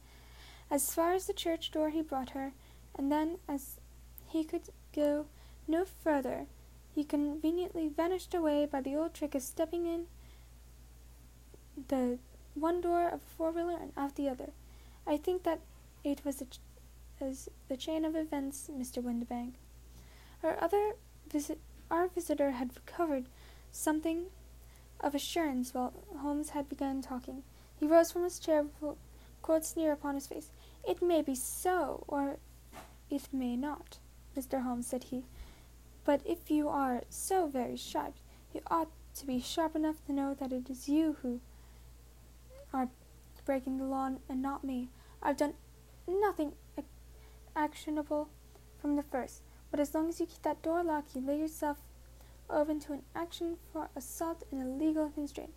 As 0.70 0.94
far 0.94 1.12
as 1.12 1.26
the 1.26 1.32
church 1.32 1.70
door 1.70 1.90
he 1.90 2.02
brought 2.02 2.30
her, 2.30 2.52
and 2.94 3.10
then, 3.10 3.38
as 3.48 3.78
he 4.26 4.44
could 4.44 4.68
go 4.94 5.26
no 5.66 5.84
further, 5.84 6.46
he 6.94 7.04
conveniently 7.04 7.88
vanished 7.88 8.34
away 8.34 8.66
by 8.66 8.80
the 8.80 8.96
old 8.96 9.14
trick 9.14 9.34
of 9.34 9.42
stepping 9.42 9.86
in 9.86 10.06
the 11.88 12.18
one 12.54 12.80
door 12.80 13.08
of 13.08 13.20
a 13.20 13.36
four 13.36 13.50
wheeler 13.52 13.78
and 13.80 13.92
out 13.96 14.16
the 14.16 14.28
other. 14.28 14.50
I 15.06 15.16
think 15.16 15.44
that 15.44 15.60
it 16.04 16.24
was 16.24 16.42
ch- 16.50 16.58
as 17.20 17.48
the 17.68 17.76
chain 17.76 18.04
of 18.04 18.16
events, 18.16 18.68
Mr. 18.72 19.02
Windibank. 19.02 19.54
Our 20.42 20.62
other 20.62 20.94
visit, 21.30 21.58
our 21.90 22.08
visitor 22.08 22.52
had 22.52 22.76
recovered 22.76 23.26
something 23.70 24.26
of 25.00 25.14
assurance 25.14 25.72
while 25.72 25.92
Holmes 26.18 26.50
had 26.50 26.68
begun 26.68 27.02
talking. 27.02 27.42
He 27.78 27.86
rose 27.86 28.10
from 28.10 28.24
his 28.24 28.38
chair 28.38 28.64
with 28.80 28.92
a 28.92 28.96
cold 29.42 29.64
sneer 29.64 29.92
upon 29.92 30.14
his 30.14 30.26
face. 30.26 30.50
It 30.86 31.02
may 31.02 31.22
be 31.22 31.34
so, 31.34 32.04
or 32.08 32.38
it 33.10 33.28
may 33.32 33.56
not, 33.56 33.98
Mr. 34.36 34.62
Holmes, 34.62 34.86
said 34.86 35.04
he. 35.04 35.24
But 36.04 36.22
if 36.24 36.50
you 36.50 36.68
are 36.68 37.02
so 37.08 37.46
very 37.46 37.76
sharp, 37.76 38.14
you 38.52 38.62
ought 38.70 38.90
to 39.16 39.26
be 39.26 39.40
sharp 39.40 39.76
enough 39.76 40.04
to 40.06 40.12
know 40.12 40.34
that 40.34 40.52
it 40.52 40.70
is 40.70 40.88
you 40.88 41.16
who 41.22 41.40
are 42.72 42.88
breaking 43.44 43.78
the 43.78 43.84
law 43.84 44.10
and 44.28 44.42
not 44.42 44.64
me. 44.64 44.88
I've 45.22 45.36
done 45.36 45.54
nothing 46.06 46.52
actionable 47.56 48.28
from 48.80 48.96
the 48.96 49.02
first, 49.02 49.42
but 49.70 49.80
as 49.80 49.94
long 49.94 50.08
as 50.08 50.20
you 50.20 50.26
keep 50.26 50.42
that 50.42 50.62
door 50.62 50.82
locked, 50.82 51.14
you 51.14 51.20
lay 51.20 51.38
yourself 51.38 51.78
open 52.50 52.80
to 52.80 52.92
an 52.92 53.02
action 53.14 53.56
for 53.72 53.88
assault 53.94 54.42
and 54.50 54.60
illegal 54.62 55.10
constraint. 55.10 55.52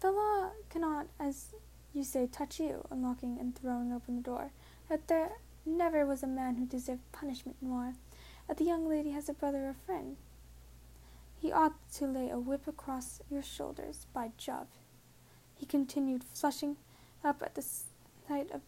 The 0.00 0.10
law 0.10 0.50
cannot, 0.70 1.06
as 1.18 1.54
you 1.92 2.04
say, 2.04 2.26
touch 2.26 2.58
you, 2.60 2.86
unlocking 2.90 3.38
and 3.38 3.54
throwing 3.54 3.92
open 3.92 4.16
the 4.16 4.22
door. 4.22 4.50
That 4.88 5.08
there 5.08 5.32
never 5.64 6.04
was 6.04 6.22
a 6.22 6.26
man 6.26 6.56
who 6.56 6.66
deserved 6.66 7.10
punishment 7.12 7.56
more. 7.60 7.94
That 8.48 8.58
the 8.58 8.64
young 8.64 8.88
lady 8.88 9.10
has 9.10 9.28
a 9.28 9.34
brother 9.34 9.68
or 9.68 9.76
friend. 9.86 10.16
He 11.40 11.52
ought 11.52 11.74
to 11.94 12.06
lay 12.06 12.30
a 12.30 12.38
whip 12.38 12.66
across 12.66 13.20
your 13.30 13.42
shoulders, 13.42 14.06
by 14.12 14.32
Jove 14.36 14.68
he 15.54 15.66
continued, 15.66 16.24
flushing 16.24 16.76
up 17.22 17.42
at 17.42 17.54
the 17.54 17.62
sight 17.62 18.50
of, 18.50 18.60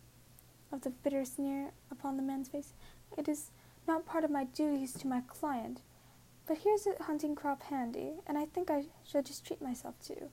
of 0.73 0.83
the 0.83 0.91
bitter 0.91 1.25
sneer 1.25 1.73
upon 1.91 2.17
the 2.17 2.23
man's 2.23 2.49
face. 2.49 2.73
It 3.19 3.29
is 3.29 3.51
not 3.87 4.07
part 4.07 4.25
of 4.25 4.31
my 4.31 4.45
duties 4.45 4.93
to 4.95 5.07
my 5.07 5.23
client, 5.27 5.81
but 6.47 6.59
here's 6.59 6.87
a 6.87 7.03
hunting 7.03 7.35
crop 7.35 7.63
handy, 7.65 8.15
and 8.27 8.39
I 8.39 8.47
think 8.47 8.71
I 8.71 8.85
shall 9.05 9.23
just 9.23 9.45
treat 9.45 9.61
myself 9.61 9.95
to. 10.07 10.29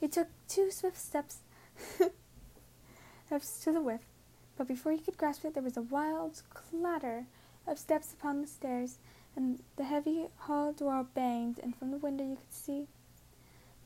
He 0.00 0.08
took 0.08 0.28
two 0.48 0.70
swift 0.70 0.96
steps 0.98 1.38
to 1.98 2.10
the 3.72 3.80
whip, 3.82 4.02
but 4.56 4.68
before 4.68 4.92
he 4.92 4.98
could 4.98 5.18
grasp 5.18 5.44
it, 5.44 5.54
there 5.54 5.62
was 5.62 5.76
a 5.76 5.82
wild 5.82 6.42
clatter 6.50 7.26
of 7.66 7.78
steps 7.78 8.12
upon 8.12 8.40
the 8.40 8.46
stairs, 8.46 8.98
and 9.36 9.62
the 9.76 9.84
heavy 9.84 10.26
hall 10.36 10.72
door 10.72 11.06
banged, 11.14 11.58
and 11.62 11.76
from 11.76 11.90
the 11.90 11.98
window 11.98 12.24
you 12.24 12.36
could 12.36 12.52
see 12.52 12.86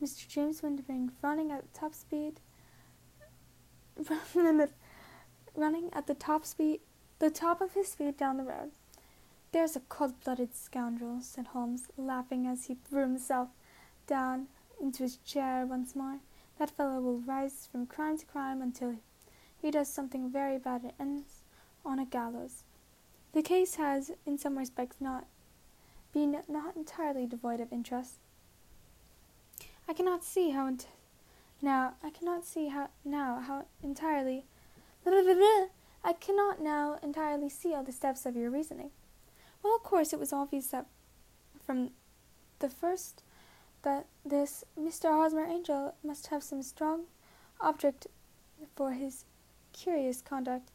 Mr. 0.02 0.28
James 0.28 0.61
Windibank 0.61 1.11
running 1.22 1.50
at 1.50 1.72
top 1.74 1.94
speed, 1.94 2.40
running 5.54 5.90
at 5.92 6.06
the 6.06 6.14
top 6.14 6.44
speed, 6.44 6.80
the 7.18 7.30
top 7.30 7.60
of 7.60 7.74
his 7.74 7.88
speed 7.88 8.16
down 8.16 8.36
the 8.36 8.44
road. 8.44 8.70
There's 9.50 9.76
a 9.76 9.80
cold-blooded 9.80 10.54
scoundrel, 10.54 11.20
said 11.20 11.48
Holmes, 11.48 11.88
laughing 11.96 12.46
as 12.46 12.66
he 12.66 12.74
threw 12.74 13.02
himself 13.02 13.48
down 14.06 14.48
into 14.80 15.02
his 15.02 15.16
chair 15.18 15.66
once 15.66 15.96
more. 15.96 16.18
That 16.58 16.70
fellow 16.70 17.00
will 17.00 17.18
rise 17.18 17.68
from 17.70 17.86
crime 17.86 18.18
to 18.18 18.26
crime 18.26 18.60
until 18.60 18.96
he 19.60 19.70
does 19.70 19.88
something 19.88 20.30
very 20.30 20.58
bad 20.58 20.82
and 20.82 20.92
ends 21.00 21.42
on 21.84 21.98
a 21.98 22.04
gallows. 22.04 22.64
The 23.32 23.42
case 23.42 23.76
has, 23.76 24.10
in 24.26 24.38
some 24.38 24.58
respects, 24.58 24.96
not 25.00 25.26
been 26.12 26.42
not 26.48 26.76
entirely 26.76 27.26
devoid 27.26 27.60
of 27.60 27.72
interest. 27.72 28.14
I 29.88 29.92
cannot 29.92 30.24
see 30.24 30.50
how 30.50 30.66
ent- 30.66 30.88
now 31.60 31.94
I 32.02 32.10
cannot 32.10 32.44
see 32.44 32.68
how 32.68 32.88
now 33.04 33.40
how 33.40 33.66
entirely 33.82 34.44
I 36.05 36.12
cannot 36.12 36.61
now 36.61 36.99
entirely 37.03 37.49
see 37.49 37.74
all 37.74 37.82
the 37.82 37.92
steps 37.92 38.26
of 38.26 38.36
your 38.36 38.51
reasoning. 38.51 38.90
Well, 39.62 39.74
of 39.74 39.82
course, 39.82 40.12
it 40.12 40.18
was 40.18 40.32
obvious 40.32 40.68
that 40.68 40.86
from 41.64 41.90
the 42.61 42.68
first 42.68 43.22
that 43.82 44.07
this 44.24 44.64
Mr. 44.78 45.11
Hosmer 45.11 45.44
Angel 45.44 45.94
must 46.03 46.28
have 46.28 46.42
some 46.42 46.62
strong 46.62 47.05
object 47.61 48.07
for 48.74 48.92
his 48.92 49.24
curious 49.72 50.20
conduct, 50.22 50.70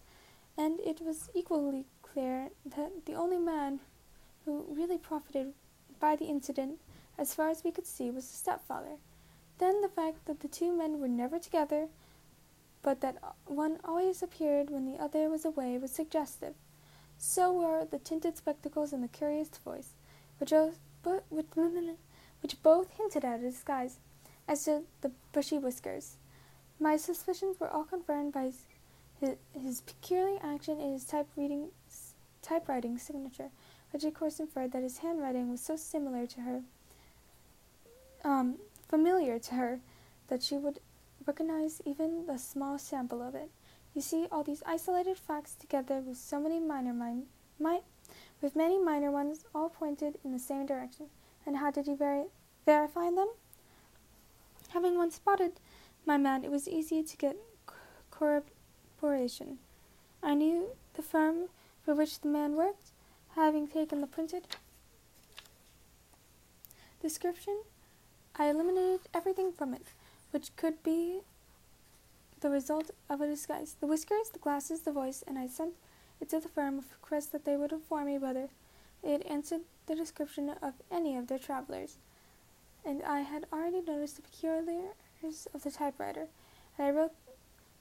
and 0.57 0.79
it 0.81 1.01
was 1.01 1.29
equally 1.33 1.85
clear 2.01 2.49
that 2.65 3.05
the 3.05 3.13
only 3.13 3.39
man 3.39 3.79
who 4.45 4.65
really 4.69 4.97
profited 4.97 5.53
by 5.99 6.15
the 6.15 6.25
incident 6.25 6.79
as 7.17 7.33
far 7.33 7.49
as 7.49 7.63
we 7.63 7.71
could 7.71 7.85
see, 7.85 8.09
was 8.09 8.27
the 8.27 8.35
stepfather. 8.35 8.97
Then 9.59 9.81
the 9.81 9.89
fact 9.89 10.25
that 10.25 10.39
the 10.39 10.47
two 10.47 10.75
men 10.75 10.99
were 10.99 11.07
never 11.07 11.39
together, 11.39 11.87
but 12.83 13.01
that 13.01 13.17
one 13.45 13.79
always 13.83 14.21
appeared 14.21 14.69
when 14.69 14.85
the 14.85 15.01
other 15.01 15.29
was 15.29 15.45
away, 15.45 15.77
was 15.77 15.91
suggestive. 15.91 16.53
So 17.17 17.51
were 17.51 17.85
the 17.85 17.97
tinted 17.97 18.37
spectacles 18.37 18.93
and 18.93 19.03
the 19.03 19.07
curious 19.07 19.49
voice, 19.49 19.93
which, 20.37 20.51
which 22.41 22.63
both 22.63 22.89
hinted 22.91 23.25
at 23.25 23.39
a 23.39 23.43
disguise, 23.43 23.97
as 24.47 24.65
did 24.65 24.83
the 25.01 25.11
bushy 25.31 25.57
whiskers. 25.57 26.17
My 26.79 26.97
suspicions 26.97 27.59
were 27.59 27.69
all 27.69 27.85
confirmed 27.85 28.33
by 28.33 28.43
his, 28.43 28.65
his, 29.19 29.35
his 29.53 29.81
peculiar 29.81 30.37
action 30.43 30.79
in 30.79 30.91
his 30.91 31.05
typewriting, 31.05 31.69
typewriting 32.41 32.97
signature, 32.97 33.49
which 33.91 34.03
of 34.03 34.13
course 34.13 34.39
inferred 34.39 34.73
that 34.73 34.83
his 34.83 34.97
handwriting 34.99 35.49
was 35.49 35.61
so 35.61 35.75
similar 35.75 36.27
to 36.27 36.41
her 36.41 36.61
um, 38.23 38.55
familiar 38.87 39.39
to 39.39 39.55
her 39.55 39.79
that 40.27 40.43
she 40.43 40.55
would 40.57 40.79
recognize 41.25 41.81
even 41.85 42.25
the 42.25 42.37
small 42.37 42.77
sample 42.77 43.21
of 43.21 43.35
it. 43.35 43.49
You 43.93 44.01
see, 44.01 44.27
all 44.31 44.43
these 44.43 44.63
isolated 44.65 45.17
facts 45.17 45.55
together 45.55 45.99
with 45.99 46.17
so 46.17 46.39
many 46.39 46.59
minor 46.59 46.93
mi- 46.93 47.27
mi- 47.59 47.83
with 48.41 48.55
many 48.55 48.79
minor 48.79 49.11
ones 49.11 49.45
all 49.53 49.69
pointed 49.69 50.17
in 50.23 50.31
the 50.31 50.39
same 50.39 50.65
direction. 50.65 51.07
And 51.45 51.57
how 51.57 51.71
did 51.71 51.87
you 51.87 51.95
ver- 51.95 52.27
verify 52.65 53.11
them? 53.11 53.29
Having 54.69 54.97
once 54.97 55.15
spotted 55.15 55.53
my 56.05 56.17
man, 56.17 56.43
it 56.43 56.51
was 56.51 56.67
easy 56.67 57.03
to 57.03 57.17
get 57.17 57.37
corroboration. 58.11 59.59
I 60.21 60.33
knew 60.33 60.69
the 60.95 61.01
firm 61.01 61.49
for 61.83 61.93
which 61.93 62.21
the 62.21 62.27
man 62.29 62.55
worked, 62.55 62.91
having 63.35 63.67
taken 63.67 64.01
the 64.01 64.07
printed 64.07 64.47
description 67.01 67.63
I 68.35 68.49
eliminated 68.49 69.01
everything 69.13 69.51
from 69.51 69.75
it, 69.75 69.85
which 70.33 70.55
could 70.55 70.81
be 70.81 71.21
the 72.41 72.49
result 72.49 72.89
of 73.07 73.21
a 73.21 73.27
disguise 73.27 73.75
the 73.79 73.85
whiskers, 73.85 74.29
the 74.33 74.39
glasses, 74.39 74.81
the 74.81 74.91
voice, 74.91 75.23
and 75.27 75.37
I 75.37 75.45
sent 75.45 75.75
it 76.19 76.29
to 76.29 76.39
the 76.39 76.49
firm 76.49 76.79
a 76.79 76.83
request 77.01 77.31
that 77.31 77.45
they 77.45 77.55
would 77.55 77.71
inform 77.71 78.07
me 78.07 78.17
whether 78.17 78.49
had 79.03 79.21
answered 79.23 79.61
the 79.85 79.95
description 79.95 80.49
of 80.61 80.73
any 80.91 81.15
of 81.15 81.27
their 81.27 81.37
travelers. 81.37 81.97
And 82.83 83.03
I 83.03 83.19
had 83.19 83.45
already 83.53 83.81
noticed 83.81 84.15
the 84.15 84.23
peculiarities 84.23 85.47
of 85.53 85.63
the 85.63 85.71
typewriter, 85.71 86.27
and 86.77 86.87
I 86.87 86.91
wrote 86.91 87.13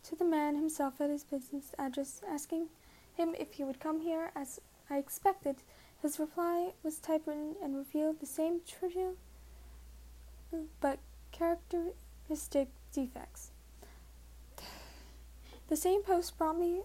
to 0.05 0.15
the 0.15 0.25
man 0.25 0.57
himself 0.57 1.01
at 1.01 1.09
his 1.09 1.25
business 1.25 1.73
address, 1.79 2.21
asking 2.29 2.69
him 3.15 3.35
if 3.39 3.55
he 3.55 3.65
would 3.65 3.81
come 3.81 4.01
here 4.01 4.31
as 4.37 4.61
I 4.91 4.99
expected. 4.99 5.57
His 6.03 6.19
reply 6.19 6.73
was 6.83 6.99
typewritten 6.99 7.57
and 7.63 7.77
revealed 7.77 8.21
the 8.21 8.27
same 8.27 8.61
trivial 8.67 9.15
but 10.81 10.99
characteristic 11.31 11.97
defects. 12.93 13.51
The 15.69 15.77
same 15.77 16.03
post 16.03 16.37
brought 16.37 16.59
me 16.59 16.83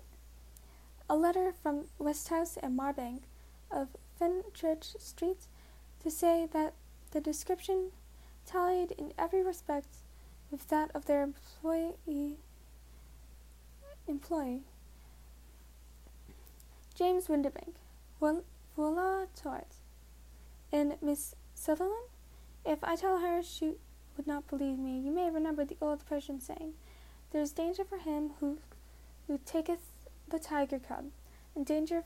a 1.09 1.15
letter 1.15 1.53
from 1.61 1.85
Westhouse 1.99 2.57
and 2.57 2.77
Marbank 2.77 3.21
of 3.71 3.89
Fenchurch 4.19 4.99
Street 4.99 5.47
to 6.03 6.11
say 6.11 6.47
that 6.51 6.73
the 7.11 7.21
description 7.21 7.91
tallied 8.45 8.91
in 8.91 9.13
every 9.17 9.43
respect 9.43 9.97
with 10.51 10.67
that 10.69 10.91
of 10.93 11.05
their 11.05 11.23
employee. 11.23 12.37
employee. 14.07 14.61
James 16.95 17.27
Windibank. 17.27 17.75
Voila 18.75 19.25
Tort. 19.35 19.67
And 20.71 20.97
Miss 21.01 21.35
Sutherland? 21.53 22.09
If 22.65 22.83
I 22.83 22.95
tell 22.95 23.19
her, 23.19 23.41
she 23.43 23.75
would 24.17 24.27
not 24.27 24.47
believe 24.47 24.77
me. 24.77 24.99
You 24.99 25.11
may 25.11 25.29
remember 25.29 25.63
the 25.63 25.77
old 25.79 26.05
Persian 26.05 26.41
saying, 26.41 26.73
There 27.31 27.41
is 27.41 27.51
danger 27.51 27.85
for 27.85 27.99
him 27.99 28.31
who, 28.39 28.57
who 29.27 29.39
taketh 29.45 29.91
the 30.27 30.39
tiger 30.39 30.79
cub, 30.79 31.05
and 31.55 31.65
danger 31.65 32.03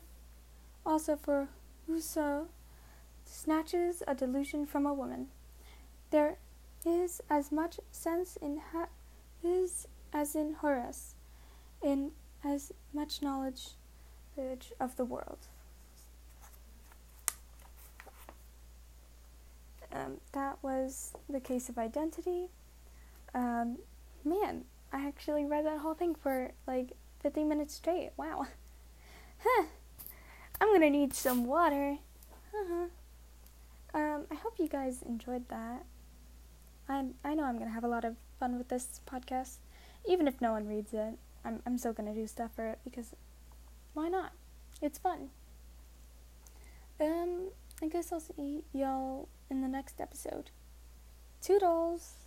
also 0.84 1.16
for 1.16 1.48
whoso 1.86 2.48
snatches 3.24 4.02
a 4.06 4.14
delusion 4.14 4.66
from 4.66 4.86
a 4.86 4.94
woman. 4.94 5.28
There 6.10 6.36
is 6.84 7.20
as 7.30 7.50
much 7.50 7.80
sense 7.90 8.36
in 8.36 8.60
ha- 8.72 8.88
his 9.42 9.88
as 10.12 10.34
in 10.34 10.54
Horace, 10.54 11.14
in 11.82 12.12
as 12.44 12.72
much 12.92 13.22
knowledge 13.22 13.70
of 14.78 14.96
the 14.96 15.04
world. 15.04 15.46
Um, 19.92 20.18
that 20.32 20.58
was 20.62 21.12
the 21.28 21.40
case 21.40 21.68
of 21.68 21.78
identity. 21.78 22.48
Um, 23.34 23.78
man, 24.24 24.64
I 24.92 25.06
actually 25.06 25.44
read 25.44 25.66
that 25.66 25.78
whole 25.78 25.94
thing 25.94 26.14
for 26.14 26.52
like 26.66 26.92
15 27.22 27.48
minutes 27.48 27.74
straight. 27.74 28.10
Wow. 28.16 28.46
Huh. 29.44 29.64
I'm 30.60 30.72
gonna 30.72 30.88
need 30.88 31.14
some 31.14 31.46
water. 31.46 31.98
Uh-huh. 32.54 32.86
Um, 33.92 34.26
I 34.30 34.36
hope 34.36 34.54
you 34.56 34.68
guys 34.68 35.02
enjoyed 35.02 35.48
that. 35.48 35.84
I'm, 36.88 37.14
I 37.24 37.34
know 37.34 37.42
I'm 37.42 37.58
gonna 37.58 37.72
have 37.72 37.82
a 37.82 37.88
lot 37.88 38.04
of 38.04 38.14
fun 38.38 38.56
with 38.56 38.68
this 38.68 39.00
podcast. 39.04 39.56
Even 40.08 40.28
if 40.28 40.40
no 40.40 40.52
one 40.52 40.68
reads 40.68 40.94
it, 40.94 41.18
I'm, 41.44 41.60
I'm 41.66 41.76
still 41.76 41.92
gonna 41.92 42.14
do 42.14 42.28
stuff 42.28 42.52
for 42.54 42.68
it 42.68 42.78
because 42.84 43.16
why 43.94 44.08
not? 44.08 44.32
It's 44.80 44.98
fun. 44.98 45.30
Um, 47.00 47.48
I 47.82 47.88
guess 47.88 48.12
I'll 48.12 48.20
see 48.20 48.62
y'all 48.72 49.28
in 49.52 49.60
the 49.60 49.68
next 49.68 50.00
episode. 50.00 50.50
Toodles! 51.42 52.21